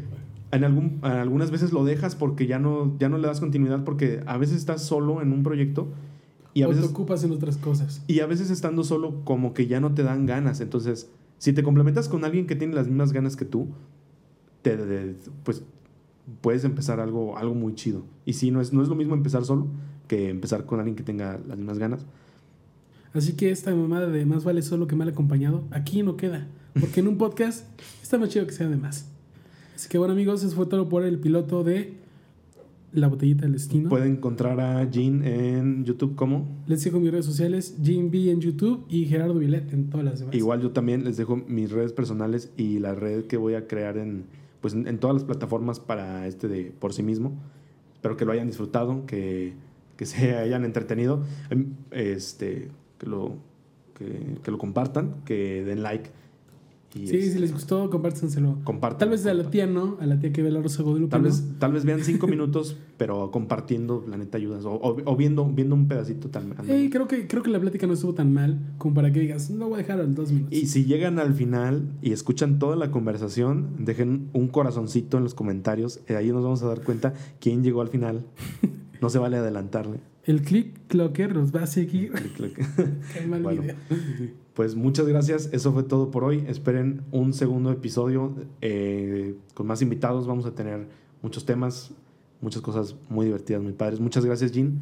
en 0.55 0.63
algún, 0.63 0.99
algunas 1.01 1.51
veces 1.51 1.73
lo 1.73 1.83
dejas 1.83 2.15
porque 2.15 2.47
ya 2.47 2.59
no, 2.59 2.95
ya 2.99 3.09
no 3.09 3.17
le 3.17 3.27
das 3.27 3.39
continuidad 3.39 3.83
porque 3.83 4.21
a 4.25 4.37
veces 4.37 4.57
estás 4.57 4.83
solo 4.83 5.21
en 5.21 5.31
un 5.31 5.43
proyecto 5.43 5.87
y 6.53 6.61
a 6.61 6.67
o 6.67 6.69
veces... 6.69 6.85
te 6.85 6.91
ocupas 6.91 7.23
en 7.23 7.31
otras 7.31 7.57
cosas. 7.57 8.03
Y 8.07 8.19
a 8.19 8.27
veces 8.27 8.51
estando 8.51 8.83
solo, 8.83 9.23
como 9.23 9.53
que 9.53 9.67
ya 9.67 9.79
no 9.79 9.93
te 9.93 10.03
dan 10.03 10.25
ganas. 10.25 10.61
Entonces, 10.61 11.09
si 11.39 11.53
te 11.53 11.63
complementas 11.63 12.07
con 12.07 12.23
alguien 12.23 12.45
que 12.45 12.55
tiene 12.55 12.75
las 12.75 12.87
mismas 12.87 13.11
ganas 13.11 13.35
que 13.35 13.45
tú, 13.45 13.69
te, 14.61 14.77
pues 15.43 15.63
puedes 16.41 16.63
empezar 16.63 16.99
algo, 16.99 17.37
algo 17.37 17.55
muy 17.55 17.73
chido. 17.73 18.03
Y 18.25 18.33
sí, 18.33 18.51
no 18.51 18.61
es, 18.61 18.73
no 18.73 18.83
es 18.83 18.89
lo 18.89 18.95
mismo 18.95 19.15
empezar 19.15 19.43
solo 19.45 19.67
que 20.07 20.29
empezar 20.29 20.65
con 20.65 20.79
alguien 20.79 20.95
que 20.95 21.03
tenga 21.03 21.39
las 21.47 21.57
mismas 21.57 21.79
ganas. 21.79 22.05
Así 23.13 23.33
que 23.33 23.51
esta 23.51 23.73
mamada 23.73 24.07
de 24.07 24.25
más 24.25 24.43
vale 24.43 24.61
solo 24.61 24.87
que 24.87 24.95
mal 24.95 25.09
acompañado, 25.09 25.63
aquí 25.71 26.03
no 26.03 26.17
queda. 26.17 26.47
Porque 26.79 26.99
en 26.99 27.07
un 27.07 27.17
podcast 27.17 27.65
está 28.01 28.17
más 28.17 28.29
chido 28.29 28.45
que 28.45 28.53
sea 28.53 28.67
de 28.67 28.77
más. 28.77 29.12
Así 29.75 29.89
que 29.89 29.97
bueno 29.97 30.13
amigos, 30.13 30.43
eso 30.43 30.55
fue 30.55 30.65
todo 30.65 30.87
por 30.87 31.03
el 31.03 31.19
piloto 31.19 31.63
de 31.63 31.93
La 32.91 33.07
Botellita 33.07 33.43
del 33.43 33.53
Destino. 33.53 33.89
Pueden 33.89 34.13
encontrar 34.13 34.59
a 34.59 34.89
Jean 34.89 35.25
en 35.25 35.83
YouTube 35.83 36.15
como. 36.15 36.47
Les 36.67 36.83
dejo 36.83 36.99
mis 36.99 37.11
redes 37.11 37.25
sociales, 37.25 37.75
Jim 37.81 38.11
B 38.11 38.29
en 38.31 38.39
YouTube 38.39 38.85
y 38.89 39.05
Gerardo 39.05 39.35
Vilet 39.35 39.73
en 39.73 39.89
todas 39.89 40.05
las 40.05 40.19
demás. 40.19 40.35
Igual 40.35 40.61
yo 40.61 40.71
también 40.71 41.03
les 41.03 41.17
dejo 41.17 41.37
mis 41.37 41.71
redes 41.71 41.91
personales 41.93 42.51
y 42.55 42.79
la 42.79 42.93
red 42.93 43.25
que 43.25 43.37
voy 43.37 43.55
a 43.55 43.67
crear 43.67 43.97
en, 43.97 44.25
pues, 44.61 44.73
en, 44.73 44.87
en 44.87 44.99
todas 44.99 45.15
las 45.15 45.23
plataformas 45.23 45.79
para 45.79 46.27
este 46.27 46.47
de 46.47 46.71
por 46.79 46.93
sí 46.93 47.03
mismo. 47.03 47.33
Espero 47.95 48.17
que 48.17 48.25
lo 48.25 48.31
hayan 48.33 48.47
disfrutado, 48.47 49.05
que, 49.05 49.53
que 49.97 50.05
se 50.05 50.35
hayan 50.37 50.65
entretenido, 50.65 51.23
em, 51.49 51.73
este, 51.91 52.69
que, 52.99 53.07
lo, 53.07 53.37
que, 53.97 54.37
que 54.43 54.51
lo 54.51 54.57
compartan, 54.57 55.15
que 55.25 55.63
den 55.63 55.81
like. 55.81 56.09
Y 56.95 57.07
Sí, 57.07 57.17
este, 57.17 57.31
si 57.31 57.39
les 57.39 57.51
gustó, 57.51 57.89
compártanselo. 57.89 58.59
compartan. 58.63 58.99
Tal 58.99 59.09
vez 59.09 59.25
a 59.25 59.33
la 59.33 59.49
tía 59.49 59.65
no, 59.65 59.97
a 59.99 60.05
la 60.05 60.19
tía 60.19 60.31
que 60.31 60.43
ve 60.43 60.51
la 60.51 60.61
Rosa 60.61 60.83
Guadalupe. 60.83 61.09
Tal 61.09 61.23
no. 61.23 61.27
vez, 61.29 61.43
tal 61.57 61.71
vez 61.73 61.85
vean 61.85 62.03
cinco 62.03 62.27
minutos, 62.33 62.77
pero 62.97 63.31
compartiendo, 63.31 64.05
la 64.07 64.15
neta 64.17 64.37
ayudas. 64.37 64.63
O, 64.65 64.73
o- 64.73 64.97
o 65.03 65.15
viendo, 65.15 65.43
viendo 65.45 65.73
un 65.73 65.87
pedacito 65.87 66.29
tal 66.29 66.53
Ey, 66.67 66.89
creo, 66.91 67.07
que, 67.07 67.25
creo 67.27 67.41
que 67.41 67.49
la 67.49 67.59
plática 67.59 67.87
no 67.87 67.93
estuvo 67.93 68.13
tan 68.13 68.31
mal 68.31 68.59
como 68.77 68.93
para 68.93 69.11
que 69.11 69.21
digas, 69.21 69.49
no 69.49 69.65
voy 69.69 69.75
a 69.75 69.77
dejar 69.79 69.99
en 70.01 70.13
dos 70.13 70.31
minutos. 70.31 70.53
Y 70.57 70.67
si 70.67 70.85
llegan 70.85 71.17
al 71.17 71.33
final 71.33 71.87
y 72.03 72.11
escuchan 72.11 72.59
toda 72.59 72.75
la 72.75 72.91
conversación, 72.91 73.69
dejen 73.79 74.29
un 74.33 74.47
corazoncito 74.49 75.17
en 75.17 75.23
los 75.23 75.33
comentarios. 75.33 75.99
eh, 76.07 76.15
ahí 76.15 76.29
nos 76.31 76.43
vamos 76.43 76.61
a 76.61 76.67
dar 76.67 76.81
cuenta 76.83 77.13
quién 77.39 77.63
llegó 77.63 77.81
al 77.81 77.87
final. 77.89 78.25
No 79.01 79.09
se 79.09 79.19
vale 79.19 79.35
adelantarle. 79.35 79.99
El 80.23 80.43
click 80.43 80.87
clocker 80.87 81.35
nos 81.35 81.53
va 81.53 81.63
a 81.63 81.67
seguir. 81.67 82.13
Qué 82.37 83.27
mal 83.27 83.43
Bueno. 83.43 83.63
video 83.63 83.75
pues 84.53 84.75
muchas 84.75 85.07
gracias. 85.07 85.49
Eso 85.51 85.73
fue 85.73 85.83
todo 85.83 86.11
por 86.11 86.23
hoy. 86.23 86.43
Esperen 86.47 87.01
un 87.11 87.33
segundo 87.33 87.71
episodio 87.71 88.35
eh, 88.61 89.35
con 89.53 89.67
más 89.67 89.81
invitados. 89.81 90.27
Vamos 90.27 90.45
a 90.45 90.51
tener 90.51 90.87
muchos 91.21 91.45
temas, 91.45 91.91
muchas 92.39 92.61
cosas 92.61 92.95
muy 93.09 93.25
divertidas, 93.25 93.63
muy 93.63 93.73
padres. 93.73 93.99
Muchas 93.99 94.23
gracias, 94.25 94.51
Jean. 94.51 94.79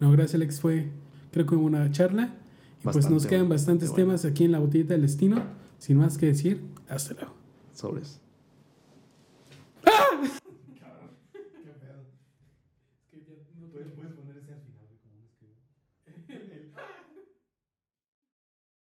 No, 0.00 0.10
gracias, 0.12 0.36
Alex. 0.36 0.60
Fue, 0.60 0.88
creo 1.30 1.46
que 1.46 1.56
una 1.56 1.90
charla. 1.90 2.34
Y 2.82 2.88
pues 2.88 3.10
nos 3.10 3.26
quedan 3.26 3.48
bastantes 3.48 3.92
temas 3.92 4.24
aquí 4.24 4.44
en 4.44 4.52
la 4.52 4.58
botellita 4.58 4.94
del 4.94 5.02
destino. 5.02 5.42
Sin 5.78 5.98
más 5.98 6.16
que 6.16 6.26
decir, 6.26 6.62
hasta 6.88 7.14
luego. 7.14 7.34
Sobres. 7.74 8.20
¡Ah! 9.84 10.40